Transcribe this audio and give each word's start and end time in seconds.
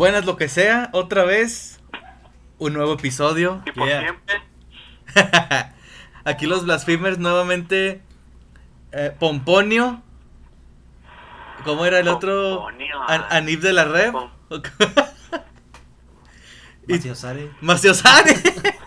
Buenas 0.00 0.24
lo 0.24 0.38
que 0.38 0.48
sea, 0.48 0.88
otra 0.92 1.24
vez. 1.24 1.78
Un 2.56 2.72
nuevo 2.72 2.94
episodio. 2.94 3.62
Y 3.66 3.72
por 3.72 3.86
Yeah. 3.86 4.00
siempre. 4.00 4.42
Aquí 6.24 6.46
los 6.46 6.64
Blasphemers 6.64 7.18
nuevamente. 7.18 8.00
eh, 8.92 9.14
Pomponio. 9.18 10.00
¿Cómo 11.64 11.84
era 11.84 11.98
el 11.98 12.08
otro? 12.08 12.60
Pomponio, 12.60 12.98
An- 13.08 13.26
ah. 13.28 13.36
Anif 13.36 13.60
de 13.60 13.74
la 13.74 13.84
Red. 13.84 14.14
Maciosare. 16.88 17.50
Maciosare. 17.60 18.36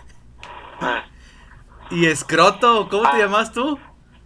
y 1.92 2.06
Escroto. 2.06 2.88
¿Cómo 2.88 3.02
te 3.04 3.18
Ah. 3.18 3.20
llamas 3.20 3.52
tú? 3.52 3.78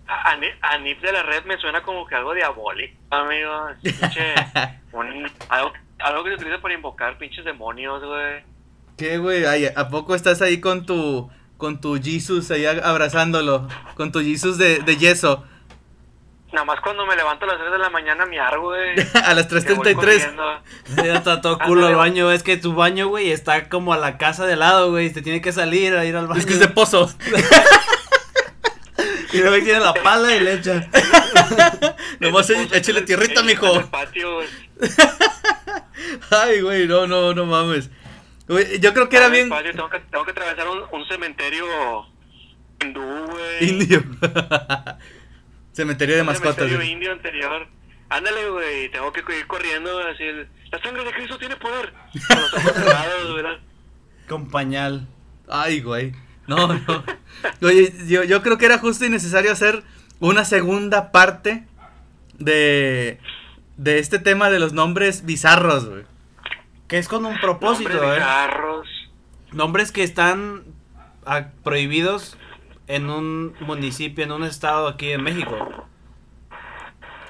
a- 0.06 0.30
Ani- 0.30 0.48
Anif 0.62 1.02
de 1.02 1.12
la 1.12 1.22
red 1.22 1.44
me 1.44 1.58
suena 1.58 1.82
como 1.82 2.06
que 2.06 2.14
algo 2.14 2.32
diabólico, 2.32 2.96
amigo. 3.10 3.68
Pinche. 3.82 4.32
un- 4.92 5.30
algo, 5.50 5.72
algo 6.00 6.24
que 6.24 6.30
se 6.30 6.36
utiliza 6.36 6.60
para 6.60 6.74
invocar 6.74 7.18
pinches 7.18 7.44
demonios, 7.44 8.02
güey. 8.04 8.42
¿Qué, 8.96 9.18
güey? 9.18 9.44
Ay, 9.44 9.66
¿A 9.74 9.88
poco 9.88 10.14
estás 10.14 10.42
ahí 10.42 10.60
con 10.60 10.86
tu. 10.86 11.30
Con 11.56 11.80
tu 11.80 12.00
Jesus 12.00 12.50
ahí 12.52 12.66
a- 12.66 12.70
abrazándolo? 12.88 13.66
Con 13.96 14.12
tu 14.12 14.20
Jesus 14.20 14.58
de, 14.58 14.78
de 14.78 14.96
yeso. 14.96 15.44
Nada 16.52 16.64
más 16.64 16.80
cuando 16.80 17.04
me 17.04 17.14
levanto 17.14 17.44
a 17.44 17.48
las 17.48 17.58
3 17.58 17.72
de 17.72 17.78
la 17.78 17.90
mañana 17.90 18.24
miar, 18.26 18.58
güey. 18.58 18.94
a 19.24 19.34
las 19.34 19.46
Que 19.46 19.74
voy 19.74 19.86
3.33. 19.88 19.94
corriendo. 19.94 20.62
Ya 20.96 21.14
está 21.16 21.40
todo 21.40 21.58
culo 21.66 21.88
el 21.88 21.96
baño. 21.96 22.30
Es 22.32 22.42
que 22.42 22.56
tu 22.56 22.74
baño, 22.74 23.08
güey, 23.08 23.30
está 23.32 23.68
como 23.68 23.92
a 23.92 23.98
la 23.98 24.16
casa 24.18 24.46
de 24.46 24.56
lado, 24.56 24.90
güey. 24.90 25.12
Te 25.12 25.20
tiene 25.20 25.40
que 25.40 25.52
salir 25.52 25.94
a 25.96 26.04
ir 26.04 26.16
al 26.16 26.26
baño. 26.28 26.40
Es 26.40 26.46
que 26.46 26.54
es 26.54 26.60
de 26.60 26.68
pozo. 26.68 27.12
Y 29.30 29.38
luego 29.42 29.62
tiene 29.62 29.80
la 29.80 29.92
pala 29.92 30.34
y 30.34 30.40
le 30.40 30.54
echa. 30.54 30.88
Nomás 32.18 32.48
En 32.48 32.66
échale 32.74 33.02
tierrita, 33.02 33.40
en 33.40 33.46
mijo. 33.46 33.76
el 33.76 33.84
patio, 33.84 34.36
güey. 34.36 34.48
Ay, 36.30 36.60
güey, 36.60 36.86
no, 36.86 37.06
no, 37.06 37.34
no 37.34 37.46
mames. 37.46 37.90
Güey, 38.46 38.80
yo 38.80 38.94
creo 38.94 39.08
que 39.08 39.16
era 39.16 39.28
bien 39.28 39.48
patio 39.50 39.72
Tengo 39.72 39.90
que, 39.90 40.00
tengo 40.00 40.24
que 40.24 40.30
atravesar 40.30 40.66
un, 40.68 40.82
un 40.90 41.06
cementerio 41.08 41.66
hindú, 42.82 43.02
güey. 43.02 43.68
indio. 43.68 44.02
Cementerio 45.72 46.14
de 46.16 46.20
Un 46.22 46.26
mascotas. 46.26 46.54
cementerio 46.56 46.78
güey. 46.78 46.92
indio 46.92 47.12
anterior. 47.12 47.68
Ándale, 48.08 48.48
güey, 48.50 48.90
tengo 48.90 49.12
que 49.12 49.20
ir 49.20 49.46
corriendo 49.46 49.98
así. 50.08 50.22
el- 50.24 50.48
La 50.72 50.80
sangre 50.82 51.04
de 51.04 51.12
Cristo 51.12 51.38
tiene 51.38 51.56
poder. 51.56 51.92
Con 52.26 52.40
los 52.40 52.54
ojos 52.54 52.72
cerrados, 52.72 53.34
¿verdad? 53.36 53.58
Con 54.28 54.48
pañal. 54.50 55.06
Ay, 55.48 55.80
güey. 55.80 56.12
No, 56.46 56.66
no. 56.68 57.04
Oye, 57.62 57.92
yo, 58.06 58.24
yo 58.24 58.42
creo 58.42 58.56
que 58.58 58.64
era 58.66 58.78
justo 58.78 59.04
y 59.04 59.10
necesario 59.10 59.52
hacer 59.52 59.82
una 60.20 60.44
segunda 60.46 61.12
parte 61.12 61.66
de, 62.38 63.20
de 63.78 64.00
este 64.00 64.18
tema 64.18 64.50
de 64.50 64.58
los 64.58 64.74
nombres 64.74 65.24
bizarros, 65.24 65.88
güey. 65.88 66.04
Que 66.88 66.98
es 66.98 67.08
con 67.08 67.24
un 67.24 67.38
propósito, 67.40 67.90
Nombres 67.90 68.10
eh. 68.10 68.16
bizarros. 68.16 68.88
Nombres 69.52 69.92
que 69.92 70.02
están 70.02 70.64
ah, 71.24 71.48
prohibidos 71.64 72.36
en 72.86 73.08
un 73.08 73.54
municipio, 73.60 74.24
en 74.24 74.32
un 74.32 74.44
estado 74.44 74.88
aquí 74.88 75.12
en 75.12 75.22
México. 75.22 75.86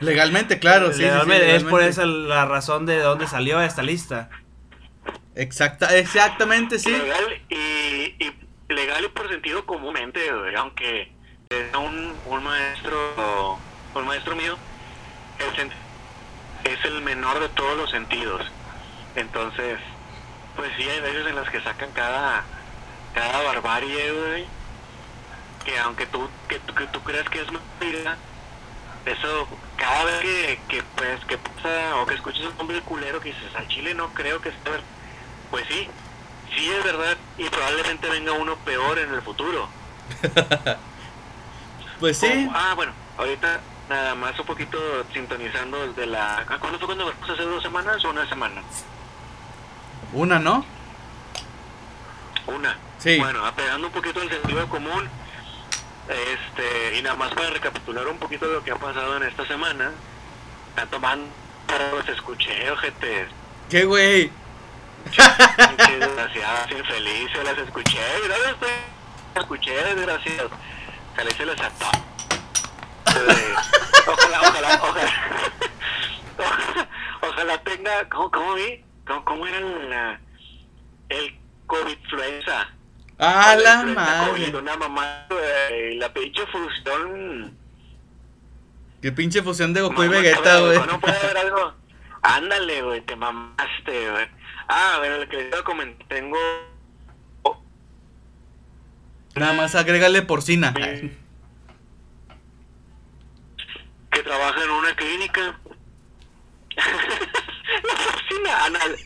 Legalmente, 0.00 0.58
claro, 0.58 0.88
sí, 0.88 0.94
sí, 0.94 0.98
sí, 1.00 1.04
Legalmente, 1.06 1.56
es 1.56 1.64
por 1.64 1.82
esa 1.82 2.06
la 2.06 2.46
razón 2.46 2.86
de 2.86 2.98
dónde 3.00 3.26
salió 3.26 3.60
esta 3.60 3.82
lista. 3.82 4.30
Exacta, 5.34 5.96
exactamente, 5.96 6.78
sí. 6.78 6.90
Legal 6.90 7.42
y, 7.48 7.56
y 8.24 8.32
legal 8.68 9.04
y 9.04 9.08
por 9.08 9.28
sentido 9.28 9.66
comúnmente, 9.66 10.32
güey, 10.32 10.54
aunque 10.54 11.12
un, 11.78 12.14
un 12.26 12.44
maestro, 12.44 13.58
un 13.94 14.06
maestro 14.06 14.36
mío, 14.36 14.56
el 15.40 15.56
es 16.64 16.84
el 16.84 17.00
menor 17.02 17.40
de 17.40 17.48
todos 17.50 17.76
los 17.76 17.90
sentidos. 17.90 18.42
Entonces, 19.14 19.78
pues 20.56 20.70
sí, 20.76 20.88
hay 20.88 21.00
veces 21.00 21.26
en 21.26 21.36
las 21.36 21.48
que 21.50 21.60
sacan 21.60 21.90
cada, 21.92 22.44
cada 23.14 23.42
barbarie, 23.42 24.12
güey, 24.12 24.46
que 25.64 25.78
aunque 25.78 26.06
tú, 26.06 26.28
que, 26.48 26.60
que 26.60 26.86
tú 26.88 27.00
creas 27.02 27.28
que 27.28 27.40
es 27.40 27.48
mentira, 27.50 28.16
eso, 29.06 29.48
cada 29.76 30.04
vez 30.04 30.20
que, 30.20 30.60
que, 30.68 30.82
pues, 30.96 31.24
que 31.24 31.38
pasa 31.38 31.96
o 31.96 32.06
que 32.06 32.14
escuchas 32.14 32.42
un 32.42 32.56
nombre 32.58 32.80
culero 32.82 33.20
que 33.20 33.32
dices, 33.32 33.54
al 33.54 33.68
chile 33.68 33.94
no 33.94 34.08
creo 34.14 34.40
que 34.40 34.50
esté 34.50 34.70
ver-". 34.70 34.82
Pues 35.50 35.64
sí, 35.68 35.88
sí 36.54 36.70
es 36.70 36.84
verdad 36.84 37.16
y 37.38 37.48
probablemente 37.48 38.08
venga 38.08 38.32
uno 38.32 38.56
peor 38.56 38.98
en 38.98 39.14
el 39.14 39.22
futuro. 39.22 39.68
Pues 42.00 42.16
sí. 42.16 42.48
Ah, 42.54 42.74
bueno, 42.76 42.92
ahorita 43.16 43.60
nada 43.88 44.14
más 44.14 44.38
un 44.38 44.46
poquito 44.46 44.78
sintonizando 45.12 45.86
desde 45.88 46.06
la... 46.06 46.38
¿ah, 46.48 46.58
¿Cuándo 46.58 46.78
fue 46.78 46.86
cuando 46.86 47.06
grabamos? 47.06 47.30
¿Hace 47.30 47.42
dos 47.42 47.62
semanas 47.62 48.04
o 48.04 48.10
una 48.10 48.28
semana? 48.28 48.62
Una, 50.12 50.38
¿no? 50.38 50.64
Una. 52.46 52.76
Sí. 52.98 53.18
Bueno, 53.18 53.44
apegando 53.44 53.86
un 53.86 53.92
poquito 53.92 54.20
al 54.20 54.28
sentido 54.30 54.68
común, 54.68 55.08
este, 56.08 56.98
y 56.98 57.02
nada 57.02 57.16
más 57.16 57.32
para 57.34 57.50
recapitular 57.50 58.06
un 58.08 58.18
poquito 58.18 58.46
lo 58.46 58.64
que 58.64 58.70
ha 58.72 58.76
pasado 58.76 59.16
en 59.16 59.24
esta 59.24 59.46
semana, 59.46 59.90
están 60.70 60.88
tomando, 60.88 61.28
los 61.92 62.08
escuché, 62.08 62.70
ojete, 62.70 63.28
¿Qué, 63.68 63.84
güey? 63.84 64.30
pinches 65.04 66.00
desgraciadas, 66.00 66.70
infelices, 66.70 67.44
las 67.44 67.58
escuché, 67.58 68.00
no 68.22 68.28
las 68.28 68.52
estoy, 68.52 68.70
escuché, 69.36 69.72
desgraciados, 69.72 70.52
se 71.16 71.24
les 71.24 71.34
se 71.34 71.46
les 71.46 71.60
ató. 71.60 71.90
Eh, 74.08 74.12
Ojalá, 74.12 74.40
ojalá, 74.40 74.80
ojalá, 74.82 75.12
ojalá 77.28 77.62
tenga, 77.62 78.08
¿cómo, 78.08 78.30
cómo 78.30 78.54
vi? 78.54 78.84
¿Cómo, 79.06 79.24
cómo 79.24 79.46
era 79.46 79.60
la, 79.60 80.20
el 81.10 81.36
COVID-influenza? 81.66 82.68
¡A 83.18 83.56
la 83.56 83.82
COVID, 83.82 83.94
madre! 83.94 84.56
Una 84.56 84.76
mamá, 84.76 85.26
güey, 85.28 85.96
la 85.96 86.12
pinche 86.12 86.42
fusión. 86.46 87.56
Qué 89.02 89.12
pinche 89.12 89.42
fusión 89.42 89.72
de 89.74 89.82
Goku 89.82 90.02
y 90.04 90.08
Vegeta, 90.08 90.60
güey. 90.60 90.78
No 90.86 91.00
puede 91.00 91.16
haber 91.18 91.38
algo. 91.38 91.74
Ándale, 92.22 92.82
güey, 92.82 93.00
te 93.02 93.14
mamaste, 93.14 94.10
güey. 94.10 94.26
Ah, 94.68 94.94
a 94.96 94.98
ver, 95.00 95.20
lo 95.20 95.28
que 95.28 95.36
les 95.36 95.48
iba 95.48 95.58
a 95.58 95.64
comentar, 95.64 96.06
tengo. 96.08 96.38
Nada 99.34 99.52
más 99.52 99.74
agrégale 99.76 100.22
porcina. 100.22 100.74
Que 104.18 104.24
trabaja 104.24 104.64
en 104.64 104.70
una 104.70 104.96
clínica. 104.96 105.60
la 107.84 107.92
oficina 107.94 108.64
anal. 108.64 108.96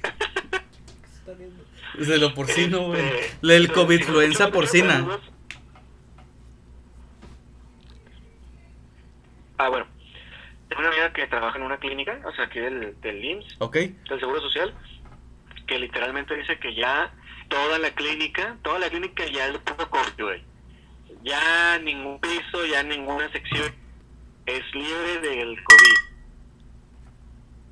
De 1.99 2.19
lo 2.19 2.34
porcino, 2.34 2.87
güey. 2.87 3.00
Este, 3.03 3.56
El 3.56 4.53
porcina. 4.53 5.21
Ah, 9.59 9.69
bueno. 9.69 9.87
Tengo 10.69 10.81
una 10.81 10.89
amiga 10.89 11.12
que 11.12 11.27
trabaja 11.27 11.59
en 11.59 11.65
una 11.65 11.77
clínica, 11.77 12.19
o 12.25 12.33
sea, 12.33 12.49
que 12.49 12.61
del, 12.62 12.99
del 13.03 13.23
IMSS, 13.23 13.56
¿Ok? 13.59 13.75
del 13.75 14.21
Seguro 14.21 14.41
Social, 14.41 14.73
que 15.67 15.79
literalmente 15.79 16.34
dice 16.34 16.59
que 16.59 16.75
ya 16.75 17.12
toda 17.49 17.79
la 17.79 17.91
clínica, 17.91 18.56
toda 18.62 18.79
la 18.79 18.89
clínica 18.89 19.27
ya 19.27 19.49
es 19.49 19.59
puro 19.59 19.91
COVID, 19.91 20.23
güey. 20.25 20.44
Ya 21.23 21.79
ningún 21.81 22.19
piso, 22.19 22.65
ya 22.65 22.83
ninguna 22.83 23.31
sección 23.31 23.81
es 24.47 24.75
libre 24.75 25.20
del 25.20 25.62
COVID. 25.62 26.12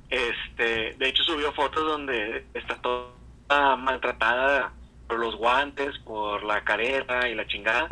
Este, 0.09 0.93
de 0.97 1.07
hecho 1.07 1.23
subió 1.23 1.53
fotos 1.53 1.83
donde 1.85 2.45
está 2.53 2.75
toda 2.81 3.75
maltratada 3.77 4.73
por 5.07 5.19
los 5.19 5.35
guantes, 5.35 5.97
por 5.99 6.43
la 6.43 6.63
careta 6.63 7.27
y 7.27 7.35
la 7.35 7.47
chingada. 7.47 7.87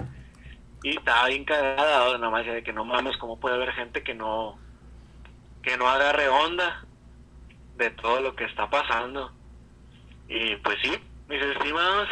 Y 0.83 0.97
estaba 0.97 1.27
bien 1.27 1.43
cagada, 1.43 2.17
nada 2.17 2.29
más 2.29 2.45
de 2.45 2.63
que 2.63 2.73
no 2.73 2.85
mames, 2.85 3.17
cómo 3.17 3.39
puede 3.39 3.55
haber 3.55 3.73
gente 3.73 4.03
que 4.03 4.13
no 4.13 4.57
que 5.61 5.75
no 5.75 5.89
agarre 5.89 6.29
onda 6.29 6.85
de 7.75 7.89
todo 7.89 8.21
lo 8.21 8.35
que 8.35 8.45
está 8.45 8.69
pasando. 8.69 9.31
Y 10.29 10.55
pues 10.57 10.77
sí, 10.81 10.97
mis 11.27 11.41
estimados, 11.41 12.09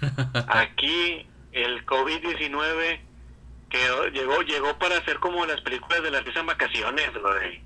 aquí 0.48 1.26
el 1.52 1.84
COVID-19 1.86 3.07
que 3.70 3.78
llegó 4.12 4.40
llegó 4.42 4.78
para 4.78 4.98
hacer 4.98 5.18
como 5.18 5.44
las 5.46 5.60
películas 5.60 6.02
de 6.02 6.10
las 6.10 6.24
en 6.24 6.46
vacaciones, 6.46 7.10
güey. 7.20 7.62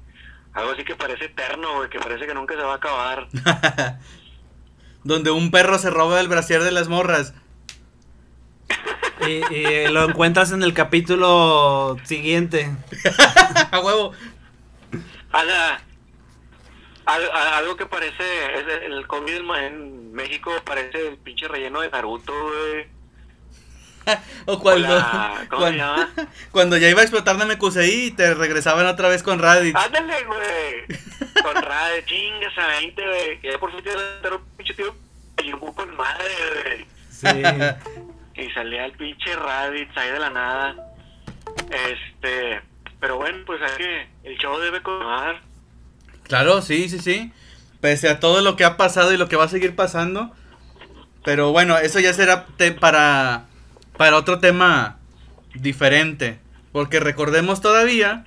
Algo 0.54 0.72
así 0.72 0.84
que 0.84 0.94
parece 0.96 1.26
eterno, 1.26 1.76
güey, 1.76 1.88
que 1.88 1.98
parece 1.98 2.26
que 2.26 2.34
nunca 2.34 2.54
se 2.54 2.62
va 2.62 2.72
a 2.74 2.76
acabar. 2.76 3.28
Donde 5.04 5.30
un 5.30 5.50
perro 5.50 5.78
se 5.78 5.90
roba 5.90 6.20
el 6.20 6.28
brasier 6.28 6.62
de 6.62 6.72
las 6.72 6.88
morras. 6.88 7.34
Y, 9.26 9.54
y 9.54 9.86
lo 9.88 10.04
encuentras 10.04 10.52
en 10.52 10.62
el 10.62 10.74
capítulo 10.74 11.96
siguiente. 12.04 12.70
A 13.70 13.80
huevo. 13.80 14.12
A- 17.06 17.56
algo 17.58 17.76
que 17.76 17.86
parece, 17.86 18.22
es 18.60 18.66
el 18.84 19.06
en 19.10 19.46
Ma- 19.46 19.64
en 19.66 20.12
México 20.12 20.50
parece 20.64 21.08
el 21.08 21.18
pinche 21.18 21.48
relleno 21.48 21.80
de 21.80 21.90
Naruto, 21.90 22.32
güey. 22.32 22.86
o 24.46 24.58
cuando, 24.58 24.88
la- 24.88 25.46
¿cómo 25.48 25.66
se 25.66 25.76
cuando, 25.76 25.78
llama? 25.78 26.08
cuando 26.50 26.76
ya 26.76 26.88
iba 26.88 27.00
a 27.00 27.04
explotar 27.04 27.36
Namekusei 27.36 28.06
y 28.06 28.10
te 28.10 28.34
regresaban 28.34 28.86
otra 28.86 29.08
vez 29.08 29.22
con 29.22 29.38
Raditz. 29.38 29.76
Ándale, 29.76 30.24
güey. 30.24 31.00
Con 31.42 31.60
radio, 31.62 32.02
chingas 32.06 32.56
a 32.58 32.66
20, 32.66 33.02
güey. 33.06 33.40
Que 33.40 33.52
ya 33.52 33.58
por 33.58 33.72
fin 33.72 33.82
te 33.82 33.90
dar 34.22 34.34
un 34.34 34.44
pinche 34.56 34.74
tío 34.74 34.94
con 35.74 35.96
madre, 35.96 36.24
güey. 36.62 36.86
Sí. 37.10 38.42
Y 38.42 38.50
salía 38.52 38.84
el 38.84 38.92
pinche 38.92 39.34
Raditz 39.34 39.96
ahí 39.96 40.10
de 40.10 40.18
la 40.20 40.30
nada. 40.30 40.76
Este. 41.70 42.60
Pero 43.00 43.16
bueno, 43.16 43.38
pues 43.46 43.60
hay 43.62 43.76
que. 43.76 44.08
El 44.24 44.38
show 44.38 44.58
debe 44.58 44.82
continuar. 44.82 45.40
Claro, 46.24 46.62
sí, 46.62 46.88
sí, 46.88 46.98
sí. 47.00 47.32
Pese 47.80 48.08
a 48.08 48.20
todo 48.20 48.40
lo 48.42 48.54
que 48.56 48.64
ha 48.64 48.76
pasado 48.76 49.12
y 49.12 49.16
lo 49.16 49.28
que 49.28 49.36
va 49.36 49.44
a 49.44 49.48
seguir 49.48 49.74
pasando. 49.74 50.32
Pero 51.24 51.50
bueno, 51.52 51.76
eso 51.78 51.98
ya 51.98 52.12
será 52.12 52.46
te- 52.56 52.72
para, 52.72 53.46
para 53.96 54.16
otro 54.16 54.38
tema 54.38 54.98
diferente. 55.54 56.40
Porque 56.72 57.00
recordemos 57.00 57.60
todavía 57.60 58.24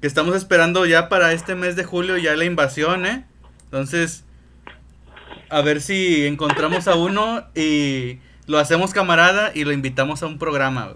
que 0.00 0.06
estamos 0.06 0.36
esperando 0.36 0.84
ya 0.86 1.08
para 1.08 1.32
este 1.32 1.54
mes 1.54 1.76
de 1.76 1.84
julio 1.84 2.16
ya 2.18 2.36
la 2.36 2.44
invasión, 2.44 3.06
¿eh? 3.06 3.24
Entonces, 3.64 4.24
a 5.48 5.60
ver 5.62 5.80
si 5.80 6.26
encontramos 6.26 6.88
a 6.88 6.94
uno 6.96 7.44
y 7.54 8.20
lo 8.46 8.58
hacemos 8.58 8.92
camarada 8.92 9.52
y 9.54 9.64
lo 9.64 9.72
invitamos 9.72 10.22
a 10.22 10.26
un 10.26 10.38
programa. 10.38 10.94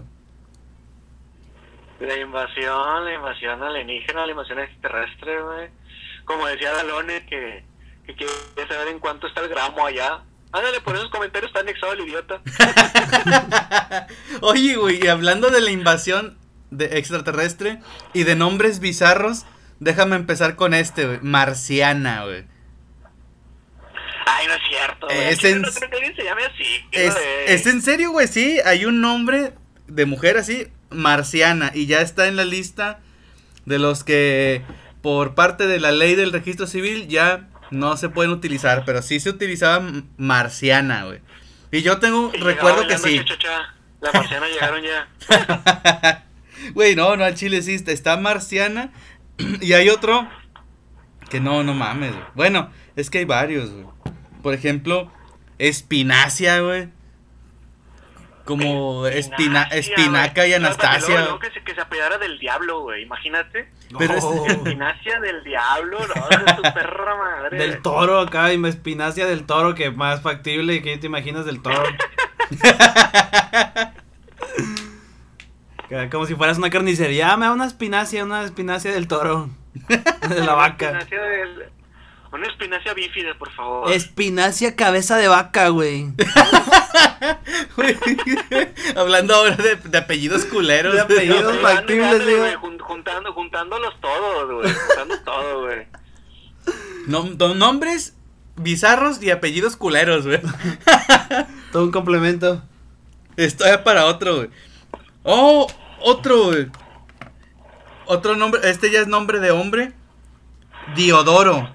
La 1.99 2.17
invasión, 2.17 3.05
la 3.05 3.13
invasión 3.13 3.61
alienígena, 3.61 4.25
la 4.25 4.31
invasión 4.31 4.59
extraterrestre, 4.59 5.41
güey. 5.41 5.69
Como 6.25 6.47
decía 6.47 6.71
Dalone, 6.71 7.25
que, 7.25 7.63
que 8.05 8.15
quiere 8.15 8.67
saber 8.67 8.87
en 8.89 8.99
cuánto 8.99 9.27
está 9.27 9.41
el 9.41 9.49
gramo 9.49 9.85
allá. 9.85 10.21
Ándale, 10.53 10.81
por 10.81 10.95
esos 10.95 11.09
comentarios 11.09 11.49
está 11.49 11.61
anexado 11.61 11.93
el 11.93 12.01
idiota. 12.01 12.41
Oye, 14.41 14.75
güey, 14.75 15.03
y 15.03 15.07
hablando 15.07 15.49
de 15.49 15.61
la 15.61 15.71
invasión 15.71 16.37
de 16.71 16.97
extraterrestre 16.97 17.79
y 18.13 18.23
de 18.23 18.35
nombres 18.35 18.79
bizarros, 18.79 19.45
déjame 19.79 20.15
empezar 20.17 20.55
con 20.55 20.73
este, 20.73 21.05
güey. 21.05 21.19
Marciana, 21.21 22.25
güey. 22.25 22.45
Ay, 24.25 24.47
no 24.47 24.53
es 24.53 24.61
cierto, 24.67 25.07
güey. 25.07 25.19
Es 25.29 25.39
Aquí 25.39 25.47
en- 25.47 25.61
No 25.61 25.69
creo 25.71 25.89
que 25.89 25.95
alguien 25.95 26.15
se 26.15 26.23
llame 26.23 26.43
así. 26.45 26.85
Es, 26.91 27.13
güey. 27.13 27.25
es 27.47 27.65
en 27.67 27.81
serio, 27.81 28.11
güey, 28.11 28.27
sí, 28.27 28.59
hay 28.65 28.85
un 28.85 28.99
nombre 29.01 29.53
de 29.87 30.05
mujer 30.05 30.37
así, 30.37 30.67
Marciana, 30.89 31.71
y 31.73 31.85
ya 31.85 32.01
está 32.01 32.27
en 32.27 32.35
la 32.35 32.45
lista 32.45 32.99
de 33.65 33.79
los 33.79 34.03
que 34.03 34.63
por 35.01 35.33
parte 35.35 35.65
de 35.67 35.79
la 35.79 35.91
ley 35.91 36.15
del 36.15 36.31
registro 36.31 36.67
civil 36.67 37.07
ya 37.07 37.47
no 37.71 37.97
se 37.97 38.09
pueden 38.09 38.31
utilizar, 38.31 38.83
pero 38.85 39.01
sí 39.01 39.19
se 39.19 39.29
utilizaba 39.29 39.83
Marciana, 40.17 41.05
güey. 41.05 41.21
Y 41.71 41.81
yo 41.81 41.99
tengo, 41.99 42.31
Y 42.33 42.37
recuerdo 42.37 42.85
que 42.87 42.97
sí. 42.97 43.17
cha-cha-cha. 43.19 43.75
La 44.01 44.11
marciana 44.13 44.47
llegaron 44.47 44.81
ya. 44.83 46.23
Güey, 46.73 46.95
no, 46.95 47.15
no, 47.15 47.23
al 47.23 47.33
chile 47.35 47.61
sí, 47.63 47.75
está- 47.87 48.17
Marciana 48.17 48.91
y 49.61 49.73
hay 49.73 49.89
otro 49.89 50.27
que 51.29 51.39
no, 51.39 51.63
no 51.63 51.73
mames, 51.73 52.11
güey. 52.13 52.25
Bueno, 52.35 52.71
es 52.95 53.09
que 53.09 53.19
hay 53.19 53.25
varios, 53.25 53.71
güey. 53.71 53.85
Por 54.43 54.53
ejemplo, 54.53 55.11
Espinacia, 55.57 56.59
güey. 56.59 56.89
Como 58.45 59.05
espina, 59.07 59.63
Espinaca 59.63 60.47
y. 60.47 60.51
No, 60.51 60.55
Anastasia. 60.57 61.21
luego 61.21 61.39
que 61.39 61.51
se, 61.51 61.63
que 61.63 61.73
se 61.75 61.81
del 62.17 62.39
diablo, 62.39 62.81
güey. 62.81 63.03
Imagínate. 63.03 63.69
Pero 63.97 64.13
es- 64.15 64.23
No. 64.23 64.45
Espinacia 64.47 65.19
del 65.19 65.43
diablo, 65.43 65.99
no, 65.99 66.45
de 66.45 66.55
su 66.55 66.61
perra 66.73 67.15
madre. 67.17 67.57
Del 67.57 67.81
toro 67.81 68.19
acá, 68.19 68.53
y 68.53 68.65
espinacia 68.67 69.25
del 69.25 69.45
toro, 69.45 69.75
que 69.75 69.91
más 69.91 70.21
factible, 70.21 70.81
que 70.81 70.97
te 70.97 71.07
imaginas 71.07 71.45
del 71.45 71.61
toro? 71.61 71.83
Como 76.09 76.25
si 76.25 76.35
fueras 76.35 76.57
una 76.57 76.69
carnicería, 76.69 77.33
Ah, 77.33 77.37
me 77.37 77.47
da 77.47 77.51
una 77.51 77.65
espinacia, 77.65 78.23
una 78.23 78.43
espinacia 78.43 78.93
del 78.93 79.09
toro. 79.09 79.49
De 79.89 80.01
la 80.39 80.43
Una 80.43 80.53
vaca. 80.53 80.85
espinacia 80.99 81.21
del- 81.21 81.69
Una 82.31 82.47
espinacia 82.47 82.93
bífida, 82.93 83.33
por 83.37 83.51
favor. 83.51 83.91
Espinacia 83.91 84.75
cabeza 84.75 85.17
de 85.17 85.27
vaca, 85.27 85.67
güey. 85.69 86.07
Hablando 88.95 89.35
ahora 89.35 89.55
de, 89.55 89.75
de 89.75 89.97
apellidos 89.97 90.45
culeros. 90.45 90.93
De 90.93 91.01
apellidos. 91.01 91.57
Factibles, 91.59 92.23
güey, 92.23 92.55
jun- 92.55 92.79
juntando, 92.79 93.33
juntándolos 93.33 93.93
todos, 94.01 94.51
güey. 94.61 94.73
Juntando 94.73 95.19
todo, 95.23 95.61
güey. 95.65 95.87
Nom- 97.07 97.55
nombres 97.55 98.15
bizarros 98.55 99.21
y 99.21 99.31
apellidos 99.31 99.75
culeros, 99.75 100.25
güey. 100.25 100.39
Todo 101.71 101.83
un 101.83 101.91
complemento. 101.91 102.61
Esto 103.37 103.65
es 103.65 103.77
para 103.79 104.05
otro, 104.05 104.35
güey. 104.37 104.49
Oh, 105.23 105.67
otro, 106.01 106.45
güey. 106.45 106.67
Otro 108.05 108.35
nombre, 108.35 108.61
este 108.69 108.91
ya 108.91 108.99
es 108.99 109.07
nombre 109.07 109.39
de 109.39 109.51
hombre. 109.51 109.93
Diodoro. 110.95 111.73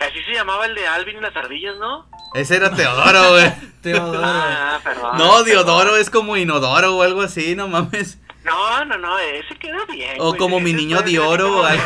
Así 0.00 0.22
se 0.24 0.32
llamaba 0.34 0.66
el 0.66 0.74
de 0.74 0.86
Alvin 0.86 1.18
y 1.18 1.20
las 1.20 1.34
ardillas, 1.36 1.76
¿no? 1.76 2.06
Ese 2.34 2.56
era 2.56 2.74
Teodoro, 2.74 3.30
güey. 3.32 3.52
Teodoro. 3.82 4.20
Ah, 4.24 4.80
perdón. 4.82 5.18
No, 5.18 5.42
Diodoro 5.44 5.96
es 5.96 6.10
como 6.10 6.36
inodoro 6.36 6.96
o 6.96 7.02
algo 7.02 7.22
así, 7.22 7.54
no 7.54 7.68
mames. 7.68 8.18
No, 8.44 8.84
no, 8.84 8.98
no, 8.98 9.18
ese 9.18 9.54
queda 9.56 9.84
bien. 9.90 10.16
O 10.20 10.28
güey. 10.28 10.38
como 10.38 10.60
mi 10.60 10.72
niño 10.74 10.96
puede 10.98 11.10
de 11.12 11.16
ser 11.18 11.26
oro, 11.26 11.44
como- 11.44 11.60
o 11.60 11.64
algo. 11.64 11.82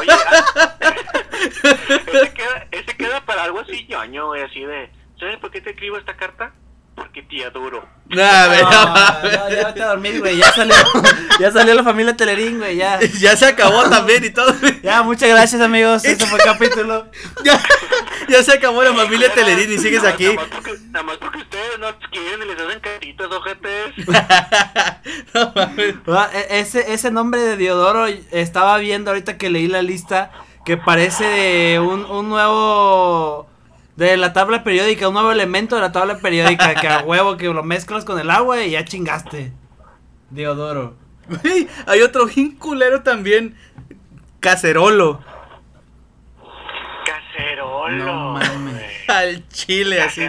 Oye, 0.00 0.10
ah, 0.12 0.74
ese, 2.12 2.32
queda, 2.34 2.66
ese 2.70 2.96
queda 2.96 3.20
para 3.24 3.44
algo 3.44 3.60
así 3.60 3.86
ñoño, 3.88 4.26
güey, 4.26 4.42
así 4.42 4.60
de... 4.60 4.90
¿Sabes 5.18 5.38
por 5.38 5.50
qué 5.50 5.60
te 5.60 5.70
escribo 5.70 5.96
esta 5.96 6.16
carta? 6.16 6.52
Porque 6.94 7.22
tía 7.22 7.50
duro. 7.50 7.84
Nah, 8.08 8.46
no 8.46 8.70
No, 8.70 9.48
ya 9.50 9.66
vete 9.66 9.82
a 9.82 9.86
dormir, 9.88 10.20
güey. 10.20 10.36
Ya 10.36 10.52
salió, 10.52 10.74
ya 11.40 11.50
salió 11.50 11.74
la 11.74 11.82
familia 11.82 12.16
Telerín, 12.16 12.58
güey. 12.58 12.76
Ya. 12.76 13.00
Ya 13.18 13.36
se 13.36 13.46
acabó 13.46 13.88
también 13.90 14.24
y 14.24 14.30
todo. 14.30 14.54
Ya, 14.82 15.02
muchas 15.02 15.28
gracias, 15.30 15.60
amigos. 15.60 16.04
Este 16.06 16.24
fue 16.26 16.38
el 16.38 16.44
capítulo. 16.44 17.10
Ya, 17.44 17.60
ya 18.28 18.42
se 18.44 18.52
acabó 18.52 18.82
la 18.84 18.92
familia 18.94 19.32
Telerín 19.34 19.72
y 19.72 19.78
sigues 19.78 20.02
Nada- 20.02 20.14
aquí. 20.14 20.24
Nada 20.26 20.36
más, 20.36 20.46
porque, 20.48 20.72
nada 20.90 21.02
más 21.04 21.16
porque 21.16 21.38
ustedes 21.38 21.78
no 21.80 21.86
quieren 22.10 22.42
y 22.42 22.46
les 22.52 22.60
hacen 22.60 22.80
caritas, 22.80 23.26
ojetes. 23.32 23.92
No 25.34 25.52
mames. 25.54 25.94
Ah, 26.08 26.30
e- 26.32 26.60
Ese, 26.60 26.92
ese 26.92 27.10
nombre 27.10 27.40
de 27.40 27.56
Diodoro 27.56 28.06
estaba 28.30 28.78
viendo 28.78 29.10
ahorita 29.10 29.36
que 29.38 29.50
leí 29.50 29.66
la 29.66 29.82
lista 29.82 30.30
que 30.64 30.76
parece 30.76 31.24
de 31.24 31.80
un, 31.80 32.04
un 32.04 32.28
nuevo 32.28 33.48
de 33.96 34.16
la 34.16 34.32
tabla 34.32 34.64
periódica, 34.64 35.08
un 35.08 35.14
nuevo 35.14 35.32
elemento 35.32 35.76
de 35.76 35.82
la 35.82 35.92
tabla 35.92 36.18
periódica 36.18 36.74
que 36.74 36.88
a 36.88 37.00
huevo 37.00 37.36
que 37.36 37.46
lo 37.46 37.62
mezclas 37.62 38.04
con 38.04 38.18
el 38.18 38.30
agua 38.30 38.62
y 38.62 38.72
ya 38.72 38.84
chingaste. 38.84 39.52
Diodoro. 40.30 40.96
Hay 41.86 42.02
otro 42.02 42.26
bien 42.26 42.56
culero 42.56 43.02
también. 43.02 43.56
Cacerolo. 44.40 45.22
Cacerolo. 47.06 48.04
No 48.04 48.32
mames. 48.32 49.08
Al 49.08 49.48
chile, 49.48 50.02
así. 50.02 50.24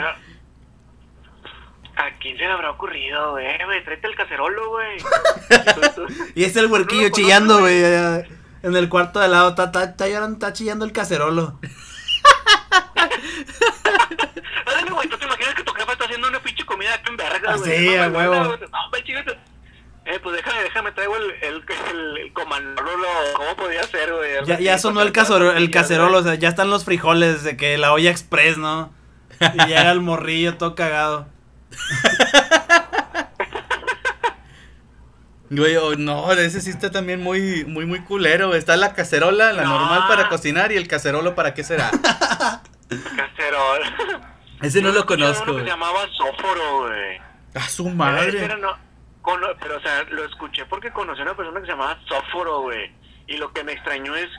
¿A 1.98 2.18
quién 2.20 2.38
se 2.38 2.44
le 2.44 2.52
habrá 2.52 2.72
ocurrido, 2.72 3.32
güey? 3.32 3.46
güey? 3.66 3.84
Tráete 3.84 4.08
el 4.08 4.16
cacerolo, 4.16 4.70
güey. 4.70 4.98
Y 6.36 6.44
es 6.44 6.56
el 6.58 6.68
huerquillo 6.68 7.10
No 7.10 7.16
chillando, 7.16 7.60
güey, 7.60 7.84
en 8.64 8.76
el 8.76 8.90
cuarto 8.90 9.20
de 9.20 9.28
lado, 9.28 9.50
está, 9.50 9.66
está, 9.66 9.84
está 9.84 10.08
llorando, 10.08 10.34
está 10.34 10.52
chillando 10.52 10.86
el 10.86 10.92
cacerolo. 10.92 11.60
Ándale, 14.66 14.92
güey, 14.92 15.08
¿tú 15.10 15.18
te 15.18 15.26
imaginas 15.26 15.54
que 15.56 15.64
tu 15.64 15.74
jefa 15.74 15.92
está 15.94 16.06
haciendo 16.06 16.28
una 16.28 16.40
pinche 16.42 16.66
comida 16.66 16.94
acá 16.94 17.10
en 17.10 17.18
verga, 17.18 17.52
Ah, 17.54 17.58
güey? 17.58 17.78
sí, 17.78 17.96
No, 17.96 18.04
a 18.04 18.08
güey, 18.10 18.28
huevo. 18.28 18.56
Eh, 20.08 20.20
pues 20.22 20.36
déjame, 20.36 20.62
déjame, 20.64 20.92
traigo 20.92 21.16
el, 21.18 21.32
el, 21.42 21.64
el, 21.90 22.18
el 22.20 22.34
comanolo, 22.34 23.08
¿cómo 23.36 23.56
podía 23.56 23.82
ser, 23.84 24.14
güey? 24.14 24.46
Ya, 24.46 24.60
ya 24.60 24.78
sonó 24.78 25.02
el, 25.02 25.08
el 25.08 25.72
cacerolo, 25.72 26.18
o 26.20 26.24
sea, 26.24 26.36
ya 26.36 26.50
están 26.50 26.70
los 26.70 26.86
frijoles 26.86 27.44
de 27.44 27.58
que 27.58 27.76
la 27.80 27.92
olla 27.92 28.12
express, 28.12 28.58
¿no? 28.60 28.94
Y 29.56 29.66
llega 29.66 29.92
el 29.92 30.02
morrillo 30.02 30.58
todo 30.58 30.76
cagado. 30.76 31.28
Güey, 35.50 35.76
oh, 35.78 35.96
no, 35.96 36.32
ese 36.34 36.60
sí 36.62 36.70
está 36.72 36.92
también 36.92 37.22
muy, 37.22 37.66
muy, 37.66 37.86
muy 37.86 38.00
culero. 38.02 38.56
Está 38.56 38.76
la 38.78 38.94
cacerola, 38.94 39.54
la 39.54 39.64
No. 39.64 39.80
normal 39.80 40.04
para 40.08 40.28
cocinar, 40.30 40.72
y 40.72 40.76
el 40.78 40.88
cacerolo 40.88 41.34
para 41.36 41.54
qué 41.54 41.64
será. 41.64 41.92
Cacerol. 42.90 43.82
Ese 44.62 44.82
no 44.82 44.92
lo 44.92 45.06
conozco. 45.06 45.44
uno 45.52 45.56
que 45.56 45.64
se 45.64 45.68
llamaba 45.70 46.02
Sóforo, 46.18 46.82
güey. 46.88 47.18
A 47.56 47.68
su 47.70 47.90
madre. 47.90 48.44
era 48.44 48.58
no- 48.58 48.78
cono- 49.22 49.48
pero, 49.60 49.78
o 49.78 49.82
sea, 49.82 50.04
lo 50.10 50.24
escuché 50.26 50.66
porque 50.66 50.92
conocí 50.92 51.20
a 51.22 51.24
una 51.24 51.36
persona 51.36 51.60
que 51.60 51.66
se 51.66 51.72
llamaba 51.72 52.00
Sóforo, 52.08 52.62
güey. 52.62 52.92
Y 53.28 53.38
lo 53.38 53.52
que 53.54 53.64
me 53.64 53.72
extrañó 53.74 54.16
es 54.16 54.30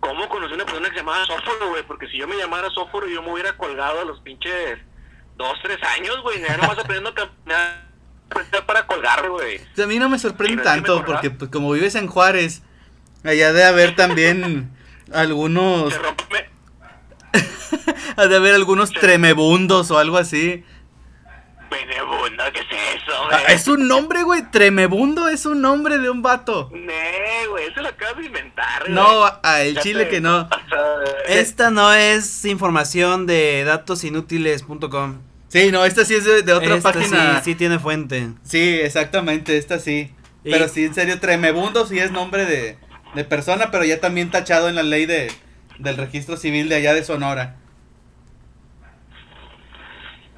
cómo 0.00 0.28
conocí 0.28 0.52
a 0.52 0.56
una 0.56 0.64
persona 0.64 0.88
que 0.88 0.94
se 0.94 1.00
llamaba 1.00 1.24
Sóforo, 1.26 1.70
güey. 1.70 1.82
Porque 1.84 2.08
si 2.08 2.18
yo 2.18 2.26
me 2.28 2.36
llamara 2.36 2.68
Sóforo, 2.70 3.06
yo 3.08 3.22
me 3.22 3.32
hubiera 3.32 3.56
colgado 3.56 4.00
a 4.00 4.04
los 4.04 4.20
pinches 4.20 4.78
dos, 5.36 5.56
tres 5.62 5.78
años, 5.96 6.20
güey. 6.22 6.40
Ya 6.40 6.56
nomás 6.56 6.78
aprendiendo 6.78 7.10
a 7.10 7.14
caminar 7.14 7.84
para 8.66 8.86
colgar, 8.86 9.28
güey. 9.30 9.60
A 9.82 9.86
mí 9.86 9.98
no 9.98 10.08
me 10.08 10.18
sorprende 10.18 10.62
pero 10.62 10.70
me 10.76 10.76
tanto, 10.82 11.04
porque 11.04 11.30
pues, 11.30 11.50
como 11.50 11.70
vives 11.72 11.94
en 11.94 12.08
Juárez, 12.08 12.62
allá 13.24 13.52
de 13.52 13.64
haber 13.64 13.94
también 13.94 14.70
algunos, 15.12 15.92
Se 15.92 15.98
rompe. 16.00 16.50
ha 18.16 18.26
de 18.26 18.36
haber 18.36 18.54
algunos 18.54 18.90
tremebundos 18.92 19.90
o 19.90 19.98
algo 19.98 20.16
así. 20.16 20.64
Benebundo, 21.70 22.44
¿qué 22.52 22.60
es 22.60 22.66
güey. 23.06 23.30
Ah, 23.32 23.52
Es 23.52 23.66
un 23.66 23.88
nombre, 23.88 24.22
güey. 24.22 24.42
Tremebundo 24.50 25.28
es 25.28 25.44
un 25.44 25.60
nombre 25.60 25.98
de 25.98 26.08
un 26.08 26.22
vato. 26.22 26.70
Nee, 26.72 27.46
güey, 27.50 27.66
eso 27.66 27.82
lo 27.82 27.88
acabas 27.88 28.18
de 28.18 28.26
inventar, 28.26 28.82
güey. 28.82 28.92
No, 28.94 29.24
a 29.42 29.62
el 29.62 29.74
Ya 29.74 29.80
chile 29.80 30.04
te- 30.04 30.10
que 30.10 30.20
no. 30.20 30.48
sea, 30.68 30.86
Esta 31.26 31.70
no 31.70 31.92
es 31.92 32.44
información 32.44 33.26
de 33.26 33.64
datosinútiles.com. 33.64 35.18
Sí, 35.48 35.70
no, 35.72 35.84
esta 35.84 36.04
sí 36.04 36.14
es 36.14 36.24
de, 36.24 36.42
de 36.42 36.52
otra 36.52 36.76
Esta 36.76 36.92
página. 36.92 37.36
Sí, 37.38 37.50
sí 37.52 37.54
tiene 37.56 37.78
fuente. 37.78 38.28
Sí, 38.44 38.80
exactamente, 38.80 39.56
esta 39.58 39.78
sí. 39.80 40.12
Y- 40.44 40.50
Pero 40.50 40.68
sí, 40.68 40.84
en 40.84 40.94
serio, 40.94 41.18
Tremebundo 41.18 41.86
sí 41.86 41.98
es 41.98 42.12
nombre 42.12 42.44
de, 42.44 42.78
de 43.14 43.24
persona, 43.24 43.70
pero 43.72 43.84
ya 43.84 44.00
también 44.00 44.30
tachado 44.30 44.68
en 44.68 44.74
la 44.76 44.82
ley 44.84 45.06
de, 45.06 45.32
del 45.78 45.96
registro 45.96 46.36
civil 46.36 46.68
de 46.68 46.76
allá 46.76 46.92
de 46.94 47.02
Sonora. 47.04 47.56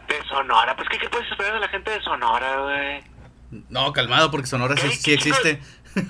De 0.09 0.26
Sonora, 0.37 0.77
pues, 0.77 0.89
¿qué, 0.91 0.99
qué 0.99 1.09
puedes 1.09 1.31
esperar 1.31 1.55
de 1.55 1.61
la 1.61 1.69
gente 1.69 1.91
de 1.91 2.03
Sonora, 2.03 2.61
güey? 2.61 3.03
No, 3.71 3.91
calmado, 3.93 4.31
porque 4.31 4.47
Sonora 4.47 4.77
sí, 4.77 5.13
existe. 5.13 5.63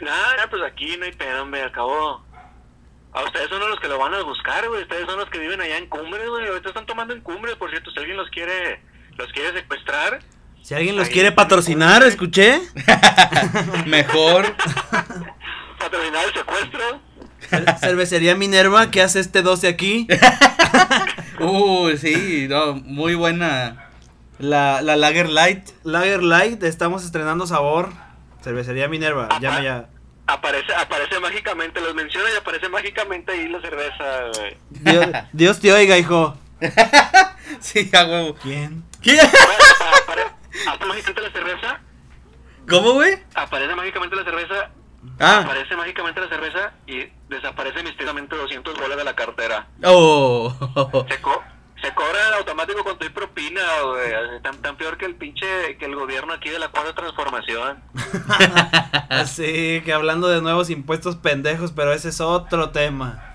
Nada, 0.00 0.50
pues 0.50 0.62
aquí 0.62 0.96
no 0.96 1.04
hay 1.04 1.12
pedo, 1.12 1.42
hombre, 1.42 1.62
acabó. 1.62 2.24
A 3.12 3.22
ustedes 3.22 3.48
son 3.48 3.60
los 3.60 3.78
que 3.78 3.86
lo 3.88 3.98
van 3.98 4.14
a 4.14 4.22
buscar, 4.22 4.66
güey. 4.68 4.82
Ustedes 4.82 5.06
son 5.06 5.18
los 5.18 5.30
que 5.30 5.38
viven 5.38 5.60
allá 5.60 5.78
en 5.78 5.86
Cumbres, 5.88 6.28
güey. 6.28 6.48
Ahorita 6.48 6.68
están 6.68 6.86
tomando 6.86 7.14
en 7.14 7.20
Cumbres, 7.20 7.54
por 7.56 7.70
cierto. 7.70 7.90
Si 7.92 7.98
alguien 7.98 8.16
los 8.16 8.28
quiere, 8.30 8.82
los 9.16 9.32
quiere 9.32 9.52
secuestrar, 9.52 10.18
Si 10.62 10.74
alguien 10.74 10.96
los 10.96 11.08
quiere 11.08 11.30
patrocinar, 11.32 12.02
escuché. 12.02 12.60
Mejor. 13.86 14.52
patrocinar 15.78 16.26
el 16.26 16.34
secuestro. 16.34 17.00
Cer- 17.50 17.78
Cervecería 17.80 18.34
Minerva, 18.34 18.90
¿qué 18.90 19.02
hace 19.02 19.20
este 19.20 19.42
12 19.42 19.68
aquí? 19.68 20.06
Uh, 21.38 21.90
sí, 21.98 22.46
no, 22.48 22.76
muy 22.76 23.14
buena. 23.14 23.90
La, 24.38 24.80
la 24.80 24.96
Lager 24.96 25.28
Light. 25.28 25.68
Lager 25.84 26.22
Light, 26.22 26.62
estamos 26.62 27.04
estrenando 27.04 27.46
sabor. 27.46 27.90
Cervecería 28.42 28.88
Minerva, 28.88 29.28
llama 29.38 29.60
ya. 29.60 29.88
Aparece, 30.26 30.74
aparece 30.74 31.20
mágicamente, 31.20 31.78
los 31.82 31.94
menciona 31.94 32.30
y 32.32 32.36
aparece 32.38 32.70
mágicamente 32.70 33.32
ahí 33.32 33.48
la 33.50 33.60
cerveza, 33.60 34.04
güey. 34.34 34.56
Dios, 34.70 35.06
Dios 35.34 35.60
te 35.60 35.72
oiga, 35.74 35.98
hijo. 35.98 36.36
Sí, 37.60 37.90
a 37.92 38.04
huevo. 38.06 38.34
¿Quién? 38.42 38.82
Apare- 39.02 40.32
aparece 40.66 40.86
mágicamente 40.86 41.20
la 41.20 41.32
cerveza, 41.32 41.80
¿Cómo, 42.68 42.92
güey? 42.94 43.18
aparece 43.34 43.74
mágicamente 43.74 44.16
la 44.16 44.24
cerveza, 44.24 44.70
Ah, 45.20 45.40
aparece 45.44 45.76
mágicamente 45.76 46.20
la 46.20 46.28
cerveza 46.28 46.72
y 46.86 47.04
desaparece 47.28 47.82
misteriosamente 47.82 48.36
200 48.36 48.78
bolas 48.78 48.96
de 48.96 49.04
la 49.04 49.14
cartera. 49.16 49.66
oh. 49.84 50.54
Se, 51.08 51.20
co- 51.20 51.42
se 51.82 51.92
cobra 51.94 52.36
automático 52.38 52.82
con 52.84 52.98
tu 52.98 53.10
propina, 53.12 53.60
güey. 53.84 54.40
Tan, 54.42 54.56
tan 54.62 54.76
peor 54.76 54.96
que 54.96 55.04
el 55.06 55.14
pinche, 55.16 55.76
que 55.78 55.84
el 55.84 55.94
gobierno 55.94 56.32
aquí 56.32 56.48
de 56.50 56.58
la 56.58 56.68
cuarta 56.68 56.94
transformación. 56.94 57.82
Así 59.08 59.82
que 59.84 59.92
hablando 59.92 60.28
de 60.28 60.40
nuevos 60.40 60.70
impuestos 60.70 61.16
pendejos, 61.16 61.72
pero 61.72 61.92
ese 61.92 62.08
es 62.08 62.20
otro 62.20 62.70
tema. 62.70 63.34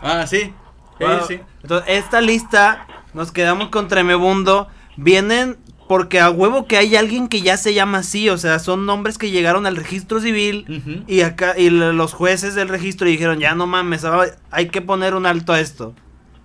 Ah, 0.00 0.26
sí. 0.26 0.54
Sí, 0.98 1.04
Wow. 1.04 1.26
sí. 1.26 1.40
Entonces, 1.62 1.88
esta 1.98 2.20
lista, 2.20 2.86
nos 3.14 3.32
quedamos 3.32 3.68
con 3.70 3.88
Tremebundo. 3.88 4.68
Vienen 4.96 5.58
porque 5.92 6.20
a 6.20 6.30
huevo 6.30 6.66
que 6.66 6.78
hay 6.78 6.96
alguien 6.96 7.28
que 7.28 7.42
ya 7.42 7.58
se 7.58 7.74
llama 7.74 7.98
así. 7.98 8.30
O 8.30 8.38
sea, 8.38 8.58
son 8.60 8.86
nombres 8.86 9.18
que 9.18 9.30
llegaron 9.30 9.66
al 9.66 9.76
registro 9.76 10.20
civil. 10.20 11.04
Y 11.06 11.20
acá, 11.20 11.52
y 11.58 11.68
los 11.68 12.14
jueces 12.14 12.54
del 12.54 12.70
registro 12.70 13.06
dijeron, 13.06 13.40
ya 13.40 13.54
no 13.54 13.66
mames, 13.66 14.06
hay 14.50 14.70
que 14.70 14.80
poner 14.80 15.14
un 15.14 15.26
alto 15.26 15.52
a 15.52 15.60
esto. 15.60 15.94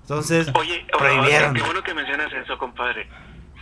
Entonces, 0.02 0.52
Oye, 0.54 0.86
prohibieron. 0.92 1.54
qué 1.54 1.62
bueno 1.62 1.82
que 1.82 1.94
mencionas 1.94 2.28
eso, 2.34 2.58
compadre. 2.58 3.08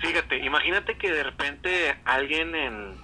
Fíjate, 0.02 0.44
imagínate 0.44 0.98
que 0.98 1.12
de 1.12 1.22
repente 1.22 1.96
alguien 2.04 2.56
en, 2.56 2.96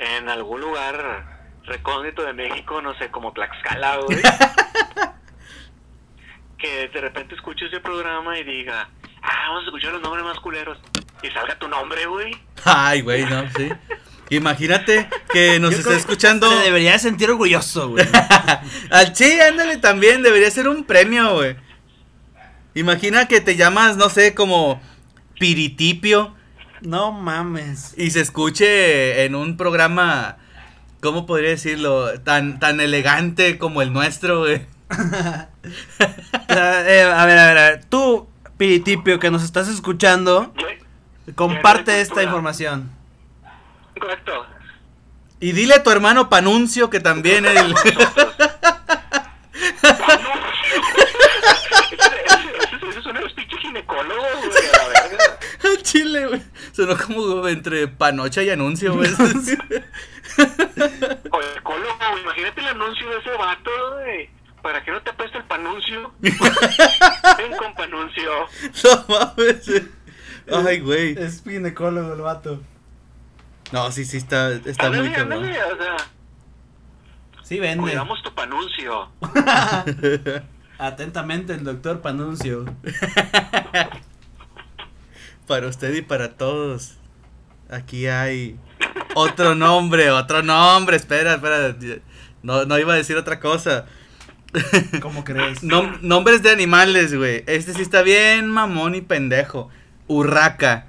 en 0.00 0.28
algún 0.28 0.62
lugar 0.62 1.38
recóndito 1.62 2.24
de 2.24 2.32
México, 2.32 2.82
no 2.82 2.98
sé, 2.98 3.08
como 3.08 3.32
Tlaxcala, 3.34 3.98
güey, 3.98 4.18
que 6.58 6.88
de 6.88 7.00
repente 7.00 7.36
escuche 7.36 7.66
ese 7.66 7.78
programa 7.78 8.36
y 8.36 8.42
diga, 8.42 8.88
ah, 9.22 9.50
vamos 9.50 9.62
a 9.62 9.66
escuchar 9.66 9.92
los 9.92 10.02
nombres 10.02 10.24
más 10.24 10.40
culeros. 10.40 10.76
Y 11.22 11.28
salga 11.30 11.58
tu 11.58 11.68
nombre, 11.68 12.06
güey. 12.06 12.36
Ay, 12.64 13.00
güey, 13.02 13.24
no, 13.24 13.44
sí. 13.56 13.68
Imagínate 14.30 15.08
que 15.32 15.58
nos 15.60 15.70
Yo 15.72 15.76
está 15.78 15.88
creo- 15.90 15.98
escuchando. 16.00 16.50
Se 16.50 16.64
debería 16.64 16.98
sentir 16.98 17.30
orgulloso, 17.30 17.90
güey. 17.90 18.04
Al 18.90 19.14
sí, 19.14 19.38
ándale 19.40 19.76
también, 19.78 20.22
debería 20.22 20.50
ser 20.50 20.68
un 20.68 20.84
premio, 20.84 21.34
güey. 21.34 21.56
Imagina 22.74 23.26
que 23.28 23.40
te 23.40 23.56
llamas, 23.56 23.96
no 23.96 24.08
sé, 24.10 24.34
como 24.34 24.80
Piritipio 25.38 26.34
no 26.82 27.10
mames. 27.12 27.94
y 27.96 28.10
se 28.10 28.20
escuche 28.20 29.24
en 29.24 29.34
un 29.34 29.56
programa, 29.56 30.36
¿cómo 31.00 31.24
podría 31.24 31.50
decirlo? 31.50 32.20
Tan, 32.20 32.58
tan 32.60 32.80
elegante 32.80 33.58
como 33.58 33.80
el 33.82 33.92
nuestro, 33.92 34.40
güey. 34.40 34.66
Eh, 36.48 37.02
a 37.02 37.26
ver, 37.26 37.38
a 37.38 37.46
ver, 37.48 37.58
a 37.58 37.70
ver. 37.70 37.84
Tú, 37.86 38.28
Piritipio, 38.56 39.18
que 39.18 39.30
nos 39.30 39.42
estás 39.42 39.68
escuchando, 39.68 40.54
comparte 41.34 42.00
esta 42.00 42.22
información. 42.22 42.90
Correcto. 43.98 44.46
Y 45.40 45.52
dile 45.52 45.74
a 45.74 45.82
tu 45.82 45.90
hermano 45.90 46.28
Panuncio 46.28 46.88
que 46.90 47.00
también 47.00 47.44
el... 47.44 47.74
Verga. 54.46 55.38
Al 55.64 55.82
Chile, 55.82 56.26
güey. 56.26 56.42
Sonó 56.72 56.96
como 56.96 57.46
entre 57.48 57.88
panocha 57.88 58.42
y 58.42 58.50
anuncio, 58.50 58.94
güey. 58.94 59.10
O 61.30 61.40
ginecólogo, 61.40 61.96
güey, 62.10 62.22
imagínate 62.22 62.60
el 62.60 62.66
anuncio 62.66 63.08
de 63.08 63.18
ese 63.18 63.30
vato, 63.30 63.70
güey. 63.94 64.28
Para 64.60 64.84
que 64.84 64.90
no 64.90 65.00
te 65.00 65.10
apeste 65.10 65.38
el 65.38 65.44
panuncio. 65.44 66.12
Ven 66.20 67.56
con 67.56 67.74
panuncio. 67.74 68.30
no 68.84 69.04
mames. 69.08 69.70
Ay, 70.50 70.80
güey. 70.80 71.16
Es 71.18 71.42
ginecólogo 71.42 72.14
el 72.14 72.20
vato. 72.20 72.62
No, 73.72 73.90
sí, 73.90 74.04
sí, 74.04 74.18
está, 74.18 74.52
está 74.52 74.90
muy 74.90 75.10
cabrón. 75.10 75.44
ándale, 75.44 75.60
o 75.62 75.76
sea, 75.76 75.96
Sí, 77.42 77.58
vende. 77.60 77.82
cuidamos 77.82 78.22
tu 78.22 78.34
panuncio. 78.34 79.08
Atentamente 80.78 81.54
el 81.54 81.64
doctor 81.64 82.00
Panuncio. 82.02 82.64
Para 85.46 85.68
usted 85.68 85.94
y 85.94 86.02
para 86.02 86.36
todos. 86.36 86.96
Aquí 87.70 88.06
hay 88.06 88.58
otro 89.14 89.54
nombre, 89.54 90.10
otro 90.10 90.42
nombre. 90.42 90.96
Espera, 90.96 91.34
espera. 91.34 91.76
No, 92.42 92.64
no 92.64 92.78
iba 92.78 92.94
a 92.94 92.96
decir 92.96 93.16
otra 93.16 93.38
cosa. 93.40 93.86
¿Cómo 95.00 95.24
crees? 95.24 95.62
Nom- 95.64 96.00
nombres 96.00 96.42
de 96.42 96.50
animales, 96.50 97.14
güey. 97.14 97.44
Este 97.46 97.74
sí 97.74 97.82
está 97.82 98.02
bien 98.02 98.48
mamón 98.48 98.94
y 98.96 99.00
pendejo. 99.02 99.70
Urraca. 100.06 100.86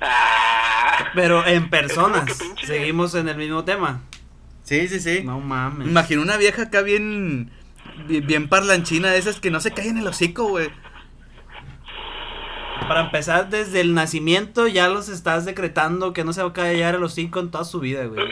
Ah, 0.00 1.10
Pero 1.14 1.46
en 1.46 1.70
personas. 1.70 2.38
Seguimos 2.64 3.14
en 3.14 3.28
el 3.28 3.36
mismo 3.36 3.64
tema. 3.64 4.02
Sí, 4.62 4.86
sí, 4.88 5.00
sí. 5.00 5.22
No 5.24 5.40
mames. 5.40 5.86
Me 5.86 5.90
imagino 5.90 6.22
una 6.22 6.36
vieja 6.36 6.64
acá 6.64 6.82
bien, 6.82 7.50
bien, 8.06 8.48
parlanchina 8.48 9.10
de 9.10 9.18
esas 9.18 9.40
que 9.40 9.50
no 9.50 9.60
se 9.60 9.72
caen 9.72 9.98
el 9.98 10.06
hocico, 10.06 10.44
güey. 10.44 10.70
Para 12.86 13.00
empezar, 13.00 13.48
desde 13.48 13.80
el 13.80 13.94
nacimiento 13.94 14.66
ya 14.66 14.88
los 14.88 15.08
estás 15.08 15.44
decretando 15.44 16.12
que 16.12 16.24
no 16.24 16.32
se 16.32 16.42
va 16.42 16.50
a 16.50 16.52
callar 16.52 16.94
el 16.94 17.02
hocico 17.02 17.40
en 17.40 17.50
toda 17.50 17.64
su 17.64 17.80
vida, 17.80 18.04
güey. 18.04 18.26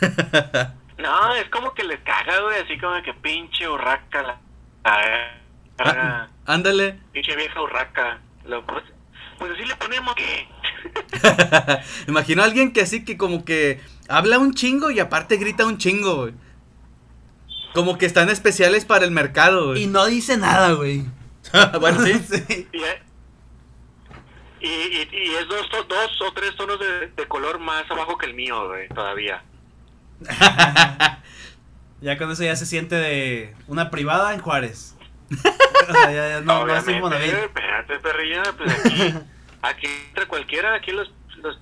no, 0.98 1.34
es 1.34 1.48
como 1.48 1.74
que 1.74 1.84
le 1.84 2.02
caga, 2.02 2.40
güey, 2.42 2.60
así 2.60 2.78
como 2.78 3.02
que 3.02 3.14
pinche 3.14 3.68
urraca. 3.68 4.22
La. 4.22 5.39
Ah, 5.82 6.28
Ándale. 6.46 6.98
pinche 7.12 7.34
vieja 7.36 7.60
urraca. 7.62 8.20
Lo, 8.44 8.64
pues, 8.66 8.84
pues 9.38 9.52
así 9.52 9.64
le 9.64 9.76
ponemos 9.76 10.14
que. 10.14 10.48
Imagino 12.08 12.42
a 12.42 12.44
alguien 12.44 12.72
que 12.72 12.82
así 12.82 13.04
que 13.04 13.16
como 13.16 13.44
que 13.44 13.80
habla 14.08 14.38
un 14.38 14.54
chingo 14.54 14.90
y 14.90 15.00
aparte 15.00 15.36
grita 15.36 15.66
un 15.66 15.78
chingo, 15.78 16.16
güey. 16.16 16.34
Como 17.72 17.98
que 17.98 18.06
están 18.06 18.28
especiales 18.30 18.84
para 18.84 19.04
el 19.04 19.12
mercado, 19.12 19.76
Y 19.76 19.86
no 19.86 20.04
dice 20.06 20.36
nada, 20.36 20.72
güey. 20.72 21.04
bueno, 21.80 22.04
sí. 22.04 22.12
Sí. 22.28 22.68
Y, 24.62 24.68
y, 24.68 25.08
y, 25.10 25.34
es 25.36 25.48
dos, 25.48 25.66
dos 25.88 26.20
o 26.20 26.32
tres 26.34 26.54
tonos 26.54 26.78
de, 26.78 27.06
de 27.06 27.26
color 27.28 27.58
más 27.58 27.90
abajo 27.90 28.18
que 28.18 28.26
el 28.26 28.34
mío, 28.34 28.68
güey, 28.68 28.88
todavía. 28.88 29.42
Ya 32.02 32.18
con 32.18 32.30
eso 32.30 32.42
ya 32.42 32.56
se 32.56 32.66
siente 32.66 32.94
de 32.94 33.54
una 33.68 33.90
privada 33.90 34.34
en 34.34 34.40
Juárez. 34.40 34.96
O 35.30 35.92
sea, 35.92 36.12
ya, 36.12 36.28
ya 36.28 36.40
no, 36.40 36.66
no 36.66 36.74
es 36.74 36.82
Obviamente, 36.84 36.92
Infonavit. 36.92 37.32
espérate, 37.34 37.98
perrilla, 38.00 38.42
pues 38.56 38.72
aquí, 38.72 39.14
aquí 39.62 39.86
entre 40.08 40.26
cualquiera, 40.26 40.74
aquí 40.74 40.92
los, 40.92 41.10
los, 41.42 41.58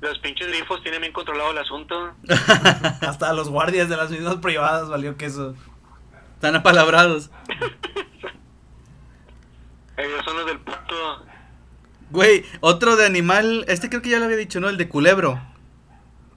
los 0.00 0.18
pinches 0.20 0.48
grifos 0.48 0.82
tienen 0.82 1.00
bien 1.00 1.12
controlado 1.12 1.50
el 1.50 1.58
asunto. 1.58 2.14
Hasta 3.00 3.32
los 3.32 3.48
guardias 3.48 3.88
de 3.88 3.96
las 3.96 4.10
mismas 4.10 4.36
privadas 4.36 4.88
valió 4.88 5.16
queso. 5.16 5.54
Están 6.34 6.54
apalabrados. 6.56 7.30
Ellos 9.96 10.24
son 10.24 10.36
los 10.36 10.46
del 10.46 10.60
puto. 10.60 11.24
Güey, 12.10 12.44
otro 12.60 12.96
de 12.96 13.04
animal, 13.04 13.64
este 13.68 13.88
creo 13.90 14.00
que 14.00 14.10
ya 14.10 14.18
lo 14.18 14.26
había 14.26 14.36
dicho, 14.36 14.60
¿no? 14.60 14.68
El 14.68 14.76
de 14.76 14.88
culebro. 14.88 15.40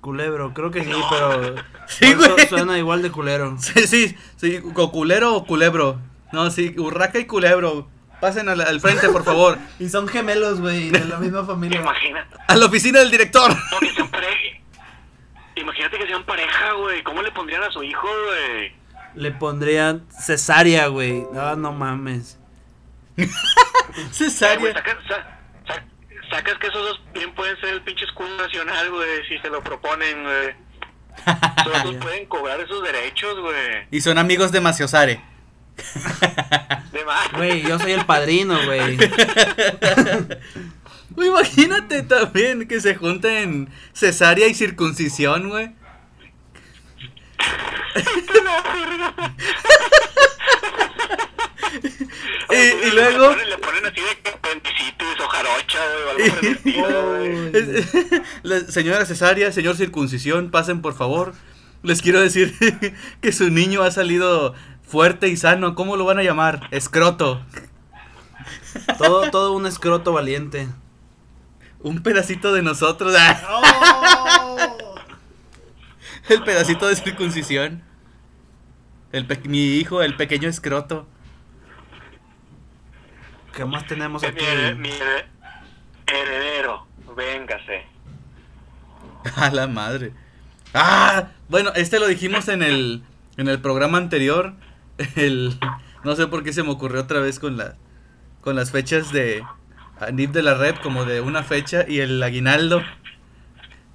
Culebro, 0.02 0.54
creo 0.56 0.72
que 0.72 0.84
sí, 0.84 0.92
pero. 1.12 1.56
Sí, 1.86 2.14
güey. 2.16 2.48
Suena 2.50 2.80
igual 2.80 3.04
de 3.04 3.12
culero. 3.12 3.56
Sí, 3.60 3.86
sí, 3.86 4.18
sí, 4.36 4.60
o 4.76 4.92
culero 4.92 5.36
o 5.36 5.46
culebro. 5.46 6.00
No, 6.32 6.50
sí, 6.52 6.74
urraca 6.78 7.20
y 7.20 7.26
culebro. 7.26 7.90
Pasen 8.20 8.48
al, 8.50 8.62
al 8.62 8.80
frente, 8.80 9.10
por 9.10 9.24
favor. 9.24 9.58
Y 9.80 9.90
son 9.90 10.08
gemelos, 10.08 10.62
güey, 10.62 10.90
de 10.92 11.06
la 11.06 11.18
misma 11.18 11.44
familia. 11.46 11.80
Imagina, 11.82 12.28
A 12.48 12.56
la 12.56 12.66
oficina 12.68 13.00
del 13.00 13.10
director. 13.12 13.50
no, 13.50 13.80
que 13.80 13.92
sean 13.94 14.10
pareja. 14.10 14.34
Imagínate 15.56 15.98
que 15.98 16.08
sean 16.08 16.24
pareja, 16.26 16.72
güey. 16.74 17.04
¿Cómo 17.04 17.22
le 17.22 17.32
pondrían 17.32 17.64
a 17.64 17.72
su 17.72 17.84
hijo, 17.84 18.08
güey? 18.28 18.74
Le 19.16 19.32
pondrían 19.32 20.06
cesárea, 20.10 20.88
güey. 20.88 21.26
No, 21.34 21.56
no 21.56 21.74
mames. 21.74 22.40
Eh, 23.18 23.28
Cesárea. 24.12 24.74
sacas, 24.74 24.98
sa- 25.08 25.40
sa- 25.68 25.84
sacas 26.30 26.58
que 26.60 26.68
esos 26.68 26.82
dos 26.88 27.02
bien 27.14 27.34
pueden 27.36 27.60
ser 27.60 27.70
el 27.74 27.82
pinche 27.82 28.06
escudo 28.06 28.30
nacional, 28.38 28.90
güey, 28.90 29.28
si 29.28 29.38
se 29.40 29.50
lo 29.50 29.62
proponen, 29.62 30.24
güey. 30.24 30.56
Esos 31.58 31.84
dos 31.84 31.96
pueden 31.98 32.26
cobrar 32.28 32.60
esos 32.62 32.82
derechos, 32.84 33.38
güey. 33.42 33.88
Y 33.92 34.00
son 34.02 34.18
amigos 34.18 34.52
de 34.52 34.62
Maciosare. 34.62 35.22
De 36.92 37.06
más. 37.06 37.32
Güey, 37.34 37.64
yo 37.64 37.80
soy 37.80 37.94
el 37.94 38.06
padrino, 38.06 38.60
güey. 38.66 38.98
Imagínate 41.18 42.04
también 42.04 42.68
que 42.68 42.80
se 42.82 42.94
junten 42.96 43.70
cesárea 43.94 44.48
y 44.48 44.54
circuncisión, 44.54 45.50
güey. 45.50 45.66
y, 52.52 52.56
y 52.56 52.92
luego... 52.92 53.36
Le 53.36 53.58
ponen, 53.58 53.86
así 53.86 54.02
de 54.02 54.30
apendicitis 54.30 55.20
o 55.24 55.28
jarocha, 55.28 55.80
güey, 56.16 56.30
o 56.80 56.86
algo 56.86 57.18
la 58.44 58.60
señora 58.62 59.06
cesárea, 59.06 59.52
señor 59.52 59.76
circuncisión, 59.76 60.50
pasen 60.52 60.82
por 60.82 60.96
favor. 60.96 61.34
Les 61.84 62.02
quiero 62.02 62.22
decir 62.22 62.54
que 63.22 63.32
su 63.32 63.50
niño 63.50 63.82
ha 63.82 63.92
salido 63.92 64.54
fuerte 64.92 65.30
y 65.30 65.38
sano. 65.38 65.74
¿Cómo 65.76 65.96
lo 65.96 66.04
van 66.06 66.20
a 66.20 66.24
llamar? 66.24 66.68
Escroto. 66.72 67.42
Todo, 68.98 69.32
todo 69.32 69.54
un 69.54 69.66
escroto 69.66 70.12
valiente. 70.14 70.68
Un 71.80 72.04
pedacito 72.04 72.54
de 72.54 72.62
nosotros. 72.62 73.16
El 76.30 76.44
pedacito 76.44 76.88
de 76.88 76.96
circuncisión. 76.96 77.82
El 79.12 79.26
pe- 79.26 79.42
mi 79.50 79.76
hijo, 79.78 80.02
el 80.02 80.16
pequeño 80.16 80.48
escroto. 80.48 81.06
¿Qué 83.56 83.66
más 83.66 83.86
tenemos 83.88 84.22
Mi, 84.22 84.28
aquí? 84.30 84.46
mi 84.78 84.90
hered- 84.90 85.26
heredero, 86.08 86.88
véngase. 87.18 87.86
A 89.36 89.50
la 89.52 89.68
madre. 89.68 90.14
Ah, 90.74 91.28
bueno, 91.50 91.72
este 91.76 92.00
lo 92.00 92.08
dijimos 92.08 92.48
en 92.48 92.64
el 92.64 93.04
en 93.36 93.50
el 93.50 93.60
programa 93.60 93.98
anterior. 93.98 94.54
El 95.16 95.58
no 96.04 96.16
sé 96.16 96.28
por 96.28 96.44
qué 96.44 96.54
se 96.54 96.64
me 96.64 96.70
ocurrió 96.70 97.02
otra 97.02 97.20
vez 97.20 97.40
con 97.40 97.58
la 97.58 97.76
con 98.42 98.56
las 98.56 98.72
fechas 98.72 99.12
de 99.12 99.44
Anip 100.00 100.32
de 100.32 100.42
la 100.42 100.56
Red 100.56 100.76
como 100.78 101.06
de 101.06 101.22
una 101.22 101.44
fecha 101.44 101.86
y 101.88 102.00
el 102.00 102.22
aguinaldo 102.24 102.82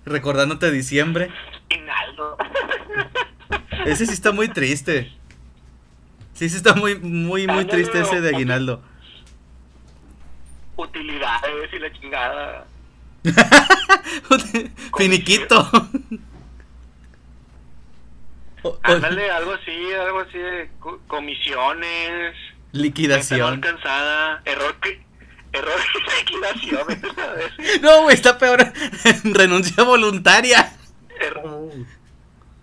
recordándote 0.04 0.70
diciembre. 0.70 1.30
Hinaldo. 1.68 2.38
Ese 3.86 4.06
sí 4.06 4.12
está 4.12 4.32
muy 4.32 4.48
triste. 4.48 5.12
Sí, 6.32 6.48
sí 6.48 6.56
está 6.56 6.74
muy 6.74 6.96
muy 6.96 7.46
muy 7.46 7.64
triste 7.64 8.00
ese 8.00 8.20
de 8.20 8.28
aguinaldo. 8.28 8.82
Utilidades 10.76 11.72
y 11.72 11.78
la 11.78 11.92
chingada. 11.92 12.66
Finiquito. 14.98 15.70
Ándale, 18.82 19.30
algo 19.30 19.52
así, 19.52 19.92
algo 19.94 20.20
así 20.20 20.38
de 20.38 20.70
co- 20.80 21.00
comisiones. 21.06 22.34
Liquidación. 22.72 23.54
alcanzada. 23.54 24.42
Error, 24.44 24.76
error 25.52 25.80
liquidación. 26.18 27.14
¿sabes? 27.14 27.80
No, 27.82 28.02
güey, 28.02 28.14
está 28.14 28.38
peor. 28.38 28.64
Renuncia 29.24 29.82
voluntaria. 29.84 30.72
Error, 31.20 31.70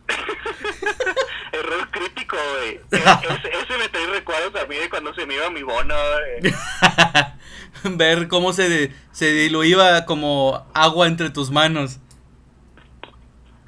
error 1.52 1.90
crítico, 1.92 2.38
güey. 2.60 2.80
Ese, 2.92 3.50
ese 3.64 3.78
me 3.78 3.90
trae 3.90 4.08
recuerdos 4.08 4.62
a 4.62 4.66
mí 4.68 4.76
de 4.76 4.90
cuando 4.90 5.14
se 5.16 5.26
me 5.26 5.36
iba 5.36 5.50
mi 5.50 5.64
bono. 5.64 5.96
güey. 6.42 6.54
Ver 7.98 8.28
cómo 8.28 8.54
se, 8.54 8.94
se 9.12 9.32
diluía 9.34 10.06
como 10.06 10.66
agua 10.74 11.08
entre 11.08 11.30
tus 11.30 11.52
manos. 11.52 12.00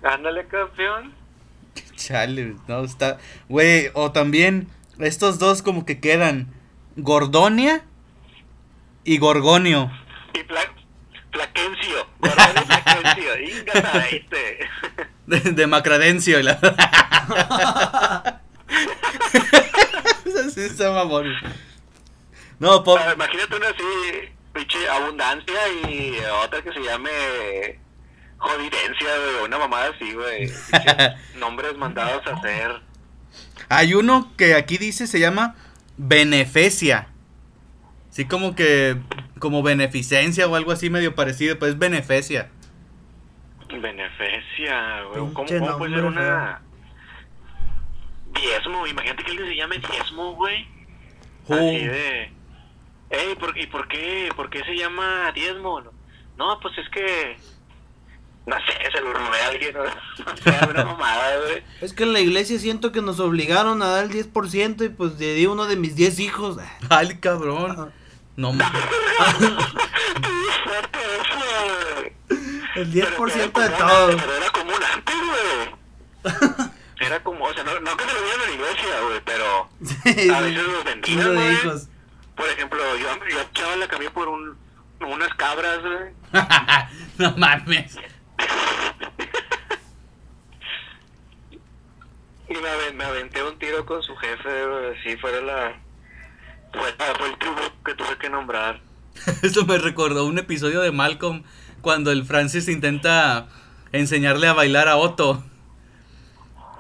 Ándale, 0.04 0.46
campeón. 0.48 1.14
Chale, 1.96 2.56
no, 2.68 2.84
está. 2.84 3.18
Güey, 3.50 3.90
o 3.94 4.12
también 4.12 4.68
estos 5.00 5.40
dos 5.40 5.62
como 5.62 5.86
que 5.86 6.00
quedan 6.00 6.54
Gordonia 6.98 7.84
y 9.04 9.18
Gorgonio. 9.18 9.92
Y 10.34 10.44
Pla 10.44 10.62
Plaquencio. 11.32 12.08
Plaquencio. 12.20 13.36
Este. 14.12 14.60
De, 15.28 15.40
de 15.52 15.68
Macradencio. 15.68 16.42
la- 16.42 16.60
sí 20.54 20.62
está 20.62 20.92
mamón. 20.92 21.34
No, 22.60 22.84
po- 22.84 22.98
Ah, 22.98 23.14
Imagínate 23.14 23.56
una 23.56 23.68
así, 23.70 24.30
pinche 24.54 24.88
abundancia 24.90 25.68
y 25.90 26.18
otra 26.44 26.62
que 26.62 26.72
se 26.72 26.80
llame 26.82 27.80
jodidencia, 28.38 29.08
güey. 29.18 29.46
Una 29.46 29.58
mamada 29.58 29.92
así, 29.96 30.14
güey. 30.14 30.52
Nombres 31.40 31.78
mandados 31.78 32.26
a 32.28 32.36
hacer. 32.36 32.82
Hay 33.70 33.94
uno 33.94 34.32
que 34.38 34.56
aquí 34.56 34.78
dice 34.78 35.08
se 35.08 35.20
llama 35.20 35.56
Beneficia. 35.98 37.08
Sí, 38.10 38.26
como 38.26 38.56
que. 38.56 38.98
Como 39.40 39.62
beneficencia 39.62 40.48
o 40.48 40.56
algo 40.56 40.72
así 40.72 40.90
medio 40.90 41.14
parecido, 41.14 41.60
pues 41.60 41.74
es 41.74 41.78
beneficia. 41.78 42.50
Beneficia, 43.70 45.04
güey. 45.04 45.34
¿Cómo, 45.34 45.78
puede 45.78 45.96
ser 45.96 46.06
una. 46.06 46.62
Diezmo, 48.34 48.88
imagínate 48.88 49.24
que 49.24 49.32
alguien 49.32 49.50
se 49.50 49.56
llame 49.56 49.78
diezmo, 49.80 50.34
güey. 50.36 50.68
Oh. 51.48 51.56
Así 51.56 51.86
de. 51.86 52.32
Ey, 53.10 53.36
¿por, 53.40 53.58
¿y 53.58 53.68
por 53.68 53.88
qué, 53.88 54.30
por 54.36 54.50
qué 54.50 54.64
se 54.64 54.76
llama 54.76 55.32
diezmo? 55.34 55.82
No, 56.38 56.60
pues 56.62 56.78
es 56.78 56.90
que. 56.90 57.38
No 58.46 58.56
sé, 58.58 58.92
se 58.92 59.02
lo 59.02 59.12
robé 59.12 59.42
a 59.42 59.48
alguien, 59.48 59.74
¿no? 59.74 59.84
No 60.26 60.38
sé, 60.38 60.70
una 60.70 60.86
mamada, 60.86 61.38
güey. 61.40 61.64
Es 61.82 61.94
que 61.94 62.04
en 62.04 62.14
la 62.14 62.20
iglesia 62.20 62.60
siento 62.60 62.92
que 62.92 63.02
nos 63.02 63.20
obligaron 63.20 63.82
a 63.82 63.88
dar 63.88 64.04
el 64.06 64.12
10% 64.12 64.86
y 64.86 64.90
pues 64.90 65.14
le 65.20 65.34
di 65.34 65.46
uno 65.48 65.66
de 65.66 65.76
mis 65.76 65.96
10 65.96 66.20
hijos. 66.20 66.58
Ay, 66.90 67.18
cabrón. 67.20 67.92
No 68.36 68.54
mames. 68.54 68.82
El 72.76 72.90
Pero 72.92 73.18
10% 73.18 73.34
de 73.34 73.66
era 73.66 73.78
como 73.78 73.90
todo. 73.90 74.08
una- 74.08 74.18
Pero 74.24 74.36
era 74.36 74.50
común 74.52 74.76
antes, 74.94 75.16
güey. 75.16 76.66
Era 77.00 77.24
como, 77.24 77.46
o 77.46 77.54
sea, 77.54 77.64
no, 77.64 77.80
no 77.82 77.98
que 77.98 78.04
se 78.06 78.14
lo 78.14 78.22
dieran 78.22 78.42
en 78.42 78.48
la 78.48 78.54
iglesia, 78.66 79.00
güey, 79.02 79.22
pero 79.26 79.70
Sí, 79.84 80.30
a 80.30 80.42
veces 80.42 80.64
los 80.64 80.84
vendían, 80.84 81.20
de 81.30 81.36
güey. 81.36 81.54
hijos. 81.54 81.88
Por 82.36 82.48
ejemplo, 82.50 82.80
yo, 82.98 83.08
yo 83.30 83.42
echaba 83.42 83.76
la 83.78 83.88
camilla 83.88 84.12
por 84.12 84.28
un, 84.28 84.58
unas 85.02 85.34
cabras, 85.36 85.80
güey. 85.82 86.14
no 87.18 87.32
mames. 87.38 87.98
Y 92.48 92.54
me, 92.54 92.70
aven- 92.70 92.96
me 92.96 93.04
aventé 93.04 93.44
un 93.44 93.58
tiro 93.58 93.86
con 93.86 94.02
su 94.04 94.16
jefe. 94.18 94.50
Sí, 95.04 95.18
fuera 95.18 95.42
la. 95.42 95.74
Fue, 96.74 96.94
fue 97.18 97.30
el 97.30 97.38
tributo 97.40 97.74
que 97.86 97.94
tuve 97.96 98.18
que 98.20 98.30
nombrar. 98.30 98.82
Esto 99.42 99.66
me 99.66 99.78
recordó 99.78 100.26
un 100.26 100.38
episodio 100.38 100.82
de 100.82 100.92
Malcolm 100.92 101.44
cuando 101.82 102.12
el 102.12 102.26
Francis 102.26 102.68
intenta 102.68 103.48
enseñarle 103.92 104.48
a 104.48 104.54
bailar 104.54 104.88
a 104.88 104.98
Otto. 104.98 105.44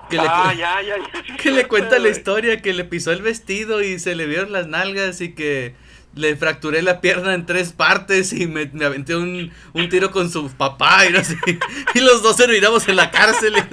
Que 0.10 0.18
le, 0.18 0.24
ah, 0.28 0.54
ya, 0.54 0.82
ya, 0.84 0.96
que 1.42 1.50
le 1.50 1.68
cuenta 1.68 1.98
la 1.98 2.10
historia 2.10 2.62
que 2.62 2.74
le 2.74 2.86
pisó 2.86 3.12
el 3.12 3.24
vestido 3.24 3.82
y 3.82 3.98
se 3.98 4.14
le 4.14 4.28
vieron 4.28 4.52
las 4.52 4.68
nalgas 4.68 5.20
y 5.22 5.34
que 5.34 5.76
le 6.16 6.36
fracturé 6.38 6.82
la 6.82 7.02
pierna 7.02 7.34
en 7.34 7.46
tres 7.46 7.74
partes 7.74 8.34
y 8.34 8.48
me, 8.48 8.66
me 8.74 8.86
aventé 8.86 9.16
un, 9.16 9.52
un 9.74 9.90
tiro 9.90 10.12
con 10.12 10.30
su 10.30 10.50
papá 10.52 11.06
y 11.06 11.12
no 11.12 11.24
sé. 11.24 11.38
Y 11.94 12.00
los 12.00 12.24
dos 12.24 12.38
terminamos 12.38 12.88
en 12.88 12.96
la 12.96 13.12
cárcel. 13.12 13.56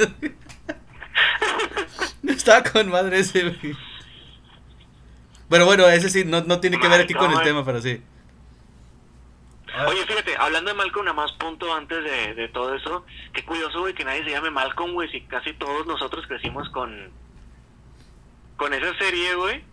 Estaba 2.29 2.63
con 2.65 2.89
madre 2.91 3.21
ese. 3.21 3.57
Pero 5.49 5.67
bueno, 5.67 5.87
ese 5.89 6.09
sí, 6.09 6.25
no, 6.25 6.41
no 6.43 6.61
tiene 6.61 6.79
que 6.81 6.89
ver 6.89 7.03
aquí 7.03 7.15
con 7.15 7.31
el 7.31 7.37
Malcolm. 7.37 7.45
tema, 7.45 7.65
pero 7.65 7.81
sí. 7.83 8.03
Oye, 9.87 10.05
fíjate, 10.07 10.37
hablando 10.37 10.71
de 10.71 10.77
Malcolm, 10.77 11.05
nada 11.07 11.15
más 11.17 11.33
punto 11.33 11.73
antes 11.75 12.03
de, 12.05 12.35
de 12.35 12.49
todo 12.49 12.75
eso. 12.75 13.07
Qué 13.33 13.45
curioso, 13.45 13.81
güey, 13.81 13.95
que 13.95 14.05
nadie 14.05 14.25
se 14.25 14.31
llame 14.31 14.51
Malcolm, 14.51 14.93
güey, 14.93 15.11
si 15.11 15.23
casi 15.23 15.55
todos 15.55 15.87
nosotros 15.87 16.27
crecimos 16.27 16.69
con. 16.71 17.11
con 18.57 18.75
esa 18.75 18.97
serie, 18.99 19.35
güey. 19.35 19.65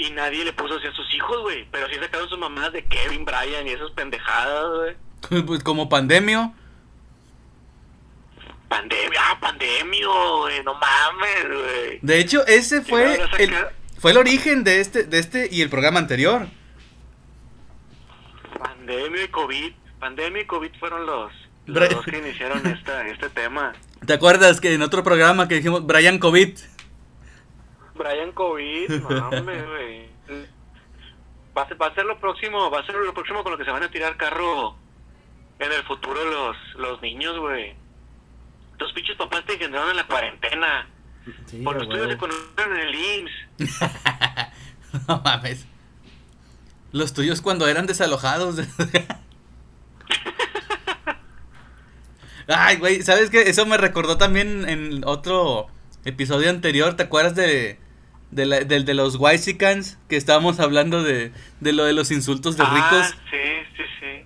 Y 0.00 0.10
nadie 0.12 0.44
le 0.44 0.52
puso 0.54 0.76
así 0.76 0.86
a 0.86 0.92
sus 0.92 1.12
hijos, 1.14 1.42
güey. 1.42 1.66
Pero 1.70 1.86
sí 1.88 1.94
sacaron 2.00 2.28
sus 2.28 2.38
mamás 2.38 2.72
de 2.72 2.84
Kevin, 2.84 3.24
Brian 3.24 3.66
y 3.66 3.70
esas 3.70 3.90
pendejadas, 3.90 4.64
güey. 4.76 5.42
Pues 5.46 5.62
como 5.62 5.88
pandemio. 5.88 6.54
Pandemia, 8.68 9.20
ah, 9.20 9.38
pandemio, 9.40 10.38
güey. 10.38 10.62
No 10.64 10.74
mames, 10.74 11.46
güey. 11.48 11.98
De 12.02 12.18
hecho, 12.18 12.46
ese 12.46 12.82
fue 12.82 13.14
el, 13.38 13.52
fue 13.98 14.12
el 14.12 14.16
origen 14.16 14.64
de 14.64 14.80
este, 14.80 15.04
de 15.04 15.18
este 15.18 15.48
y 15.50 15.60
el 15.60 15.68
programa 15.68 15.98
anterior. 15.98 16.46
Pandemia 18.58 19.24
y 19.24 19.28
COVID. 19.28 19.72
Pandemia 19.98 20.42
y 20.42 20.46
COVID 20.46 20.70
fueron 20.78 21.04
los, 21.04 21.32
los 21.66 21.76
Bra- 21.82 21.88
dos 21.94 22.04
que 22.04 22.18
iniciaron 22.18 22.66
esta, 22.66 23.06
este 23.08 23.28
tema. 23.30 23.72
¿Te 24.06 24.14
acuerdas 24.14 24.60
que 24.60 24.72
en 24.72 24.82
otro 24.82 25.02
programa 25.04 25.48
que 25.48 25.56
dijimos 25.56 25.84
Brian 25.86 26.18
COVID? 26.18 26.58
Brian 28.00 28.32
COVID, 28.32 28.90
mames, 29.02 29.66
güey. 29.68 30.08
Va 31.56 31.62
a, 31.62 31.68
ser, 31.68 31.80
va 31.80 31.86
a 31.88 31.94
ser 31.94 32.06
lo 32.06 32.18
próximo, 32.18 32.70
va 32.70 32.80
a 32.80 32.86
ser 32.86 32.94
lo 32.94 33.12
próximo 33.12 33.42
con 33.42 33.52
lo 33.52 33.58
que 33.58 33.64
se 33.64 33.70
van 33.70 33.82
a 33.82 33.90
tirar 33.90 34.16
carro 34.16 34.74
en 35.58 35.70
el 35.70 35.82
futuro 35.82 36.24
los, 36.24 36.56
los 36.76 37.02
niños, 37.02 37.38
güey. 37.38 37.74
Los 38.78 38.90
pinches 38.94 39.16
papás 39.16 39.44
te 39.44 39.52
engendraron 39.54 39.90
en 39.90 39.96
la 39.96 40.06
cuarentena. 40.06 40.88
Sí, 41.46 41.58
Por 41.62 41.76
los 41.76 41.86
tuyos 41.88 42.10
se 42.10 42.16
conocieron 42.16 42.76
en 42.78 42.88
el 42.88 42.94
IMSS. 42.94 43.32
no 45.08 45.20
mames. 45.22 45.66
Los 46.92 47.12
tuyos 47.12 47.42
cuando 47.42 47.68
eran 47.68 47.86
desalojados. 47.86 48.56
Ay, 52.48 52.76
güey, 52.78 53.02
¿sabes 53.02 53.28
qué? 53.28 53.42
Eso 53.42 53.66
me 53.66 53.76
recordó 53.76 54.16
también 54.16 54.66
en 54.66 55.02
otro 55.04 55.66
episodio 56.04 56.48
anterior. 56.48 56.96
¿Te 56.96 57.02
acuerdas 57.02 57.34
de, 57.34 57.78
de, 58.30 58.46
la- 58.46 58.60
del 58.60 58.84
de 58.84 58.94
los 58.94 59.16
Wisicans? 59.16 59.98
Que 60.08 60.16
estábamos 60.16 60.60
hablando 60.60 61.02
de, 61.02 61.32
de 61.60 61.72
lo 61.72 61.84
de 61.84 61.92
los 61.92 62.10
insultos 62.10 62.56
de 62.56 62.64
Ah, 62.66 62.74
ricos. 62.74 63.14
sí, 63.30 63.36
sí, 63.76 63.82
sí. 64.00 64.24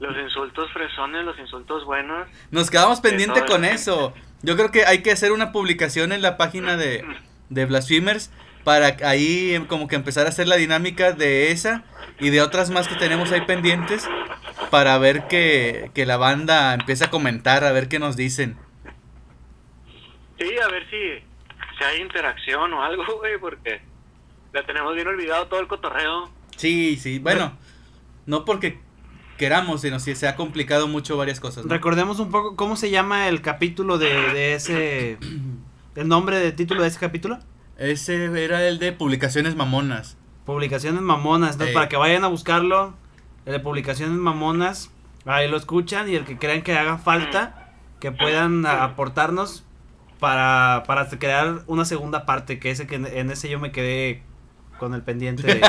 Los 0.00 0.16
insultos 0.18 0.70
fresones, 0.72 1.24
los 1.24 1.38
insultos 1.38 1.84
buenos. 1.84 2.28
Nos 2.50 2.70
quedamos 2.70 3.00
pendiente 3.00 3.44
con 3.46 3.64
eso. 3.64 4.12
eso. 4.14 4.14
Yo 4.42 4.56
creo 4.56 4.70
que 4.70 4.84
hay 4.84 5.02
que 5.02 5.12
hacer 5.12 5.32
una 5.32 5.52
publicación 5.52 6.12
en 6.12 6.20
la 6.20 6.36
página 6.36 6.76
de, 6.76 7.04
de 7.48 7.64
Blasphemers 7.64 8.30
para 8.64 8.96
ahí 9.08 9.62
como 9.68 9.88
que 9.88 9.96
empezar 9.96 10.26
a 10.26 10.30
hacer 10.30 10.46
la 10.48 10.56
dinámica 10.56 11.12
de 11.12 11.50
esa 11.50 11.84
y 12.20 12.30
de 12.30 12.42
otras 12.42 12.70
más 12.70 12.86
que 12.88 12.94
tenemos 12.96 13.30
ahí 13.32 13.42
pendientes 13.42 14.06
para 14.70 14.96
ver 14.98 15.26
que, 15.28 15.90
que 15.94 16.04
la 16.06 16.16
banda 16.16 16.74
empiece 16.74 17.04
a 17.04 17.10
comentar, 17.10 17.64
a 17.64 17.72
ver 17.72 17.88
qué 17.88 17.98
nos 17.98 18.16
dicen. 18.16 18.56
Sí, 20.38 20.48
a 20.62 20.68
ver 20.68 20.84
si, 20.90 21.23
si 21.90 21.96
hay 21.96 22.02
interacción 22.02 22.72
o 22.72 22.82
algo, 22.82 23.04
güey, 23.18 23.38
porque 23.38 23.80
la 24.52 24.64
tenemos 24.64 24.94
bien 24.94 25.06
olvidado 25.08 25.46
todo 25.46 25.60
el 25.60 25.66
cotorreo. 25.68 26.30
Sí, 26.56 26.96
sí, 26.96 27.18
bueno, 27.18 27.52
no 28.26 28.44
porque 28.44 28.78
queramos, 29.38 29.80
sino 29.80 29.98
si 29.98 30.14
se 30.14 30.28
ha 30.28 30.36
complicado 30.36 30.86
mucho 30.88 31.16
varias 31.16 31.40
cosas. 31.40 31.64
¿no? 31.64 31.70
Recordemos 31.72 32.20
un 32.20 32.30
poco 32.30 32.54
cómo 32.56 32.76
se 32.76 32.90
llama 32.90 33.28
el 33.28 33.42
capítulo 33.42 33.98
de, 33.98 34.08
de 34.32 34.54
ese. 34.54 35.18
El 35.96 36.08
nombre 36.08 36.40
de 36.40 36.50
título 36.50 36.82
de 36.82 36.88
ese 36.88 36.98
capítulo. 36.98 37.38
Ese 37.78 38.24
era 38.44 38.66
el 38.66 38.80
de 38.80 38.90
publicaciones 38.90 39.54
mamonas. 39.54 40.16
Publicaciones 40.44 41.02
mamonas, 41.02 41.56
¿no? 41.56 41.66
Ey. 41.66 41.72
Para 41.72 41.88
que 41.88 41.96
vayan 41.96 42.24
a 42.24 42.26
buscarlo. 42.26 42.94
El 43.46 43.52
de 43.52 43.60
publicaciones 43.60 44.16
mamonas. 44.18 44.90
Ahí 45.24 45.48
lo 45.48 45.56
escuchan 45.56 46.08
y 46.10 46.16
el 46.16 46.24
que 46.24 46.36
crean 46.36 46.62
que 46.62 46.76
haga 46.76 46.98
falta, 46.98 47.70
que 48.00 48.10
puedan 48.10 48.66
a- 48.66 48.82
aportarnos 48.82 49.62
para, 50.24 50.84
para 50.86 51.06
crear 51.06 51.64
una 51.66 51.84
segunda 51.84 52.24
parte, 52.24 52.58
que 52.58 52.70
ese 52.70 52.86
que 52.86 52.94
en, 52.94 53.30
ese 53.30 53.50
yo 53.50 53.60
me 53.60 53.72
quedé 53.72 54.22
con 54.78 54.94
el 54.94 55.02
pendiente 55.02 55.42
de, 55.42 55.60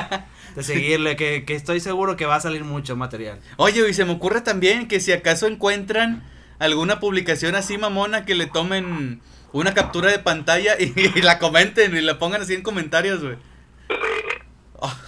de 0.56 0.64
seguirle, 0.64 1.18
que, 1.18 1.44
que 1.44 1.56
estoy 1.56 1.82
seguro 1.82 2.16
que 2.16 2.26
va 2.26 2.38
a 2.38 2.40
salir 2.40 2.64
mucho 2.64 2.96
material. 2.96 3.42
Oye, 3.58 3.86
y 3.90 3.94
se 3.94 4.06
me 4.06 4.14
ocurre 4.14 4.40
también 4.40 4.88
que 4.88 5.02
si 5.02 5.12
acaso 5.12 5.48
encuentran 5.48 6.24
alguna 6.58 7.02
publicación 7.02 7.54
así 7.56 7.78
mamona 7.78 8.24
que 8.24 8.34
le 8.34 8.46
tomen 8.46 9.20
una 9.52 9.74
captura 9.74 10.10
de 10.10 10.20
pantalla 10.20 10.78
y, 10.80 10.94
y 11.16 11.22
la 11.22 11.38
comenten 11.38 11.94
y 11.94 12.00
la 12.00 12.18
pongan 12.18 12.42
así 12.42 12.54
en 12.54 12.62
comentarios, 12.62 13.22
güey. 13.22 13.36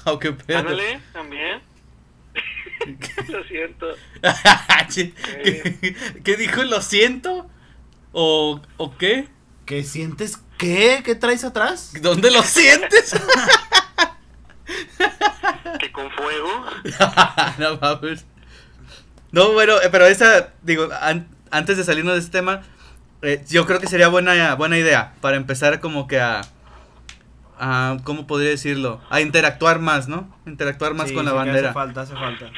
Oh, 0.03 0.19
qué 0.19 0.33
pedo. 0.33 0.57
Ándale, 0.57 0.99
también. 1.13 1.62
Lo 3.29 3.43
siento. 3.45 3.88
¿Qué, 4.93 5.95
qué 6.21 6.36
dijo? 6.36 6.63
¿Lo 6.65 6.81
siento? 6.81 7.49
¿O, 8.12 8.60
¿O 8.75 8.97
qué? 8.97 9.29
¿Qué 9.67 9.84
sientes? 9.84 10.39
¿Qué? 10.58 11.01
¿Qué 11.06 11.13
traes 11.13 11.43
atrás? 11.43 11.91
¿Dónde 12.01 12.32
lo 12.32 12.41
sientes? 12.41 13.13
Que 15.80 15.91
con 15.91 16.10
fuego. 16.12 16.65
no 17.60 17.77
mames. 17.77 18.25
No, 19.32 19.51
bueno, 19.53 19.75
eh, 19.82 19.89
pero 19.91 20.06
esa, 20.08 20.53
digo, 20.63 20.89
an- 21.01 21.27
antes 21.51 21.77
de 21.77 21.84
salirnos 21.84 22.13
de 22.15 22.19
este 22.21 22.32
tema, 22.32 22.63
eh, 23.21 23.43
yo 23.49 23.65
creo 23.67 23.80
que 23.80 23.88
sería 23.88 24.08
buena, 24.08 24.56
buena 24.56 24.77
idea 24.77 25.13
para 25.21 25.38
empezar 25.38 25.80
como 25.80 26.08
que 26.08 26.19
a, 26.19 26.41
a, 27.60 27.97
¿cómo 28.03 28.25
podría 28.27 28.49
decirlo? 28.49 29.01
A 29.10 29.21
interactuar 29.21 29.80
más, 29.80 30.08
¿no? 30.08 30.36
Interactuar 30.45 30.93
más 30.95 31.10
Sí, 31.10 31.13
con 31.15 31.25
la 31.25 31.34
bandera. 31.34 31.69
Hace 31.69 31.73
falta, 31.73 32.01
hace 32.01 32.13
falta. 32.13 32.49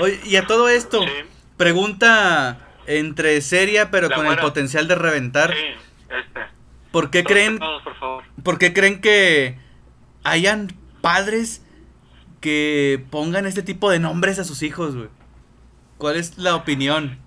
Oye, 0.00 0.20
y 0.24 0.36
a 0.36 0.46
todo 0.46 0.68
esto, 0.68 1.02
Sí. 1.02 1.08
pregunta 1.56 2.58
entre 2.86 3.40
seria 3.40 3.90
pero 3.90 4.08
La 4.08 4.16
con 4.16 4.26
el 4.26 4.38
potencial 4.38 4.88
de 4.88 4.94
reventar. 4.94 5.52
Sí, 5.52 5.64
este. 6.08 6.40
¿Por 6.90 7.10
qué 7.10 7.22
Todos 7.22 7.32
creen, 7.32 7.58
tapados, 7.58 7.82
por 7.82 7.96
favor. 7.98 8.24
por 8.42 8.58
qué 8.58 8.72
creen 8.72 9.00
que 9.00 9.58
hayan 10.24 10.68
padres 11.00 11.62
que 12.40 13.04
pongan 13.10 13.46
este 13.46 13.62
tipo 13.62 13.90
de 13.90 13.98
nombres 13.98 14.38
a 14.38 14.44
sus 14.44 14.62
hijos, 14.62 14.96
güey? 14.96 15.08
¿Cuál 15.98 16.16
es 16.16 16.38
la 16.38 16.54
opinión? 16.54 17.18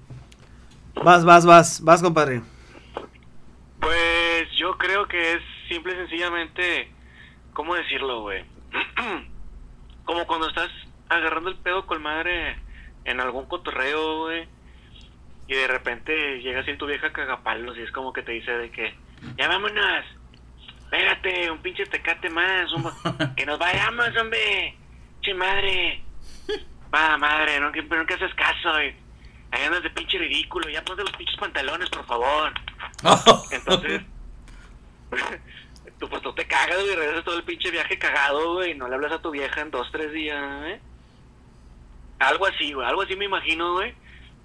Vas, 1.04 1.26
vas, 1.26 1.46
vas, 1.46 1.82
vas, 1.84 2.02
compadre. 2.02 2.42
Pues 3.80 4.50
yo 4.58 4.78
creo 4.78 5.08
que 5.08 5.34
es 5.34 5.40
simple 5.68 5.94
y 5.94 5.96
sencillamente, 5.98 6.92
¿cómo 7.54 7.76
decirlo, 7.76 8.22
güey? 8.22 8.44
Como 10.06 10.26
cuando 10.28 10.48
estás 10.50 10.70
agarrando 11.08 11.50
el 11.50 11.56
pedo 11.58 11.86
con 11.86 12.02
madre 12.02 12.58
en 13.06 13.20
algún 13.20 13.46
cotorreo, 13.46 14.24
güey, 14.26 14.48
y 15.50 15.56
de 15.56 15.68
repente 15.68 16.40
llega 16.42 16.60
así 16.60 16.78
tu 16.78 16.86
vieja 16.86 17.12
cagapalos 17.12 17.76
y 17.76 17.82
es 17.82 17.92
como 17.92 18.14
que 18.14 18.22
te 18.22 18.34
dice 18.34 18.52
de 18.52 18.70
que, 18.70 18.94
ya 19.36 19.48
vámonos, 19.48 20.06
espérate, 20.84 21.50
un 21.50 21.58
pinche 21.58 21.88
tecate 21.88 22.30
más, 22.30 22.72
un 22.72 22.84
que 23.36 23.48
nos 23.48 23.58
vayamos, 23.58 24.16
hombre, 24.16 24.78
che 25.22 25.34
madre, 25.34 26.04
va 26.94 27.18
madre, 27.18 27.60
no 27.60 27.72
que, 27.72 27.82
pero 27.82 28.02
no 28.02 28.08
que 28.08 28.14
haces 28.14 28.34
caso, 28.36 28.72
güey. 28.74 28.94
Ahí 29.50 29.64
andas 29.64 29.82
de 29.82 29.90
pinche 29.90 30.20
ridículo, 30.20 30.70
ya 30.70 30.86
ponte 30.86 31.02
los 31.02 31.14
pinches 31.14 31.38
pantalones, 31.38 31.90
por 31.90 32.06
favor. 32.06 32.54
Entonces, 33.52 34.04
tú 36.00 36.08
pues 36.10 36.22
tú 36.22 36.32
te 36.34 36.46
cagas, 36.46 36.80
güey, 36.80 36.96
regresas 36.96 37.26
todo 37.26 37.38
el 37.38 37.44
pinche 37.44 37.72
viaje 37.72 37.98
cagado, 37.98 38.54
güey, 38.54 38.74
y 38.74 38.76
no 38.76 38.88
le 38.88 38.94
hablas 38.94 39.14
a 39.14 39.22
tu 39.22 39.32
vieja 39.32 39.62
en 39.62 39.72
dos, 39.72 39.92
tres 39.92 40.12
días, 40.12 40.64
¿eh? 40.68 40.80
Algo 42.20 42.46
así, 42.46 42.72
güey, 42.72 42.88
algo 42.88 43.02
así 43.02 43.16
me 43.16 43.26
imagino, 43.26 43.74
güey, 43.74 43.96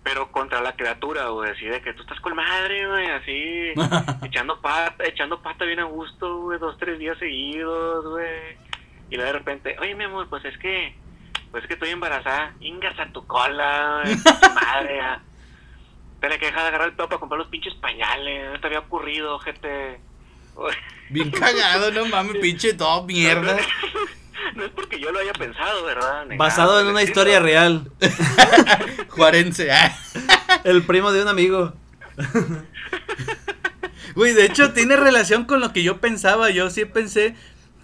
pero 0.05 0.31
contra 0.31 0.61
la 0.61 0.77
criatura, 0.77 1.29
güey, 1.29 1.51
así 1.51 1.65
de 1.65 1.81
que 1.81 1.95
tú 1.95 2.03
estás 2.03 2.21
con 2.21 2.37
madre, 2.37 2.87
güey, 2.87 3.11
así, 3.11 3.73
echando 4.27 4.61
pata, 4.61 5.03
echando 5.05 5.41
pata 5.41 5.65
bien 5.65 5.81
a 5.81 5.85
gusto, 5.85 6.43
güey, 6.43 6.59
dos, 6.59 6.77
tres 6.79 6.99
días 6.99 7.19
seguidos, 7.19 8.05
güey, 8.07 8.57
y 9.11 9.17
luego 9.17 9.33
de 9.33 9.39
repente, 9.39 9.77
oye, 9.81 9.95
mi 9.95 10.05
amor, 10.05 10.29
pues 10.29 10.45
es 10.45 10.57
que, 10.59 10.95
pues 11.51 11.65
es 11.65 11.69
que 11.69 11.75
estoy 11.75 11.91
embarazada, 11.91 12.55
ingas 12.61 12.99
a 13.01 13.11
tu 13.13 13.27
cola, 13.27 14.03
güey, 14.05 14.17
madre. 14.55 15.01
Tenía 16.21 16.39
que 16.39 16.47
dejar 16.47 16.63
de 16.63 16.69
agarrar 16.69 16.89
el 16.89 16.95
pelo 16.95 17.09
para 17.09 17.21
comprar 17.21 17.39
los 17.39 17.49
pinches 17.49 17.75
pañales, 17.75 18.53
no 18.53 18.61
te 18.61 18.67
había 18.67 18.81
ocurrido, 18.81 19.39
gente. 19.41 20.01
Bien 21.09 21.31
cagado, 21.31 21.91
no 21.91 22.07
mames, 22.07 22.37
pinche 22.37 22.75
todo 22.75 23.05
mierda. 23.05 23.57
No 24.57 24.65
es 24.65 24.71
porque 24.71 25.01
yo 25.01 25.11
lo 25.13 25.19
haya 25.19 25.33
pensado, 25.33 25.85
¿verdad? 25.85 26.27
Ni 26.27 26.37
Basado 26.37 26.73
nada 26.73 26.83
en 26.83 26.89
una 26.89 27.03
historia 27.03 27.41
real. 27.41 27.91
Juarense. 29.09 29.73
ah. 29.73 29.97
El 30.65 30.83
primo 30.85 31.13
de 31.13 31.23
un 31.23 31.29
amigo. 31.29 31.73
Güey, 34.15 34.33
de 34.33 34.45
hecho 34.45 34.73
tiene 34.73 34.95
relación 34.95 35.45
con 35.45 35.59
lo 35.61 35.73
que 35.73 35.83
yo 35.83 36.01
pensaba. 36.01 36.51
Yo 36.51 36.71
sí 36.71 36.85
pensé 36.85 37.35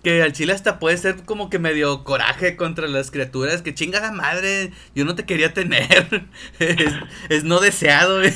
que 0.05 0.23
al 0.23 0.33
chile 0.33 0.53
hasta 0.53 0.79
puede 0.79 0.97
ser 0.97 1.25
como 1.25 1.51
que 1.51 1.59
medio 1.59 2.05
coraje 2.05 2.55
contra 2.55 2.87
las 2.87 3.11
criaturas. 3.11 3.63
Que 3.63 3.75
chingada 3.75 4.13
madre, 4.13 4.73
yo 4.95 5.05
no 5.05 5.17
te 5.17 5.25
quería 5.25 5.53
tener. 5.55 6.29
es, 6.61 6.95
es 7.29 7.43
no 7.43 7.59
deseado, 7.59 8.19
güey. 8.19 8.33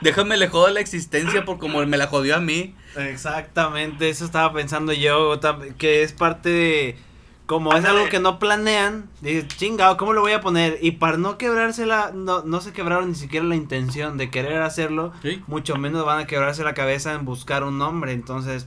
Déjame 0.00 0.36
le 0.36 0.48
jodo 0.48 0.68
la 0.68 0.80
existencia 0.80 1.44
por 1.44 1.58
como 1.58 1.84
me 1.86 1.96
la 1.96 2.06
jodió 2.06 2.36
a 2.36 2.40
mí. 2.40 2.74
Exactamente, 2.96 4.08
eso 4.08 4.24
estaba 4.24 4.52
pensando 4.52 4.92
yo, 4.92 5.38
que 5.78 6.02
es 6.02 6.12
parte 6.12 6.48
de... 6.48 6.96
Como 7.46 7.72
es 7.74 7.84
algo 7.84 8.08
que 8.08 8.18
no 8.18 8.38
planean, 8.40 9.08
dices, 9.20 9.46
chingado, 9.48 9.96
¿cómo 9.96 10.12
lo 10.12 10.20
voy 10.20 10.32
a 10.32 10.40
poner? 10.40 10.78
Y 10.82 10.92
para 10.92 11.16
no 11.16 11.38
quebrársela, 11.38 12.10
no, 12.12 12.42
no 12.42 12.60
se 12.60 12.72
quebraron 12.72 13.08
ni 13.08 13.14
siquiera 13.14 13.46
la 13.46 13.54
intención 13.54 14.18
de 14.18 14.30
querer 14.30 14.62
hacerlo, 14.62 15.12
Sí. 15.22 15.40
mucho 15.46 15.76
menos 15.76 16.04
van 16.04 16.18
a 16.18 16.26
quebrarse 16.26 16.64
la 16.64 16.74
cabeza 16.74 17.14
en 17.14 17.24
buscar 17.24 17.62
un 17.64 17.78
nombre, 17.78 18.12
entonces 18.12 18.66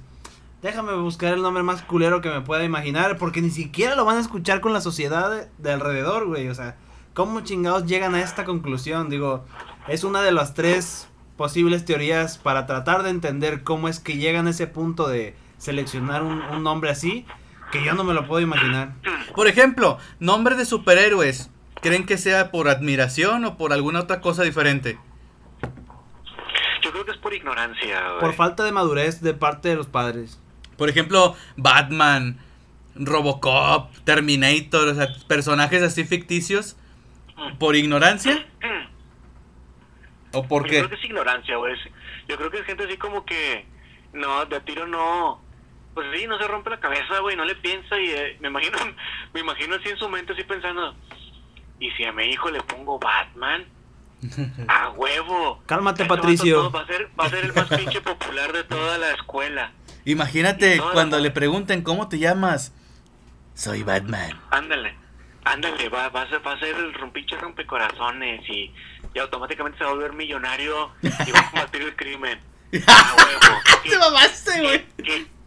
Déjame 0.61 0.93
buscar 0.93 1.33
el 1.33 1.41
nombre 1.41 1.63
más 1.63 1.81
culero 1.83 2.19
que 2.19 2.29
me 2.29 2.41
pueda 2.41 2.65
imaginar, 2.65 3.17
porque 3.17 3.41
ni 3.41 3.49
siquiera 3.49 3.95
lo 3.95 4.03
van 4.03 4.17
a 4.17 4.19
escuchar 4.19 4.59
con 4.59 4.73
la 4.73 4.81
sociedad 4.81 5.31
de, 5.31 5.47
de 5.57 5.71
alrededor, 5.71 6.27
güey. 6.27 6.49
O 6.49 6.53
sea, 6.53 6.75
¿cómo 7.13 7.39
chingados 7.39 7.85
llegan 7.85 8.13
a 8.13 8.21
esta 8.21 8.43
conclusión? 8.43 9.09
Digo, 9.09 9.45
es 9.87 10.03
una 10.03 10.21
de 10.21 10.33
las 10.33 10.55
tres 10.55 11.07
posibles 11.37 11.85
teorías 11.85 12.37
para 12.37 12.65
tratar 12.65 13.03
de 13.03 13.09
entender 13.09 13.63
cómo 13.63 13.87
es 13.87 14.01
que 14.01 14.17
llegan 14.17 14.47
a 14.47 14.49
ese 14.49 14.67
punto 14.67 15.07
de 15.07 15.33
seleccionar 15.57 16.23
un, 16.23 16.41
un 16.41 16.61
nombre 16.61 16.89
así, 16.89 17.25
que 17.71 17.83
yo 17.83 17.93
no 17.93 18.03
me 18.03 18.13
lo 18.13 18.27
puedo 18.27 18.41
imaginar. 18.41 18.93
Por 19.35 19.47
ejemplo, 19.47 19.97
nombre 20.19 20.55
de 20.55 20.65
superhéroes. 20.65 21.51
¿Creen 21.81 22.05
que 22.05 22.17
sea 22.17 22.51
por 22.51 22.67
admiración 22.67 23.45
o 23.45 23.57
por 23.57 23.71
alguna 23.71 24.01
otra 24.01 24.19
cosa 24.19 24.43
diferente? 24.43 24.97
Yo 26.81 26.91
creo 26.91 27.05
que 27.05 27.11
es 27.11 27.17
por 27.17 27.33
ignorancia, 27.33 28.07
güey. 28.09 28.19
Por 28.19 28.33
falta 28.33 28.63
de 28.65 28.71
madurez 28.73 29.21
de 29.21 29.33
parte 29.33 29.69
de 29.69 29.75
los 29.75 29.87
padres. 29.87 30.41
Por 30.77 30.89
ejemplo, 30.89 31.35
Batman, 31.55 32.37
Robocop, 32.95 33.93
Terminator, 34.03 34.89
o 34.89 34.95
sea, 34.95 35.07
personajes 35.27 35.81
así 35.81 36.03
ficticios. 36.03 36.75
¿Por 37.59 37.77
ignorancia? 37.77 38.45
¿O 40.33 40.47
por 40.47 40.63
Yo 40.63 40.69
qué? 40.69 40.77
creo 40.79 40.89
que 40.89 40.95
es 40.95 41.03
ignorancia, 41.05 41.55
güey. 41.57 41.75
Yo 42.27 42.37
creo 42.37 42.51
que 42.51 42.59
es 42.59 42.65
gente 42.65 42.83
así 42.83 42.97
como 42.97 43.25
que, 43.25 43.65
no, 44.13 44.45
de 44.45 44.57
a 44.57 44.59
tiro 44.59 44.85
no. 44.85 45.41
Pues 45.99 46.17
sí, 46.17 46.27
no 46.27 46.37
se 46.37 46.47
rompe 46.47 46.69
la 46.69 46.79
cabeza, 46.79 47.19
güey, 47.19 47.35
no 47.35 47.43
le 47.43 47.55
piensa 47.55 47.99
y 47.99 48.09
eh, 48.09 48.37
me 48.39 48.47
imagino, 48.47 48.77
me 49.33 49.41
imagino 49.41 49.75
así 49.75 49.89
en 49.89 49.97
su 49.97 50.07
mente, 50.07 50.31
así 50.31 50.45
pensando, 50.45 50.95
¿y 51.77 51.91
si 51.91 52.05
a 52.05 52.13
mi 52.13 52.23
hijo 52.23 52.49
le 52.49 52.61
pongo 52.61 52.97
Batman? 52.97 53.65
¡A 54.69 54.91
huevo! 54.91 55.61
Cálmate, 55.65 56.05
Patricio. 56.05 56.71
Va 56.71 56.83
a, 56.83 56.87
ser, 56.87 57.09
va 57.19 57.25
a 57.25 57.29
ser 57.29 57.43
el 57.43 57.53
más 57.53 57.67
pinche 57.67 57.99
popular 57.99 58.53
de 58.53 58.63
toda 58.63 58.97
la 58.97 59.11
escuela. 59.11 59.73
Imagínate 60.05 60.81
cuando 60.93 61.19
le 61.19 61.31
pregunten 61.31 61.81
cómo 61.81 62.07
te 62.07 62.17
llamas. 62.17 62.73
Soy 63.53 63.83
Batman. 63.83 64.39
Ándale, 64.51 64.95
ándale, 65.43 65.89
va, 65.89 66.07
va, 66.07 66.21
a 66.21 66.29
ser, 66.29 66.47
va 66.47 66.53
a 66.53 66.59
ser 66.59 66.77
el 66.77 66.93
rompiche 66.93 67.35
rompecorazones 67.35 68.47
y, 68.47 68.73
y 69.13 69.19
automáticamente 69.19 69.77
se 69.77 69.83
va 69.83 69.89
a 69.89 69.93
volver 69.95 70.13
millonario 70.13 70.91
y 71.01 71.31
va 71.31 71.39
a 71.41 71.51
combatir 71.51 71.81
el 71.81 71.95
crimen. 71.97 72.39
¡A 72.87 73.15
huevo! 73.17 73.61
Te 73.83 73.97
mamaste, 73.97 74.51
¿Qué, 74.53 74.61
güey. 74.61 74.85
qué, 75.03 75.38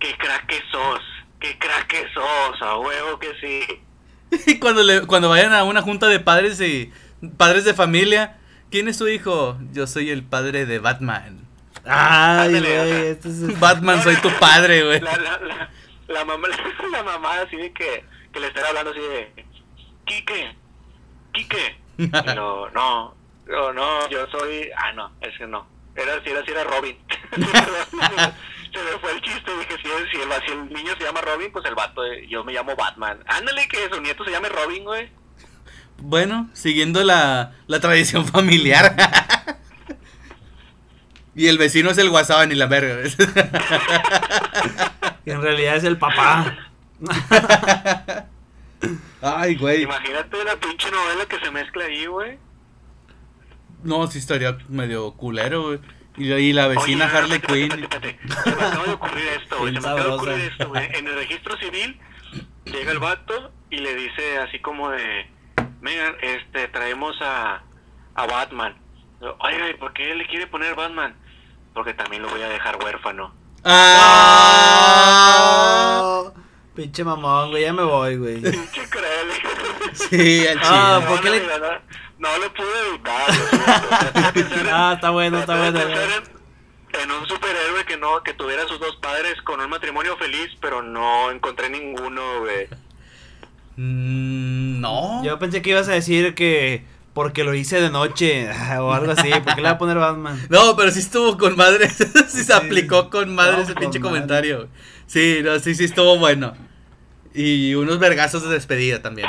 qué 0.00 0.16
crack 0.16 0.46
que 0.46 0.60
sos? 0.70 1.00
¿Qué 1.40 1.58
crack 1.58 1.86
que 1.86 2.04
sos? 2.12 2.62
A 2.62 2.76
huevo 2.78 3.18
que 3.18 3.32
sí. 3.40 3.82
Y 4.50 4.58
cuando, 4.58 4.82
le, 4.82 5.06
cuando 5.06 5.28
vayan 5.30 5.52
a 5.54 5.64
una 5.64 5.80
junta 5.82 6.06
de 6.06 6.20
padres 6.20 6.60
y 6.60 6.92
padres 7.38 7.64
de 7.64 7.72
familia, 7.74 8.36
¿quién 8.70 8.88
es 8.88 8.98
tu 8.98 9.08
hijo? 9.08 9.56
Yo 9.72 9.86
soy 9.86 10.10
el 10.10 10.22
padre 10.22 10.66
de 10.66 10.78
Batman. 10.78 11.46
Ay, 11.86 12.48
Ándale, 12.56 12.78
güey, 12.78 13.06
este 13.06 13.28
es- 13.28 13.60
Batman, 13.60 14.02
soy 14.02 14.16
tu 14.16 14.30
padre, 14.38 14.84
güey. 14.84 15.00
La, 15.00 15.16
la, 15.16 15.38
la, 15.38 15.70
la 16.08 16.24
mamá, 16.24 16.48
la 16.92 17.02
mamá 17.02 17.40
así 17.40 17.56
de 17.56 17.72
que, 17.72 18.04
que 18.32 18.40
le 18.40 18.48
estará 18.48 18.68
hablando 18.68 18.90
así 18.90 19.00
de, 19.00 19.32
Quique, 20.04 20.54
Quique. 21.32 21.76
Y 21.96 22.06
no, 22.08 22.68
no, 22.70 23.14
no, 23.46 24.08
yo 24.10 24.26
soy, 24.30 24.68
ah, 24.76 24.92
no, 24.92 25.10
es 25.22 25.36
que 25.38 25.46
no. 25.46 25.66
Era 25.96 26.14
así, 26.16 26.28
era 26.30 26.40
así, 26.40 26.50
era 26.50 26.64
Robin. 26.64 26.96
Se 28.72 28.78
me 28.84 28.90
fue 29.00 29.12
el 29.12 29.20
chiste, 29.22 29.50
dije, 29.58 29.76
si, 29.82 29.88
el- 29.90 30.10
si, 30.10 30.16
el, 30.20 30.28
si 30.46 30.52
el 30.52 30.72
niño 30.72 30.92
se 30.98 31.04
llama 31.04 31.20
Robin, 31.20 31.50
pues 31.52 31.64
el 31.66 31.74
vato, 31.74 32.04
eh, 32.04 32.26
yo 32.28 32.44
me 32.44 32.52
llamo 32.52 32.74
Batman. 32.76 33.18
Ándale, 33.26 33.66
que 33.68 33.88
su 33.92 34.00
nieto 34.00 34.24
se 34.24 34.30
llame 34.30 34.48
Robin, 34.48 34.84
güey. 34.84 35.10
Bueno, 36.00 36.48
siguiendo 36.52 37.02
la, 37.02 37.56
la 37.66 37.80
tradición 37.80 38.26
familiar. 38.32 38.94
y 41.34 41.48
el 41.48 41.58
vecino 41.58 41.90
es 41.90 41.98
el 41.98 42.08
WhatsApp 42.10 42.46
ni 42.48 42.54
la 42.54 42.66
verga. 42.66 42.94
¿ves? 43.02 43.16
que 45.24 45.32
en 45.32 45.42
realidad 45.42 45.76
es 45.76 45.84
el 45.84 45.98
papá. 45.98 46.56
Ay, 49.20 49.56
güey. 49.56 49.82
Imagínate 49.82 50.44
la 50.44 50.56
pinche 50.56 50.90
novela 50.90 51.26
que 51.26 51.38
se 51.40 51.50
mezcla 51.50 51.84
ahí, 51.84 52.06
güey. 52.06 52.38
No, 53.82 54.06
sí 54.06 54.18
estaría 54.18 54.56
medio 54.68 55.12
culero, 55.12 55.62
güey. 55.62 55.80
Y, 56.18 56.32
y 56.32 56.52
la 56.52 56.66
vecina 56.68 57.06
Oye, 57.06 57.16
Harley 57.16 57.36
espérate, 57.36 57.68
Quinn. 57.68 57.72
espérate, 57.84 58.08
espérate. 58.20 58.42
Se 58.44 58.50
me 58.56 58.62
acaba 58.66 58.84
de 58.84 58.92
ocurrir 58.92 59.28
esto, 59.40 59.58
güey. 59.58 59.74
Se 59.74 59.80
me 59.80 59.86
acaba 59.88 60.02
de 60.02 60.08
ocurrir 60.10 60.40
esto, 60.40 60.68
güey. 60.68 60.88
En 60.94 61.06
el 61.06 61.14
registro 61.14 61.56
civil 61.58 62.00
llega 62.64 62.92
el 62.92 62.98
vato 62.98 63.52
y 63.70 63.78
le 63.78 63.94
dice 63.94 64.38
así 64.38 64.58
como 64.58 64.90
de, 64.90 65.26
Megan, 65.80 66.14
este, 66.20 66.68
traemos 66.68 67.16
a, 67.22 67.62
a 68.14 68.26
Batman. 68.26 68.76
Oiga, 69.40 69.70
¿y 69.70 69.74
por 69.74 69.92
qué 69.94 70.14
le 70.14 70.26
quiere 70.26 70.46
poner 70.46 70.74
Batman? 70.74 71.14
Porque 71.74 71.94
también 71.94 72.22
lo 72.22 72.28
voy 72.28 72.42
a 72.42 72.48
dejar 72.48 72.76
huérfano. 72.82 73.34
¡Ah! 74.88 76.00
Oh, 76.02 76.32
pinche 76.74 77.02
mamón, 77.04 77.50
güey, 77.50 77.62
ya 77.64 77.72
me 77.72 77.82
voy, 77.82 78.16
güey. 78.16 78.40
Pinche 78.42 78.88
cruel. 78.88 79.28
Sí, 79.94 80.46
al 80.46 80.58
Ah, 80.62 80.98
chile. 81.00 81.08
¿por 81.10 81.20
qué 81.20 81.28
no, 81.28 81.34
le- 81.34 81.46
no, 81.46 81.58
no, 81.58 81.78
no 82.18 82.38
lo 82.38 82.54
pude 82.54 82.88
evitar. 82.88 84.68
Ah, 84.72 84.92
está 84.94 85.10
bueno, 85.10 85.38
está 85.40 85.56
bueno. 85.56 85.80
En, 85.80 87.00
en 87.00 87.10
un 87.10 87.26
superhéroe 87.28 87.84
que 87.86 87.96
no, 87.96 88.22
que 88.22 88.34
tuviera 88.34 88.66
sus 88.66 88.78
dos 88.80 88.96
padres 88.96 89.40
con 89.42 89.60
un 89.60 89.68
matrimonio 89.70 90.16
feliz, 90.16 90.48
pero 90.60 90.82
no 90.82 91.30
encontré 91.30 91.68
ninguno, 91.70 92.40
güey. 92.40 92.66
Mm, 93.76 94.80
no. 94.80 95.22
Yo 95.24 95.38
pensé 95.38 95.62
que 95.62 95.70
ibas 95.70 95.88
a 95.88 95.92
decir 95.92 96.34
que 96.34 96.84
porque 97.14 97.42
lo 97.44 97.54
hice 97.54 97.80
de 97.80 97.90
noche 97.90 98.48
o 98.80 98.92
algo 98.92 99.12
así, 99.12 99.30
porque 99.44 99.56
le 99.56 99.62
voy 99.62 99.70
a 99.70 99.78
poner 99.78 99.98
Batman. 99.98 100.40
No, 100.50 100.76
pero 100.76 100.90
sí 100.90 101.00
estuvo 101.00 101.36
con 101.38 101.56
madre. 101.56 101.88
sí 101.90 102.04
se 102.06 102.44
Sí. 102.44 102.52
aplicó 102.52 103.10
con 103.10 103.34
madre 103.34 103.56
No, 103.58 103.62
ese 103.62 103.74
con 103.74 103.80
pinche 103.82 103.98
madre. 103.98 104.10
comentario. 104.14 104.68
Sí, 105.06 105.40
no, 105.42 105.58
sí, 105.58 105.74
sí 105.74 105.84
estuvo 105.84 106.18
bueno. 106.18 106.54
Y 107.34 107.74
unos 107.74 107.98
vergazos 107.98 108.42
de 108.42 108.50
despedida 108.50 109.00
también. 109.02 109.28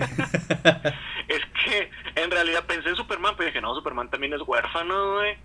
Es 1.28 1.40
que 1.64 1.90
en 2.16 2.30
realidad 2.30 2.64
pensé 2.66 2.88
en 2.88 2.96
Superman, 2.96 3.34
pero 3.36 3.46
dije, 3.46 3.60
no, 3.60 3.72
Superman 3.74 4.10
también 4.10 4.32
es 4.32 4.40
huérfano, 4.44 5.12
güey. 5.14 5.38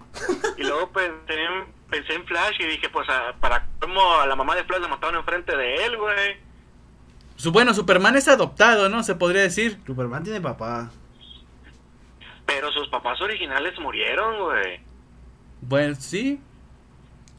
Y 0.57 0.63
luego 0.63 0.89
pensé 0.91 1.33
en, 1.43 1.65
pensé 1.91 2.13
en 2.15 2.25
Flash 2.25 2.55
y 2.59 2.65
dije, 2.65 2.89
pues, 2.89 3.07
a- 3.09 3.33
para 3.39 3.67
cómo 3.79 4.15
a 4.19 4.25
la 4.25 4.35
mamá 4.35 4.55
de 4.55 4.63
Flash 4.63 4.81
la 4.81 4.87
mataron 4.87 5.17
enfrente 5.17 5.55
de 5.55 5.85
él, 5.85 5.97
güey. 5.97 6.37
Su- 7.35 7.51
Bueno, 7.51 7.73
Superman 7.75 8.15
es 8.15 8.27
adoptado, 8.27 8.89
¿no? 8.89 9.03
Se 9.03 9.13
podría 9.13 9.41
decir. 9.43 9.79
Superman 9.85 10.23
tiene 10.23 10.41
papá. 10.41 10.89
Pero 12.47 12.71
sus 12.71 12.87
papás 12.89 13.21
originales 13.21 13.77
murieron, 13.79 14.39
güey. 14.39 14.79
Bueno, 15.61 15.95
sí. 15.99 16.39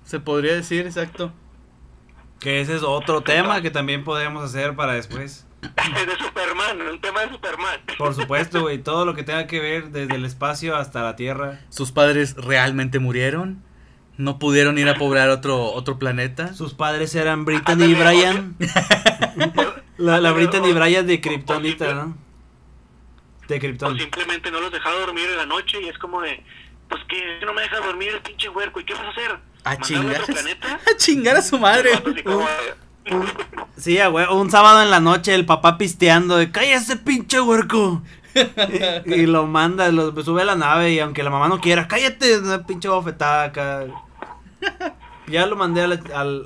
Se 0.05 0.21
podría 0.21 0.55
decir, 0.55 0.87
exacto. 0.87 1.33
Que 2.41 2.61
ese 2.61 2.77
es 2.77 2.83
otro 2.85 3.21
tema 3.23 3.61
que 3.63 3.71
también 3.71 4.05
podríamos 4.05 4.45
hacer 4.45 4.77
para 4.77 4.93
después. 4.93 5.46
de 6.07 6.17
Superman, 6.19 6.81
un 6.83 7.01
tema 7.01 7.21
de 7.23 7.31
Superman. 7.31 7.81
Por 7.99 8.15
supuesto, 8.15 8.61
güey, 8.63 8.79
todo 8.79 9.05
lo 9.05 9.15
que 9.15 9.23
tenga 9.23 9.47
que 9.47 9.61
ver 9.61 9.91
desde 9.91 10.15
el 10.15 10.25
espacio 10.25 10.77
hasta 10.77 11.03
la 11.03 11.17
Tierra. 11.17 11.61
¿Sus 11.71 11.93
padres 11.93 12.35
realmente 12.37 12.99
murieron? 12.99 13.63
¿No 14.19 14.39
pudieron 14.39 14.79
ir 14.79 14.89
a 14.89 14.95
poblar 14.95 15.29
otro, 15.29 15.73
otro 15.73 15.99
planeta? 15.99 16.55
Sus 16.55 16.73
padres 16.75 17.15
eran 17.15 17.45
Brittany 17.45 17.85
y 17.85 17.95
Brian. 17.95 18.57
La, 19.99 20.21
la 20.21 20.33
Brittany 20.33 20.69
y 20.69 20.73
Brian 20.73 21.07
de 21.07 21.21
Kryptonita, 21.21 21.95
¿no? 21.95 22.17
De 23.49 23.57
O 23.57 23.61
Krypton. 23.61 23.99
simplemente 23.99 24.51
no 24.51 24.61
los 24.61 24.73
dejaba 24.73 24.99
dormir 25.01 25.27
en 25.31 25.37
la 25.37 25.47
noche 25.47 25.81
y 25.83 25.89
es 25.89 25.97
como 25.99 26.21
de, 26.21 26.43
pues 26.89 27.03
que 27.09 27.39
no 27.45 27.53
me 27.55 27.63
deja 27.63 27.79
dormir 27.79 28.09
el 28.09 28.21
pinche 28.21 28.49
huerco, 28.49 28.81
¿y 28.81 28.85
qué 28.85 28.95
vas 28.95 29.05
a 29.05 29.09
hacer? 29.11 29.31
A 29.65 29.71
¿Mandarme 29.71 29.87
chingar, 29.87 30.17
a 30.17 30.23
otro 30.23 30.35
planeta? 30.35 30.81
a 30.93 30.97
chingar 30.97 31.37
a 31.37 31.43
su 31.43 31.59
madre. 31.59 31.91
Sí, 33.77 33.99
güey, 34.11 34.27
un 34.33 34.51
sábado 34.51 34.83
en 34.83 34.91
la 34.91 35.01
noche 35.01 35.35
el 35.35 35.47
papá 35.47 35.79
pisteando 35.79 36.37
de 36.37 36.51
cállate 36.51 36.97
pinche 36.97 37.41
huerco. 37.41 38.03
y, 39.07 39.15
y 39.15 39.27
lo 39.27 39.47
manda, 39.47 39.91
lo 39.91 40.23
sube 40.23 40.43
a 40.43 40.45
la 40.47 40.57
nave 40.57 40.93
y 40.93 40.99
aunque 41.01 41.23
la 41.23 41.31
mamá 41.31 41.49
no 41.49 41.61
quiera, 41.61 41.89
cállate, 41.89 42.39
una 42.39 42.67
pinche 42.67 42.89
bofetada 42.89 43.45
acá. 43.45 43.85
Ya 45.29 45.47
lo 45.47 45.57
mandé 45.57 45.83
a 45.83 45.89
la, 45.89 46.01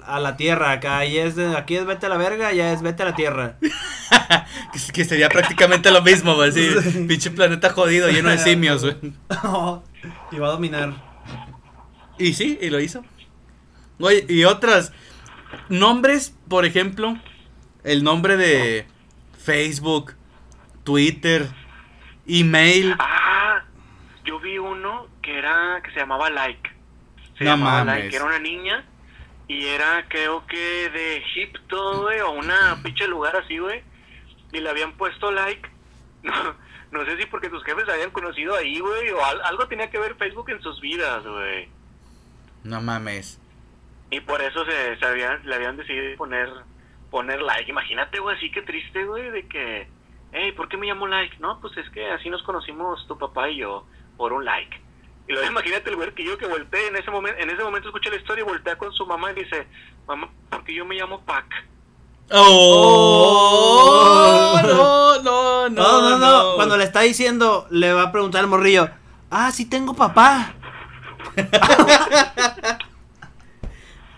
a 0.06 0.20
la 0.20 0.36
tierra 0.38 0.70
acá, 0.72 1.04
y 1.04 1.18
es 1.18 1.36
de- 1.36 1.54
aquí 1.56 1.76
es 1.76 1.84
vete 1.84 2.06
a 2.06 2.08
la 2.08 2.16
verga, 2.16 2.50
ya 2.52 2.72
es 2.72 2.80
vete 2.80 3.02
a 3.02 3.06
la 3.06 3.14
tierra. 3.14 3.56
que, 4.72 4.92
que 4.92 5.04
sería 5.04 5.28
prácticamente 5.28 5.90
lo 5.90 6.00
mismo, 6.02 6.34
güey. 6.34 6.50
Sí, 6.52 6.70
pinche 7.06 7.30
planeta 7.30 7.70
jodido, 7.70 8.08
lleno 8.08 8.30
de 8.30 8.38
simios, 8.38 8.82
güey. 8.82 8.96
y 10.32 10.38
va 10.38 10.48
a 10.48 10.52
dominar. 10.52 10.94
Y 12.18 12.32
sí, 12.32 12.58
y 12.62 12.70
lo 12.70 12.80
hizo. 12.80 13.04
Oye, 13.98 14.24
y 14.28 14.44
otras. 14.44 14.92
Nombres, 15.68 16.36
por 16.48 16.64
ejemplo, 16.64 17.16
el 17.84 18.02
nombre 18.04 18.36
de 18.36 18.86
Facebook, 19.38 20.14
Twitter, 20.84 21.48
email. 22.26 22.94
Ah, 22.98 23.64
yo 24.24 24.38
vi 24.40 24.58
uno 24.58 25.06
que 25.22 25.38
era, 25.38 25.80
que 25.82 25.90
se 25.92 26.00
llamaba 26.00 26.30
Like. 26.30 26.70
Se 27.38 27.44
No 27.44 27.50
llamaba 27.50 27.84
mames. 27.84 28.02
Like, 28.04 28.16
era 28.16 28.24
una 28.24 28.38
niña 28.38 28.84
y 29.48 29.66
era 29.66 30.06
creo 30.08 30.46
que 30.46 30.90
de 30.90 31.16
Egipto, 31.18 32.02
güey, 32.02 32.20
o 32.20 32.30
una 32.32 32.78
pinche 32.82 33.06
lugar 33.08 33.34
así, 33.36 33.58
güey. 33.58 33.82
Y 34.52 34.58
le 34.60 34.68
habían 34.70 34.92
puesto 34.96 35.30
like. 35.30 35.68
No, 36.22 36.34
no 36.92 37.04
sé 37.06 37.16
si 37.16 37.24
porque 37.26 37.48
sus 37.48 37.64
jefes 37.64 37.86
se 37.86 37.92
habían 37.92 38.10
conocido 38.10 38.54
ahí, 38.54 38.78
güey, 38.78 39.08
o 39.10 39.24
al- 39.24 39.40
algo 39.42 39.66
tenía 39.68 39.88
que 39.90 39.98
ver 39.98 40.16
Facebook 40.16 40.50
en 40.50 40.60
sus 40.60 40.78
vidas, 40.82 41.24
güey. 41.24 41.68
No 42.64 42.82
mames. 42.82 43.40
Y 44.10 44.20
por 44.20 44.42
eso 44.42 44.64
se, 44.64 44.96
se 44.98 45.06
habían, 45.06 45.40
le 45.46 45.54
habían 45.54 45.76
decidido 45.76 46.16
poner, 46.16 46.48
poner 47.10 47.40
like. 47.40 47.70
Imagínate, 47.70 48.18
güey, 48.18 48.36
así 48.36 48.50
que 48.50 48.62
triste, 48.62 49.04
güey, 49.04 49.30
de 49.30 49.46
que, 49.46 49.88
hey, 50.32 50.52
¿por 50.52 50.68
qué 50.68 50.76
me 50.76 50.86
llamo 50.86 51.06
like? 51.06 51.36
No, 51.38 51.60
pues 51.60 51.76
es 51.76 51.88
que 51.90 52.10
así 52.10 52.28
nos 52.28 52.42
conocimos 52.42 53.06
tu 53.06 53.16
papá 53.16 53.48
y 53.48 53.58
yo, 53.58 53.86
por 54.16 54.32
un 54.32 54.44
like. 54.44 54.80
Y 55.28 55.32
luego 55.32 55.48
imagínate 55.52 55.90
el 55.90 55.96
güey 55.96 56.12
que 56.12 56.24
yo 56.24 56.36
que 56.38 56.46
volteé 56.46 56.88
en 56.88 56.96
ese 56.96 57.10
momento, 57.10 57.40
en 57.40 57.50
ese 57.50 57.62
momento 57.62 57.88
escuché 57.88 58.10
la 58.10 58.16
historia 58.16 58.42
y 58.42 58.48
voltea 58.48 58.76
con 58.76 58.92
su 58.92 59.06
mamá 59.06 59.30
y 59.30 59.34
dice, 59.34 59.68
mamá, 60.06 60.28
porque 60.50 60.74
yo 60.74 60.84
me 60.84 60.96
llamo 60.96 61.20
Pac. 61.24 61.46
Oh, 62.32 62.60
no, 64.62 65.18
no, 65.22 65.68
no, 65.68 65.68
No, 65.68 66.10
no, 66.10 66.18
no. 66.18 66.54
Cuando 66.54 66.76
le 66.76 66.84
está 66.84 67.00
diciendo, 67.00 67.66
le 67.70 67.92
va 67.92 68.02
a 68.04 68.12
preguntar 68.12 68.40
al 68.42 68.46
morrillo. 68.46 68.88
Ah, 69.30 69.50
sí 69.50 69.68
tengo 69.68 69.94
papá. 69.94 70.54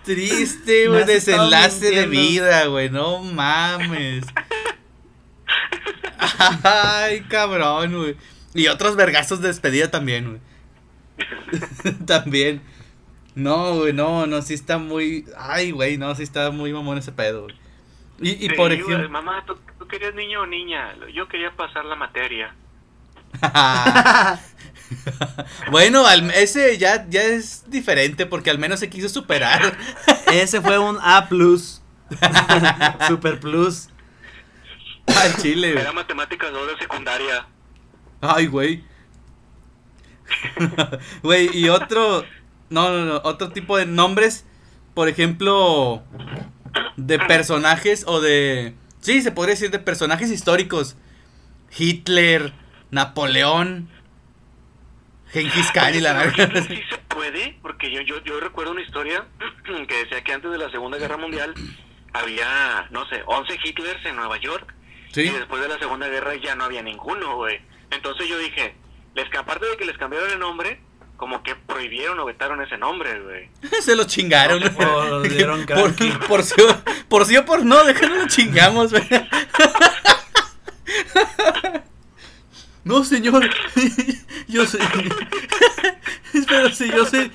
Triste, 0.04 0.88
güey, 0.88 1.04
desenlace 1.04 1.90
de 1.90 2.06
vida, 2.06 2.66
güey, 2.66 2.90
no 2.90 3.22
mames. 3.22 4.24
Ay, 6.64 7.20
cabrón, 7.22 7.96
güey. 7.96 8.16
Y 8.54 8.68
otros 8.68 8.96
vergazos 8.96 9.40
de 9.40 9.48
despedida 9.48 9.90
también, 9.90 10.28
güey. 10.28 11.96
también. 12.06 12.62
No, 13.34 13.76
güey, 13.76 13.92
no, 13.92 14.26
no, 14.26 14.42
sí 14.42 14.54
está 14.54 14.78
muy... 14.78 15.24
Ay, 15.38 15.70
güey, 15.70 15.96
no, 15.96 16.14
sí 16.14 16.22
está 16.22 16.50
muy 16.50 16.72
mamón 16.72 16.98
ese 16.98 17.12
pedo, 17.12 17.44
güey. 17.44 17.56
Y, 18.20 18.44
y 18.44 18.48
Sí, 18.48 18.54
por 18.56 18.68
güey, 18.68 18.80
ejemplo... 18.80 19.08
mamá, 19.08 19.44
¿tú, 19.46 19.56
tú 19.78 19.86
querías 19.88 20.14
niño 20.14 20.42
o 20.42 20.46
niña? 20.46 20.94
Yo 21.14 21.28
quería 21.28 21.50
pasar 21.56 21.84
la 21.84 21.96
materia. 21.96 22.54
bueno, 25.70 26.06
al- 26.06 26.30
ese 26.32 26.78
ya, 26.78 27.06
ya 27.08 27.22
es 27.22 27.64
diferente 27.70 28.26
porque 28.26 28.50
al 28.50 28.58
menos 28.58 28.80
se 28.80 28.88
quiso 28.90 29.08
superar. 29.08 29.76
Ese 30.32 30.60
fue 30.60 30.78
un 30.78 30.98
A 31.02 31.28
plus. 31.28 31.82
Super 33.08 33.38
plus. 33.40 33.88
Al 35.06 35.36
chile. 35.36 35.72
Era 35.78 35.92
matemáticas 35.92 36.50
2 36.52 36.68
de 36.68 36.78
secundaria. 36.78 37.46
Ay, 38.20 38.46
güey. 38.46 38.84
Güey, 41.22 41.50
y 41.56 41.68
otro. 41.68 42.24
No, 42.70 42.90
no, 42.90 43.04
no. 43.04 43.20
Otro 43.24 43.50
tipo 43.50 43.76
de 43.76 43.86
nombres. 43.86 44.44
Por 44.94 45.08
ejemplo. 45.08 46.02
De 46.96 47.18
personajes 47.18 48.04
o 48.06 48.20
de. 48.20 48.74
Sí, 49.00 49.20
se 49.22 49.32
podría 49.32 49.54
decir 49.54 49.70
de 49.70 49.78
personajes 49.78 50.30
históricos. 50.30 50.96
Hitler, 51.76 52.52
Napoleón, 52.90 53.88
Genghis 55.32 55.70
Khan 55.72 55.94
y 55.94 56.00
la. 56.00 56.26
Hitler 56.26 56.66
sí 56.66 56.82
se 56.90 56.98
puede, 57.08 57.58
porque 57.62 57.90
yo, 57.90 58.00
yo, 58.02 58.22
yo 58.24 58.38
recuerdo 58.40 58.72
una 58.72 58.82
historia 58.82 59.24
que 59.88 59.96
decía 60.04 60.22
que 60.22 60.32
antes 60.32 60.50
de 60.50 60.58
la 60.58 60.70
Segunda 60.70 60.98
Guerra 60.98 61.16
Mundial 61.16 61.54
había, 62.12 62.86
no 62.90 63.06
sé, 63.08 63.22
11 63.26 63.58
Hitlers 63.64 64.04
en 64.06 64.16
Nueva 64.16 64.36
York. 64.38 64.74
Sí. 65.12 65.22
Y 65.22 65.30
después 65.30 65.60
de 65.62 65.68
la 65.68 65.78
Segunda 65.78 66.08
Guerra 66.08 66.34
ya 66.36 66.54
no 66.54 66.64
había 66.64 66.82
ninguno, 66.82 67.36
güey. 67.36 67.60
Entonces 67.90 68.28
yo 68.28 68.38
dije, 68.38 68.74
les, 69.14 69.26
aparte 69.34 69.66
de 69.66 69.76
que 69.76 69.84
les 69.84 69.96
cambiaron 69.98 70.30
el 70.30 70.38
nombre, 70.38 70.80
como 71.16 71.42
que 71.42 71.54
prohibieron 71.54 72.18
o 72.18 72.24
vetaron 72.24 72.60
ese 72.62 72.76
nombre, 72.78 73.20
güey. 73.20 73.50
Se 73.82 73.94
lo 73.96 74.04
chingaron. 74.04 74.62
O 74.62 75.20
le 75.20 75.28
dieron 75.34 75.64
por, 75.66 75.94
por, 76.28 76.42
sí, 76.42 76.60
o- 76.60 77.08
por 77.08 77.24
sí 77.26 77.36
o 77.36 77.44
por 77.44 77.64
no, 77.64 77.84
déjanos 77.84 78.18
lo 78.18 78.26
chingamos, 78.28 78.90
güey. 78.90 79.06
No, 82.84 83.04
señor. 83.04 83.48
Yo 84.48 84.66
soy. 84.66 84.80
Pero 86.48 86.70
si 86.70 86.90
yo 86.90 87.04
soy. 87.04 87.30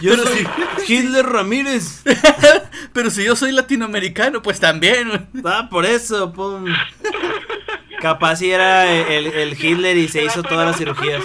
Yo 0.00 0.10
Pero 0.16 0.24
soy 0.24 0.48
Hitler 0.88 1.24
Ramírez. 1.26 2.02
Pero 2.92 3.10
si 3.10 3.24
yo 3.24 3.36
soy 3.36 3.52
latinoamericano, 3.52 4.42
pues 4.42 4.58
también. 4.58 5.28
Ah, 5.44 5.68
por 5.70 5.86
eso, 5.86 6.32
pum. 6.32 6.66
Capaz 8.00 8.36
si 8.36 8.50
era 8.50 8.90
el, 8.90 9.26
el 9.26 9.52
Hitler 9.52 9.96
y 9.98 10.08
se 10.08 10.24
hizo 10.24 10.42
todas 10.42 10.66
las 10.66 10.78
cirugías. 10.78 11.22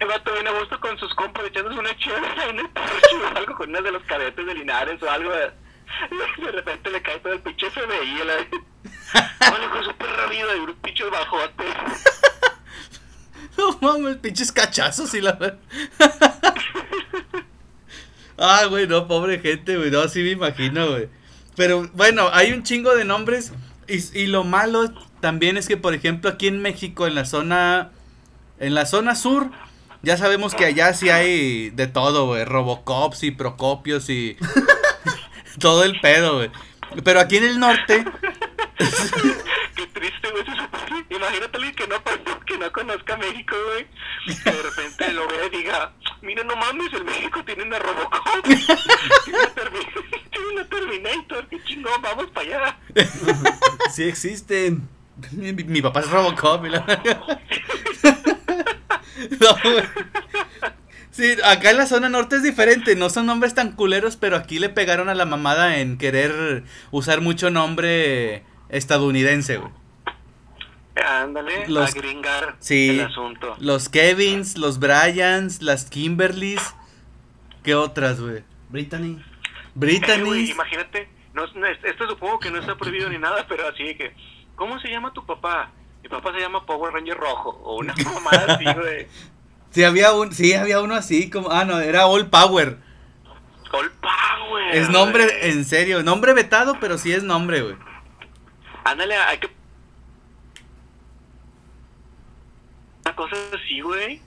El 0.00 0.08
vato 0.08 0.32
viene 0.34 0.50
a 0.50 0.58
gusto 0.58 0.78
con 0.80 0.98
sus 0.98 1.14
compas 1.14 1.46
echándose 1.46 1.78
una 1.78 1.96
chévere 1.96 2.50
en 2.50 2.58
el 2.58 2.68
porche 2.68 3.16
o 3.22 3.38
algo 3.38 3.54
con 3.54 3.70
unas 3.70 3.84
de 3.84 3.92
los 3.92 4.02
cadetes 4.02 4.44
de 4.44 4.54
Linares 4.54 5.02
o 5.02 5.10
algo. 5.10 5.30
De, 5.30 5.61
de 6.38 6.50
repente 6.52 6.90
le 6.90 7.02
cae 7.02 7.18
todo 7.20 7.32
el 7.32 7.40
pinche 7.40 7.70
FBI. 7.70 8.20
a 8.20 8.24
La... 8.24 8.34
Vale, 9.50 9.68
con 9.70 9.84
su 9.84 9.94
perra 9.94 10.26
vida 10.26 10.56
y 10.56 10.60
un 10.60 10.74
pinche 10.76 11.04
bajote. 11.04 11.64
No 13.58 13.76
mames, 13.82 14.16
pinches 14.16 14.50
cachazos 14.50 15.12
y 15.12 15.20
la. 15.20 15.38
Ah, 18.38 18.64
güey, 18.64 18.86
no, 18.86 19.06
pobre 19.06 19.40
gente, 19.40 19.76
güey. 19.76 19.90
No, 19.90 20.08
sí 20.08 20.22
me 20.22 20.30
imagino, 20.30 20.88
güey. 20.88 21.08
Pero 21.54 21.88
bueno, 21.92 22.30
hay 22.32 22.52
un 22.52 22.62
chingo 22.62 22.94
de 22.94 23.04
nombres. 23.04 23.52
Y, 23.86 24.18
y 24.18 24.26
lo 24.26 24.44
malo 24.44 24.90
también 25.20 25.58
es 25.58 25.68
que, 25.68 25.76
por 25.76 25.92
ejemplo, 25.92 26.30
aquí 26.30 26.48
en 26.48 26.62
México, 26.62 27.06
en 27.06 27.14
la 27.14 27.26
zona. 27.26 27.90
En 28.58 28.74
la 28.74 28.86
zona 28.86 29.16
sur, 29.16 29.50
ya 30.02 30.16
sabemos 30.16 30.54
que 30.54 30.64
allá 30.64 30.94
sí 30.94 31.10
hay 31.10 31.70
de 31.70 31.88
todo, 31.88 32.26
güey. 32.26 32.44
Robocops 32.44 33.22
y 33.22 33.32
Procopios 33.32 34.08
y. 34.08 34.38
todo 35.58 35.84
el 35.84 36.00
pedo, 36.00 36.36
güey. 36.36 36.50
Pero 37.04 37.20
aquí 37.20 37.36
en 37.38 37.44
el 37.44 37.58
norte. 37.60 38.04
Qué 39.76 39.86
triste, 39.86 40.30
güey. 40.30 40.44
Imagínate 41.10 41.56
alguien 41.56 41.74
que 41.74 41.86
no, 41.86 41.96
que 42.44 42.58
no 42.58 42.72
conozca 42.72 43.16
México, 43.16 43.54
güey. 43.72 43.86
Que 44.44 44.50
de 44.50 44.62
repente 44.62 45.12
lo 45.12 45.26
vea 45.28 45.46
y 45.46 45.50
diga: 45.50 45.92
Mira, 46.20 46.44
no 46.44 46.56
mames, 46.56 46.92
el 46.92 47.04
México 47.04 47.42
tiene 47.44 47.62
una 47.64 47.78
Robocop. 47.78 48.44
Tiene 48.44 49.38
una, 49.38 49.54
Termi- 49.54 50.30
tiene 50.30 50.46
una 50.52 50.64
Terminator. 50.68 51.48
Qué 51.48 51.62
chingón, 51.64 52.02
vamos 52.02 52.26
para 52.32 52.46
allá. 52.46 52.78
Sí 53.90 54.04
existen. 54.04 54.88
Mi, 55.32 55.52
mi 55.52 55.80
papá 55.82 56.00
es 56.00 56.10
Robocop. 56.10 56.64
y 56.66 56.70
la- 56.70 56.84
No, 59.40 59.56
güey. 59.62 59.84
Sí, 61.12 61.36
acá 61.44 61.70
en 61.70 61.76
la 61.76 61.86
zona 61.86 62.08
norte 62.08 62.36
es 62.36 62.42
diferente, 62.42 62.96
no 62.96 63.10
son 63.10 63.26
nombres 63.26 63.54
tan 63.54 63.72
culeros, 63.72 64.16
pero 64.16 64.36
aquí 64.36 64.58
le 64.58 64.70
pegaron 64.70 65.08
a 65.10 65.14
la 65.14 65.26
mamada 65.26 65.76
en 65.78 65.98
querer 65.98 66.64
usar 66.90 67.20
mucho 67.20 67.50
nombre 67.50 68.44
estadounidense, 68.70 69.58
güey. 69.58 69.70
Ándale, 70.94 71.68
Los- 71.68 71.90
a 71.94 71.98
gringar 71.98 72.56
Sí, 72.58 72.90
el 72.90 73.00
asunto. 73.06 73.56
los 73.58 73.88
Kevins, 73.88 74.58
los 74.58 74.78
Bryans, 74.78 75.62
las 75.62 75.84
Kimberlys, 75.88 76.60
¿qué 77.62 77.74
otras, 77.74 78.20
güey? 78.20 78.42
Brittany. 78.68 79.12
Eh, 79.12 79.24
güey, 79.74 79.98
Brittany, 79.98 80.50
imagínate, 80.50 81.08
no, 81.32 81.46
no, 81.54 81.66
esto 81.66 82.08
supongo 82.08 82.38
que 82.40 82.50
no 82.50 82.58
está 82.58 82.76
prohibido 82.76 83.08
ni 83.08 83.18
nada, 83.18 83.46
pero 83.48 83.66
así 83.68 83.94
que, 83.96 84.14
¿cómo 84.54 84.78
se 84.80 84.88
llama 84.88 85.12
tu 85.14 85.24
papá? 85.24 85.70
Mi 86.02 86.08
papá 86.10 86.32
se 86.34 86.40
llama 86.40 86.66
Power 86.66 86.92
Ranger 86.92 87.16
Rojo, 87.16 87.50
o 87.64 87.76
una 87.78 87.94
mamada 88.14 88.54
así, 88.54 88.64
güey. 88.64 89.06
Sí 89.72 89.84
había 89.84 90.12
un, 90.12 90.32
sí 90.32 90.54
había 90.54 90.80
uno 90.80 90.94
así 90.94 91.28
como, 91.28 91.50
ah 91.50 91.64
no, 91.64 91.80
era 91.80 92.06
All 92.06 92.28
Power. 92.30 92.78
All 93.72 93.90
Power. 93.90 94.74
Es 94.74 94.88
nombre, 94.88 95.48
en 95.50 95.64
serio, 95.64 96.02
nombre 96.02 96.32
vetado, 96.32 96.78
pero 96.80 96.96
sí 96.98 97.12
es 97.12 97.22
nombre, 97.24 97.62
güey. 97.62 97.76
Ándale, 98.84 99.16
hay 99.16 99.38
que... 99.38 99.50
Una 103.04 103.16
cosa 103.16 103.36
así, 103.54 103.80
güey. 103.80 104.20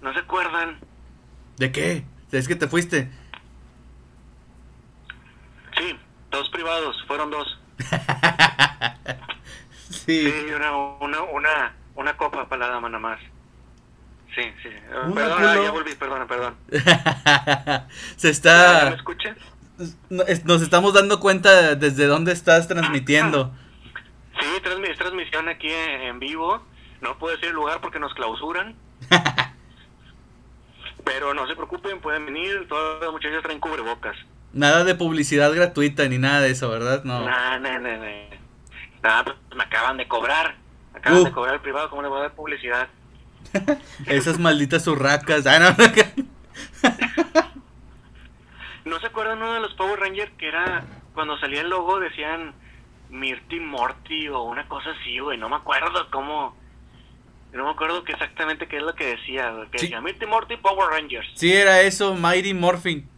¿No 0.00 0.12
se 0.12 0.20
acuerdan? 0.20 0.78
¿De 1.56 1.72
qué? 1.72 2.04
Es 2.30 2.46
que 2.48 2.56
te 2.56 2.68
fuiste. 2.68 3.10
Sí, 5.76 5.96
dos 6.30 6.48
privados, 6.50 6.96
fueron 7.06 7.30
dos. 7.30 7.58
Sí. 9.90 10.30
Sí, 10.30 10.52
una, 10.54 10.76
una, 10.76 11.22
una, 11.22 11.74
una 11.96 12.16
copa 12.16 12.48
para 12.48 12.66
la 12.66 12.72
dama 12.72 12.88
nada 12.88 13.00
más. 13.00 13.20
Sí, 14.34 14.42
sí. 14.62 14.68
Una 15.04 15.14
Perdón, 15.14 15.36
culo. 15.38 15.48
ah, 15.48 15.54
ya 15.64 15.70
volví, 15.72 15.94
perdona, 15.96 16.26
perdón. 16.26 16.56
Se 16.70 18.28
¿Ya 18.28 18.28
¿Me 18.28 18.30
está. 18.30 18.88
escuchan? 18.90 19.36
no, 20.08 20.22
es- 20.24 20.44
Nos 20.44 20.62
estamos 20.62 20.94
dando 20.94 21.18
cuenta 21.20 21.74
desde 21.74 22.06
dónde 22.06 22.32
estás 22.32 22.68
transmitiendo. 22.68 23.52
Sí, 24.40 24.46
es 24.88 24.96
transmisión 24.98 25.48
aquí 25.50 25.68
en, 25.70 26.18
vivo. 26.18 26.62
No 27.02 27.18
puedo 27.18 27.34
decir 27.34 27.50
el 27.50 27.54
lugar 27.56 27.82
porque 27.82 27.98
nos 27.98 28.14
clausuran. 28.14 28.74
Pero 31.04 31.34
no 31.34 31.46
se 31.46 31.54
preocupen, 31.54 32.00
pueden 32.00 32.24
venir. 32.24 32.66
Todas 32.68 33.02
las 33.02 33.10
muchachas 33.10 33.42
traen 33.42 33.60
cubrebocas. 33.60 34.16
Nada 34.54 34.84
de 34.84 34.94
publicidad 34.94 35.52
gratuita 35.54 36.06
ni 36.08 36.16
nada 36.18 36.40
de 36.40 36.50
eso, 36.50 36.70
¿verdad? 36.70 37.04
No. 37.04 37.24
Nah, 37.26 37.58
nah. 37.58 37.78
Nah, 37.78 39.24
pues 39.24 39.36
me 39.54 39.62
acaban 39.64 39.96
de 39.98 40.08
cobrar. 40.08 40.56
Me 40.94 40.98
acaban 41.00 41.20
Uh. 41.20 41.24
de 41.24 41.32
cobrar 41.32 41.54
el 41.56 41.60
privado. 41.60 41.90
¿Cómo 41.90 42.00
le 42.02 42.08
voy 42.08 42.18
a 42.20 42.22
dar 42.22 42.34
publicidad? 42.34 42.88
Esas 44.06 44.38
malditas 44.38 44.86
urracas. 44.86 45.46
Ah, 45.46 45.58
no, 45.58 45.70
no. 45.70 45.92
¿No 48.84 48.98
se 49.00 49.06
acuerdan 49.06 49.38
uno 49.38 49.54
de 49.54 49.60
los 49.60 49.74
Power 49.74 50.00
Rangers 50.00 50.32
que 50.38 50.48
era 50.48 50.84
cuando 51.14 51.38
salía 51.38 51.60
el 51.60 51.68
logo 51.70 52.00
decían 52.00 52.54
Mirty 53.10 53.60
Morty 53.60 54.28
o 54.28 54.42
una 54.42 54.66
cosa 54.68 54.90
así, 55.00 55.18
güey? 55.18 55.38
No 55.38 55.48
me 55.48 55.56
acuerdo 55.56 56.08
cómo. 56.10 56.56
No 57.52 57.64
me 57.64 57.70
acuerdo 57.70 58.04
que 58.04 58.12
exactamente 58.12 58.68
qué 58.68 58.76
es 58.78 58.82
lo 58.82 58.94
que 58.94 59.06
decía, 59.16 59.50
güey. 59.50 59.68
Que 59.70 59.78
Sí. 59.80 59.86
decía 59.86 60.00
Mighty 60.00 60.24
Morty 60.26 60.56
Power 60.56 60.88
Rangers. 60.90 61.28
Sí, 61.34 61.52
era 61.52 61.80
eso, 61.82 62.14
Mighty 62.14 62.54
Morphin. 62.54 63.08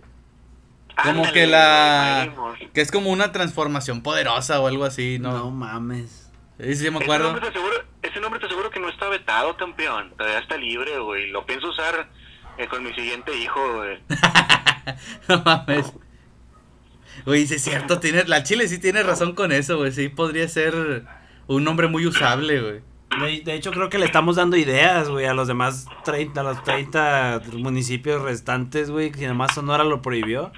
Como 0.96 1.10
Ándale, 1.24 1.32
que 1.32 1.46
la... 1.46 2.28
Que 2.74 2.80
es 2.82 2.90
como 2.90 3.10
una 3.10 3.32
transformación 3.32 4.02
poderosa 4.02 4.60
o 4.60 4.66
algo 4.66 4.84
así, 4.84 5.18
No, 5.18 5.32
¿no? 5.32 5.50
mames. 5.50 6.30
Sí, 6.60 6.74
sí, 6.76 6.90
me 6.90 6.96
Ese 6.96 7.04
acuerdo. 7.04 7.24
nombre, 7.32 7.42
te 7.42 7.48
aseguro, 7.48 7.76
ese 8.02 8.20
nombre 8.20 8.40
te 8.40 8.46
aseguro 8.46 8.70
que 8.70 8.78
no 8.80 8.88
está 8.90 9.01
vetado, 9.12 9.56
campeón. 9.56 10.12
Todavía 10.16 10.40
está 10.40 10.56
libre, 10.56 10.98
güey. 10.98 11.30
Lo 11.30 11.46
pienso 11.46 11.68
usar 11.68 12.08
eh, 12.58 12.66
con 12.66 12.82
mi 12.82 12.92
siguiente 12.94 13.36
hijo, 13.36 13.60
güey. 13.76 13.98
no 15.28 15.42
mames. 15.44 15.92
Güey, 17.24 17.46
sí 17.46 17.54
es 17.54 17.62
cierto, 17.62 18.00
tiene, 18.00 18.24
la 18.24 18.42
Chile 18.42 18.66
sí 18.68 18.78
tiene 18.80 19.02
razón 19.02 19.34
con 19.34 19.52
eso, 19.52 19.76
güey. 19.76 19.92
Sí 19.92 20.08
podría 20.08 20.48
ser 20.48 21.04
un 21.46 21.64
nombre 21.64 21.86
muy 21.88 22.06
usable, 22.06 22.60
güey. 22.60 22.80
De, 23.20 23.42
de 23.44 23.54
hecho, 23.54 23.70
creo 23.70 23.90
que 23.90 23.98
le 23.98 24.06
estamos 24.06 24.36
dando 24.36 24.56
ideas, 24.56 25.08
güey, 25.08 25.26
a 25.26 25.34
los 25.34 25.46
demás 25.46 25.86
30, 26.04 26.40
a 26.40 26.44
los 26.44 26.62
30 26.64 27.42
municipios 27.52 28.22
restantes, 28.22 28.90
güey, 28.90 29.12
si 29.12 29.26
nomás 29.26 29.54
Sonora 29.54 29.84
lo 29.84 30.00
prohibió. 30.00 30.50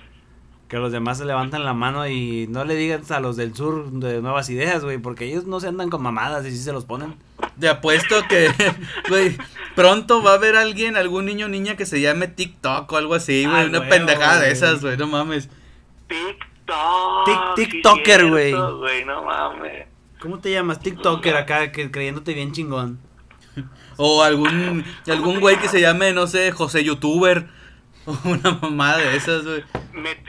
Que 0.68 0.78
los 0.78 0.90
demás 0.92 1.18
se 1.18 1.24
levantan 1.26 1.64
la 1.64 1.74
mano 1.74 2.08
y 2.08 2.46
no 2.48 2.64
le 2.64 2.74
digan 2.74 3.02
a 3.10 3.20
los 3.20 3.36
del 3.36 3.54
sur 3.54 3.90
de 3.90 4.20
nuevas 4.22 4.48
ideas, 4.48 4.82
güey, 4.82 4.98
porque 4.98 5.26
ellos 5.26 5.44
no 5.44 5.60
se 5.60 5.68
andan 5.68 5.90
con 5.90 6.02
mamadas 6.02 6.46
y 6.46 6.50
sí 6.50 6.58
se 6.58 6.72
los 6.72 6.84
ponen. 6.86 7.14
Te 7.60 7.68
apuesto 7.68 8.16
que, 8.28 8.50
güey, 9.08 9.36
pronto 9.76 10.22
va 10.22 10.32
a 10.32 10.34
haber 10.34 10.56
alguien, 10.56 10.96
algún 10.96 11.26
niño 11.26 11.46
o 11.46 11.48
niña 11.50 11.76
que 11.76 11.84
se 11.86 12.00
llame 12.00 12.28
TikTok 12.28 12.90
o 12.90 12.96
algo 12.96 13.14
así, 13.14 13.44
güey. 13.44 13.66
Una 13.66 13.88
pendejada 13.88 14.40
de 14.40 14.50
esas, 14.52 14.80
güey, 14.80 14.96
no 14.96 15.06
mames. 15.06 15.48
TikTok. 16.08 17.26
Tic- 17.26 17.54
TikToker, 17.56 18.26
güey, 18.30 18.52
no 19.04 19.22
mames. 19.22 19.86
¿Cómo 20.20 20.38
te 20.38 20.50
llamas? 20.50 20.80
TikToker 20.80 21.36
acá, 21.36 21.70
que 21.72 21.90
creyéndote 21.90 22.32
bien 22.34 22.52
chingón. 22.52 22.98
O 23.96 24.24
algún, 24.24 24.84
algún 25.06 25.38
güey 25.38 25.56
que 25.60 25.68
se 25.68 25.80
llame, 25.80 26.12
no 26.12 26.26
sé, 26.26 26.50
José 26.50 26.82
YouTuber. 26.82 27.46
O 28.06 28.16
una 28.24 28.50
mamada 28.60 28.98
de 28.98 29.16
esas, 29.16 29.44
güey. 29.44 29.64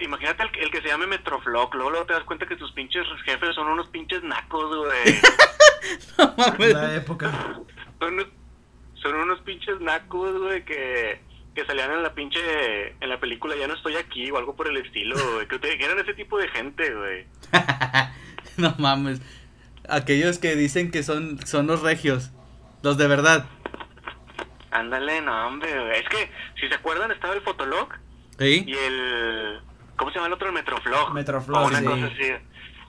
Imagínate 0.01 0.43
el, 0.43 0.51
que- 0.51 0.61
el 0.61 0.71
que 0.71 0.81
se 0.81 0.87
llame 0.87 1.07
Metroflog. 1.07 1.73
Luego, 1.75 1.89
luego 1.91 2.05
te 2.05 2.13
das 2.13 2.23
cuenta 2.23 2.45
que 2.45 2.55
tus 2.55 2.71
pinches 2.71 3.05
jefes 3.25 3.55
son 3.55 3.67
unos 3.67 3.87
pinches 3.89 4.23
nacos, 4.23 4.75
güey. 4.75 5.19
No 6.17 6.33
mames. 6.37 6.73
La 6.73 6.95
época. 6.95 7.31
son, 7.99 8.13
unos- 8.13 8.27
son 8.95 9.13
unos 9.15 9.39
pinches 9.41 9.79
nacos, 9.81 10.35
güey, 10.41 10.65
que, 10.65 11.21
que 11.53 11.65
salían 11.65 11.91
en 11.91 12.01
la 12.03 12.13
pinche. 12.15 12.39
En 13.01 13.09
la 13.09 13.19
película 13.19 13.55
Ya 13.55 13.67
no 13.67 13.75
estoy 13.75 13.95
aquí 13.95 14.31
o 14.31 14.37
algo 14.37 14.55
por 14.55 14.67
el 14.67 14.77
estilo, 14.77 15.15
güey. 15.33 15.47
Que 15.47 15.59
te 15.59 15.69
dijeran 15.69 15.99
ese 15.99 16.13
tipo 16.15 16.37
de 16.39 16.47
gente, 16.47 16.91
güey. 16.93 17.25
no 18.57 18.73
mames. 18.79 19.21
Aquellos 19.87 20.39
que 20.39 20.55
dicen 20.55 20.89
que 20.89 21.03
son, 21.03 21.45
son 21.45 21.67
los 21.67 21.81
regios. 21.81 22.31
Los 22.81 22.97
de 22.97 23.07
verdad. 23.07 23.45
Ándale, 24.75 25.21
no, 25.21 25.47
hombre, 25.47 25.71
güey. 25.79 25.99
Es 26.01 26.09
que, 26.09 26.29
si 26.59 26.67
se 26.67 26.75
acuerdan, 26.75 27.09
estaba 27.11 27.33
el 27.33 27.41
Fotolog 27.41 27.93
¿Sí? 28.37 28.65
y 28.67 28.73
el. 28.73 29.61
¿Cómo 29.95 30.11
se 30.11 30.15
llama 30.15 30.27
el 30.27 30.33
otro? 30.33 30.47
El 30.47 30.53
Metroflog. 30.53 31.13
Metroflog, 31.13 31.67
una 31.67 31.79
sí. 31.79 31.85
cosa 31.85 32.05
así. 32.07 32.31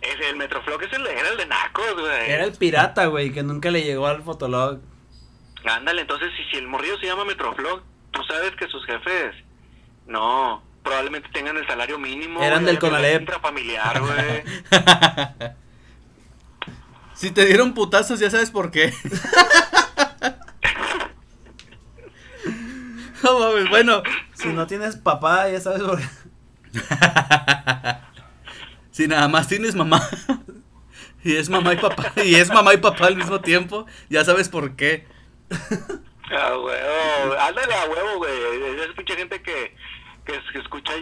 Es 0.00 0.28
el 0.28 0.36
Metroflog 0.36 0.82
es 0.82 0.92
el, 0.92 1.06
era 1.06 1.28
el 1.28 1.36
de 1.36 1.46
nacos, 1.46 1.94
güey. 1.94 2.30
Era 2.30 2.44
el 2.44 2.52
pirata, 2.52 3.06
güey, 3.06 3.32
que 3.32 3.44
nunca 3.44 3.70
le 3.70 3.82
llegó 3.82 4.08
al 4.08 4.22
fotolog. 4.22 4.80
Ándale, 5.64 6.02
entonces 6.02 6.30
si, 6.36 6.44
si 6.50 6.56
el 6.56 6.66
morrillo 6.66 6.98
se 6.98 7.06
llama 7.06 7.24
Metroflog, 7.24 7.82
tú 8.10 8.22
sabes 8.24 8.50
que 8.56 8.66
sus 8.66 8.84
jefes, 8.84 9.34
no, 10.06 10.62
probablemente 10.82 11.28
tengan 11.32 11.56
el 11.56 11.66
salario 11.68 11.98
mínimo. 11.98 12.42
Eran 12.42 12.64
del 12.64 12.80
Conalep. 12.80 13.20
Intrafamiliar, 13.20 14.00
güey. 14.00 14.44
si 17.14 17.30
te 17.30 17.46
dieron 17.46 17.74
putazos, 17.74 18.18
ya 18.18 18.30
sabes 18.30 18.50
por 18.50 18.72
qué. 18.72 18.92
no 23.26 23.40
mames, 23.40 23.68
bueno. 23.68 24.02
Si 24.34 24.48
no 24.48 24.66
tienes 24.66 24.96
papá, 24.96 25.48
ya 25.48 25.60
sabes 25.60 25.82
por 25.82 25.98
qué. 25.98 26.06
si 28.90 29.08
nada 29.08 29.28
más 29.28 29.48
tienes 29.48 29.74
mamá. 29.74 30.00
y 31.24 31.36
es 31.36 31.48
mamá 31.48 31.72
y 31.72 31.76
papá. 31.76 32.12
Y 32.24 32.36
es 32.36 32.48
mamá 32.48 32.74
y 32.74 32.78
papá 32.78 33.06
al 33.06 33.16
mismo 33.16 33.40
tiempo, 33.40 33.86
ya 34.08 34.24
sabes 34.24 34.48
por 34.48 34.76
qué. 34.76 35.06
A 35.50 36.58
huevo, 36.58 37.34
ándale 37.40 37.74
a 37.74 37.84
huevo, 37.86 38.18
güey. 38.18 38.32
Es 38.80 38.94
pinche 38.96 39.16
gente 39.16 39.42
que, 39.42 39.74
que, 40.24 40.40
que 40.52 40.58
escucha 40.58 40.92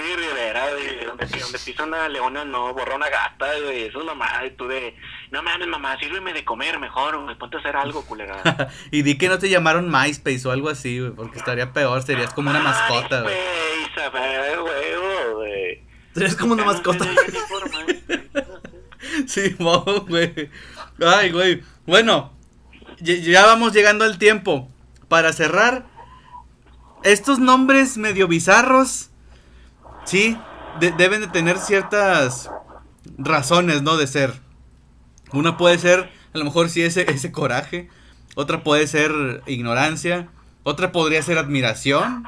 Jenny 0.00 0.16
Rivera, 0.16 0.70
güey, 0.70 1.04
donde, 1.04 1.26
donde 1.26 1.58
pisa 1.58 1.84
una 1.84 2.08
leona, 2.08 2.44
no, 2.44 2.72
borra 2.72 2.96
una 2.96 3.08
gata, 3.08 3.46
güey. 3.62 3.84
Eso 3.84 4.00
es 4.00 4.06
mamá, 4.06 4.44
y 4.46 4.50
tú 4.52 4.66
de, 4.66 4.94
no 5.30 5.42
mames, 5.42 5.68
mamá, 5.68 5.98
sírveme 5.98 6.32
de 6.32 6.44
comer 6.44 6.78
mejor, 6.78 7.22
güey, 7.22 7.36
ponte 7.36 7.56
a 7.56 7.60
hacer 7.60 7.76
algo, 7.76 8.02
culera. 8.06 8.70
y 8.90 9.02
di 9.02 9.18
que 9.18 9.28
no 9.28 9.38
te 9.38 9.50
llamaron 9.50 9.90
MySpace 9.90 10.46
o 10.48 10.52
algo 10.52 10.68
así, 10.68 10.98
güey, 10.98 11.12
porque 11.12 11.38
estaría 11.38 11.72
peor, 11.72 12.02
serías 12.02 12.32
como 12.32 12.50
una 12.50 12.60
mascota, 12.60 13.22
güey. 13.22 13.34
Ay, 14.14 14.56
güey, 14.56 15.32
güey. 15.34 15.82
Eres 16.16 16.36
como 16.36 16.54
una 16.54 16.64
mascota. 16.64 17.06
Sí, 19.26 19.56
güey. 19.58 20.50
Ay, 21.04 21.32
güey. 21.32 21.62
Bueno, 21.86 22.32
ya 23.00 23.46
vamos 23.46 23.72
llegando 23.72 24.04
al 24.04 24.18
tiempo. 24.18 24.68
Para 25.08 25.32
cerrar, 25.32 25.86
estos 27.02 27.38
nombres 27.38 27.96
medio 27.96 28.28
bizarros, 28.28 29.09
sí, 30.04 30.36
de- 30.80 30.92
deben 30.92 31.20
de 31.20 31.28
tener 31.28 31.58
ciertas 31.58 32.50
razones, 33.18 33.82
¿no? 33.82 33.96
De 33.96 34.06
ser. 34.06 34.34
Una 35.32 35.56
puede 35.56 35.78
ser, 35.78 36.10
a 36.34 36.38
lo 36.38 36.44
mejor 36.44 36.68
sí, 36.68 36.82
ese, 36.82 37.10
ese 37.10 37.32
coraje. 37.32 37.88
Otra 38.34 38.62
puede 38.62 38.86
ser 38.86 39.42
ignorancia. 39.46 40.28
Otra 40.62 40.92
podría 40.92 41.22
ser 41.22 41.38
admiración. 41.38 42.24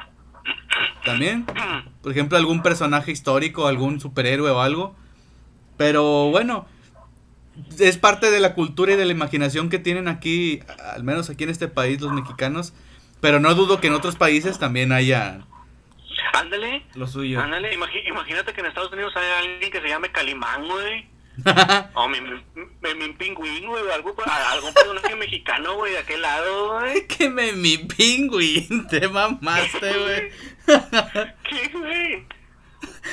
También. 1.05 1.45
Por 2.01 2.11
ejemplo, 2.11 2.37
algún 2.37 2.61
personaje 2.61 3.11
histórico, 3.11 3.67
algún 3.67 3.99
superhéroe 3.99 4.51
o 4.51 4.61
algo. 4.61 4.95
Pero 5.77 6.29
bueno, 6.29 6.65
es 7.79 7.97
parte 7.97 8.31
de 8.31 8.39
la 8.39 8.53
cultura 8.53 8.93
y 8.93 8.95
de 8.95 9.05
la 9.05 9.11
imaginación 9.11 9.69
que 9.69 9.79
tienen 9.79 10.07
aquí, 10.07 10.61
al 10.93 11.03
menos 11.03 11.29
aquí 11.29 11.43
en 11.43 11.49
este 11.49 11.67
país, 11.67 11.99
los 12.01 12.13
mexicanos. 12.13 12.73
Pero 13.21 13.39
no 13.39 13.53
dudo 13.55 13.79
que 13.79 13.87
en 13.87 13.93
otros 13.93 14.15
países 14.15 14.59
también 14.59 14.91
haya. 14.91 15.45
Ándale, 16.33 16.85
Lo 16.95 17.07
suyo. 17.07 17.39
ándale, 17.41 17.73
imagínate 17.73 18.53
que 18.53 18.61
en 18.61 18.67
Estados 18.67 18.91
Unidos 18.93 19.13
hay 19.15 19.31
alguien 19.51 19.71
que 19.71 19.81
se 19.81 19.87
llame 19.89 20.11
Calimán, 20.11 20.67
güey. 20.67 21.07
O 21.95 22.07
mi, 22.07 22.21
mi, 22.21 22.93
mi- 22.95 23.13
pingüín, 23.13 23.65
güey, 23.65 23.83
algo, 23.91 24.15
algún 24.51 24.73
personaje 24.73 25.15
mexicano, 25.15 25.75
güey, 25.75 25.93
de 25.93 25.97
aquel 25.99 26.21
lado, 26.21 26.79
güey. 26.79 27.07
que 27.07 27.29
me 27.29 27.51
mi 27.53 27.77
pingüín, 27.79 28.87
te 28.87 29.07
mamaste, 29.07 29.97
güey. 29.97 30.29
¿Qué, 31.49 31.67
güey? 31.73 32.27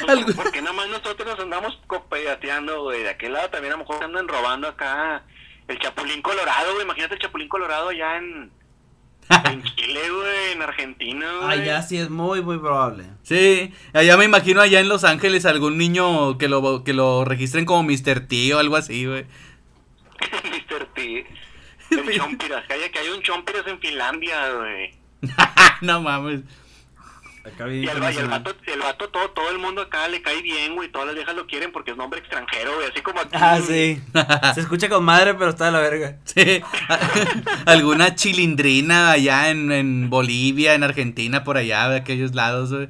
Algo- 0.08 0.34
¿Por 0.34 0.50
qué 0.52 0.60
nada 0.62 0.72
más 0.74 0.88
nosotros 0.88 1.26
nos 1.26 1.38
andamos 1.40 1.78
copeateando, 1.86 2.82
güey? 2.84 3.02
De 3.02 3.10
aquel 3.10 3.32
lado 3.32 3.48
también 3.50 3.72
a 3.72 3.76
lo 3.76 3.84
mejor 3.84 4.02
andan 4.04 4.28
robando 4.28 4.68
acá 4.68 5.22
el 5.68 5.78
Chapulín 5.78 6.22
Colorado, 6.22 6.72
güey. 6.72 6.84
Imagínate 6.84 7.14
el 7.14 7.20
Chapulín 7.20 7.48
Colorado 7.48 7.88
allá 7.90 8.16
en, 8.16 8.50
en 9.30 9.62
Chile, 9.62 10.10
güey, 10.10 10.52
en 10.52 10.62
Argentina, 10.62 11.26
güey. 11.40 11.60
Allá 11.60 11.82
sí 11.82 11.96
es 11.98 12.10
muy, 12.10 12.42
muy 12.42 12.58
probable. 12.58 13.04
Sí, 13.22 13.72
allá 13.92 14.16
me 14.16 14.24
imagino 14.24 14.60
allá 14.60 14.80
en 14.80 14.88
Los 14.88 15.04
Ángeles 15.04 15.46
algún 15.46 15.78
niño 15.78 16.38
que 16.38 16.48
lo, 16.48 16.84
que 16.84 16.92
lo 16.92 17.24
registren 17.24 17.64
como 17.64 17.82
Mr. 17.84 18.26
T 18.26 18.54
o 18.54 18.58
algo 18.58 18.76
así, 18.76 19.06
güey. 19.06 19.24
Mr. 20.44 20.86
T. 20.94 21.26
El 21.90 22.16
Chompiras, 22.16 22.66
que 22.66 22.74
hay, 22.74 22.90
que 22.90 22.98
hay 22.98 23.08
un 23.08 23.22
Chompiras 23.22 23.66
en 23.66 23.80
Finlandia, 23.80 24.52
güey. 24.52 24.94
No 25.80 26.02
mames. 26.02 26.40
Acá 27.54 27.64
bien 27.66 27.84
Y 27.84 27.86
el, 27.86 27.88
y 27.88 27.90
el 27.90 27.96
internacional. 27.96 28.42
vato, 28.42 28.56
el 28.66 28.80
vato 28.80 29.08
todo, 29.10 29.30
todo 29.30 29.50
el 29.50 29.58
mundo 29.58 29.82
acá 29.82 30.08
le 30.08 30.22
cae 30.22 30.40
bien, 30.42 30.74
güey. 30.74 30.88
Todas 30.90 31.06
las 31.08 31.16
viejas 31.16 31.34
lo 31.34 31.46
quieren 31.46 31.72
porque 31.72 31.90
es 31.92 31.96
nombre 31.96 32.20
extranjero, 32.20 32.74
güey. 32.76 32.88
Así 32.88 33.00
como 33.02 33.20
aquí. 33.20 33.30
Ah, 33.32 33.58
sí. 33.60 34.00
Se 34.54 34.60
escucha 34.60 34.88
con 34.88 35.04
madre, 35.04 35.34
pero 35.34 35.50
está 35.50 35.66
de 35.66 35.72
la 35.72 35.80
verga. 35.80 36.16
Sí, 36.24 36.62
alguna 37.66 38.14
chilindrina 38.14 39.10
allá 39.12 39.50
en, 39.50 39.70
en 39.72 40.10
Bolivia, 40.10 40.74
en 40.74 40.82
Argentina, 40.84 41.44
por 41.44 41.56
allá, 41.56 41.88
de 41.88 41.96
aquellos 41.98 42.34
lados, 42.34 42.72
güey. 42.72 42.88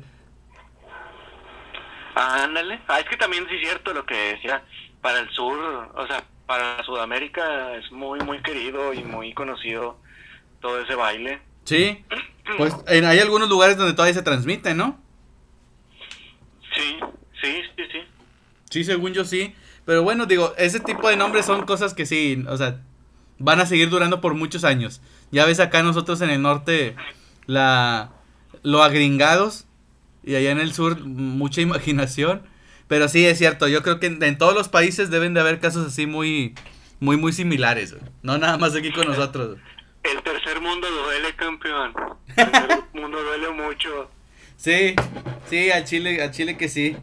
Ándale. 2.15 2.81
Ah, 2.89 3.01
es 3.01 3.07
que 3.07 3.17
también 3.17 3.47
sí 3.49 3.55
es 3.57 3.61
cierto 3.63 3.93
lo 3.95 4.05
que 4.05 4.15
decía. 4.15 4.63
Para 5.01 5.21
el 5.21 5.31
sur, 5.31 5.57
o 5.95 6.07
sea, 6.07 6.23
para 6.47 6.83
Sudamérica 6.85 7.75
es 7.77 7.91
muy, 7.91 8.21
muy 8.21 8.43
querido 8.43 8.93
y 8.93 9.03
muy 9.03 9.33
conocido 9.33 9.99
todo 10.61 10.81
ese 10.83 10.95
baile. 10.95 11.41
Sí, 11.65 12.05
pues 12.57 12.75
en- 12.87 13.05
hay 13.05 13.19
algunos 13.19 13.49
lugares 13.49 13.77
donde 13.77 13.93
todavía 13.95 14.15
se 14.15 14.23
transmite, 14.23 14.75
¿no? 14.75 15.01
Sí, 16.75 16.99
sí, 17.43 17.63
sí, 17.77 17.83
sí. 17.93 17.99
Sí, 18.71 18.85
según 18.85 19.13
yo 19.13 19.25
sí. 19.25 19.55
Pero 19.85 20.03
bueno, 20.03 20.27
digo, 20.27 20.55
ese 20.57 20.79
tipo 20.81 21.09
de 21.09 21.17
nombres 21.17 21.47
son 21.47 21.65
cosas 21.67 21.95
que 21.95 22.07
sí, 22.07 22.45
o 22.49 22.57
sea, 22.57 22.81
van 23.39 23.61
a 23.61 23.67
seguir 23.67 23.91
durando 23.91 24.21
por 24.21 24.35
muchos 24.35 24.63
años. 24.65 25.01
Ya 25.33 25.45
ves 25.47 25.59
acá 25.59 25.83
nosotros 25.83 26.21
en 26.21 26.31
el 26.31 26.43
norte, 26.43 26.95
la 27.47 28.13
lo 28.63 28.83
agringados, 28.83 29.67
y 30.23 30.35
allá 30.35 30.51
en 30.51 30.61
el 30.61 30.73
sur 30.75 31.01
mucha 31.01 31.61
imaginación. 31.63 32.43
Pero 32.89 33.09
sí, 33.09 33.25
es 33.25 33.39
cierto, 33.39 33.69
yo 33.69 33.83
creo 33.83 33.99
que 34.01 34.07
en, 34.07 34.23
en 34.23 34.37
todos 34.39 34.55
los 34.55 34.69
países 34.69 35.11
deben 35.11 35.33
de 35.35 35.41
haber 35.41 35.61
casos 35.61 35.87
así 35.87 36.07
muy, 36.07 36.55
muy, 37.01 37.17
muy 37.17 37.33
similares. 37.33 37.93
güey. 37.95 38.05
No 38.23 38.37
nada 38.37 38.59
más 38.59 38.75
aquí 38.77 38.93
con 38.93 39.07
nosotros. 39.09 39.59
El 40.03 40.23
tercer 40.23 40.61
mundo 40.61 40.89
duele, 40.91 41.35
campeón. 41.37 41.95
Mundo 42.93 43.23
duele 43.23 43.51
mucho. 43.51 44.11
Sí, 44.57 44.95
sí, 45.47 45.71
al 45.71 45.85
Chile, 45.85 46.23
al 46.23 46.31
Chile 46.31 46.57
que 46.57 46.69
sí. 46.69 46.97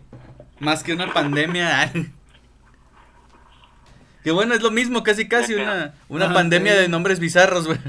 Más 0.60 0.84
que 0.84 0.94
una 0.94 1.14
pandemia. 1.14 1.92
que 4.24 4.32
bueno, 4.32 4.54
es 4.54 4.62
lo 4.62 4.72
mismo, 4.72 5.04
casi 5.04 5.28
casi 5.28 5.54
una, 5.54 5.94
una 6.10 6.26
Ajá, 6.26 6.34
pandemia 6.34 6.74
sí. 6.74 6.80
de 6.80 6.90
nombres 6.90 7.20
bizarros, 7.20 7.68
güey. 7.68 7.80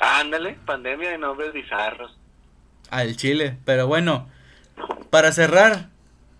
Ándale, 0.00 0.56
pandemia 0.64 1.10
de 1.10 1.18
nombres 1.18 1.52
bizarros. 1.52 2.16
Al 2.90 3.16
Chile, 3.16 3.58
pero 3.64 3.86
bueno, 3.86 4.28
para 5.10 5.32
cerrar, 5.32 5.90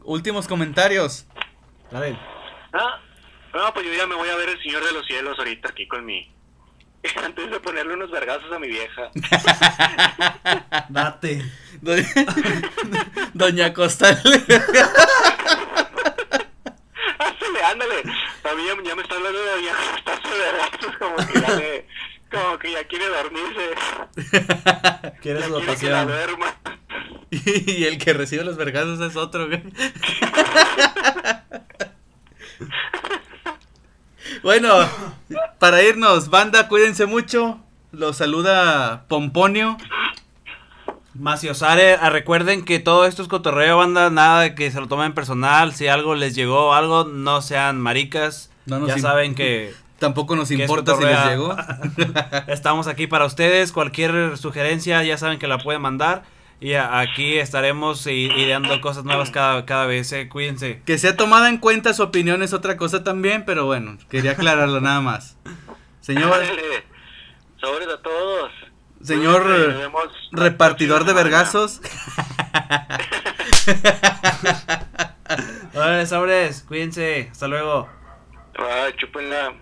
últimos 0.02 0.48
comentarios. 0.48 1.26
Dale. 1.90 2.18
Ah, 2.72 3.00
no, 3.54 3.74
pues 3.74 3.86
yo 3.86 3.92
ya 3.92 4.06
me 4.06 4.14
voy 4.14 4.28
a 4.28 4.36
ver 4.36 4.48
el 4.48 4.62
Señor 4.62 4.84
de 4.84 4.92
los 4.92 5.06
Cielos 5.06 5.38
ahorita 5.38 5.68
aquí 5.68 5.86
con 5.86 6.04
mi... 6.04 6.32
Antes 7.24 7.50
de 7.50 7.60
ponerle 7.60 7.94
unos 7.94 8.10
vergazos 8.10 8.52
a 8.52 8.58
mi 8.58 8.68
vieja. 8.68 9.10
Date. 10.90 11.42
Doña, 11.80 12.06
Doña 13.32 13.72
Costal. 13.72 14.20
Ándale, 17.18 17.62
ándale. 17.64 18.02
A 18.02 18.54
mí 18.54 18.62
ya, 18.66 18.74
ya 18.88 18.94
me 18.96 19.02
está 19.02 19.14
hablando 19.14 19.38
de 19.38 19.50
Doña 19.50 19.72
Costal 20.04 20.20
de 20.22 20.38
vergazos, 20.38 20.96
como 20.98 21.16
que 21.16 21.40
ya 21.40 21.56
le- 21.56 21.86
Como 22.30 22.58
que 22.58 22.72
ya 22.72 22.84
quiere 22.84 23.06
dormirse. 23.08 23.74
¿Quieres 25.22 25.42
Ya 25.42 25.48
su 25.48 25.54
quiere 25.54 25.76
que 25.76 25.88
la 25.90 26.04
dotación? 26.04 26.06
duerma. 26.06 26.54
y 27.30 27.84
el 27.84 27.98
que 27.98 28.12
recibe 28.12 28.44
los 28.44 28.56
vergazos 28.56 29.00
es 29.00 29.16
otro, 29.16 29.46
güey. 29.48 29.62
bueno, 34.42 34.88
para 35.60 35.82
irnos, 35.82 36.30
banda, 36.30 36.68
cuídense 36.68 37.04
mucho. 37.04 37.60
Los 37.92 38.16
saluda 38.16 39.04
Pomponio. 39.08 39.76
Maciosare, 41.12 41.96
ah, 42.00 42.08
recuerden 42.08 42.64
que 42.64 42.78
todo 42.78 43.04
esto 43.04 43.20
es 43.20 43.28
cotorreo, 43.28 43.76
banda, 43.76 44.08
nada 44.08 44.40
de 44.40 44.54
que 44.54 44.70
se 44.70 44.80
lo 44.80 44.88
tomen 44.88 45.12
personal, 45.12 45.74
si 45.74 45.86
algo 45.86 46.14
les 46.14 46.34
llegó, 46.34 46.72
algo, 46.72 47.04
no 47.04 47.42
sean 47.42 47.78
maricas, 47.78 48.50
No 48.64 48.78
nos 48.78 48.88
ya 48.88 48.98
saben 48.98 49.34
que 49.34 49.74
Tampoco 49.98 50.34
nos 50.34 50.48
Que 50.48 50.54
importa 50.54 50.96
si 50.96 51.04
les 51.04 51.26
llegó. 51.26 51.54
estamos 52.46 52.86
aquí 52.86 53.06
para 53.06 53.26
ustedes, 53.26 53.70
cualquier 53.70 54.38
sugerencia 54.38 55.02
ya 55.04 55.18
saben 55.18 55.38
que 55.38 55.46
la 55.46 55.58
pueden 55.58 55.82
mandar 55.82 56.22
y 56.60 56.74
aquí 56.74 57.38
estaremos 57.38 58.06
ideando 58.06 58.80
cosas 58.82 59.04
nuevas 59.04 59.30
cada, 59.32 59.64
cada 59.64 59.86
vez, 59.86 60.12
eh, 60.12 60.28
cuídense. 60.28 60.82
Que 60.84 60.98
sea 60.98 61.16
tomada 61.16 61.48
en 61.48 61.56
cuenta 61.58 61.94
su 61.94 62.02
opinión 62.02 62.42
es 62.42 62.52
otra 62.52 62.76
cosa 62.76 63.02
también, 63.02 63.44
pero 63.46 63.64
bueno, 63.64 63.96
quería 64.10 64.32
aclararlo 64.32 64.80
nada 64.82 65.00
más. 65.00 65.38
Señor. 66.00 66.30
Sobres 67.60 67.88
a 67.88 68.00
todos. 68.00 68.50
señor 69.02 69.46
repartidor 70.32 71.04
de 71.04 71.12
vergazos. 71.12 71.82
Órale, 75.74 76.06
sobres, 76.06 76.62
cuídense, 76.66 77.28
hasta 77.30 77.46
luego. 77.48 77.86
chúpenla. 78.98 79.52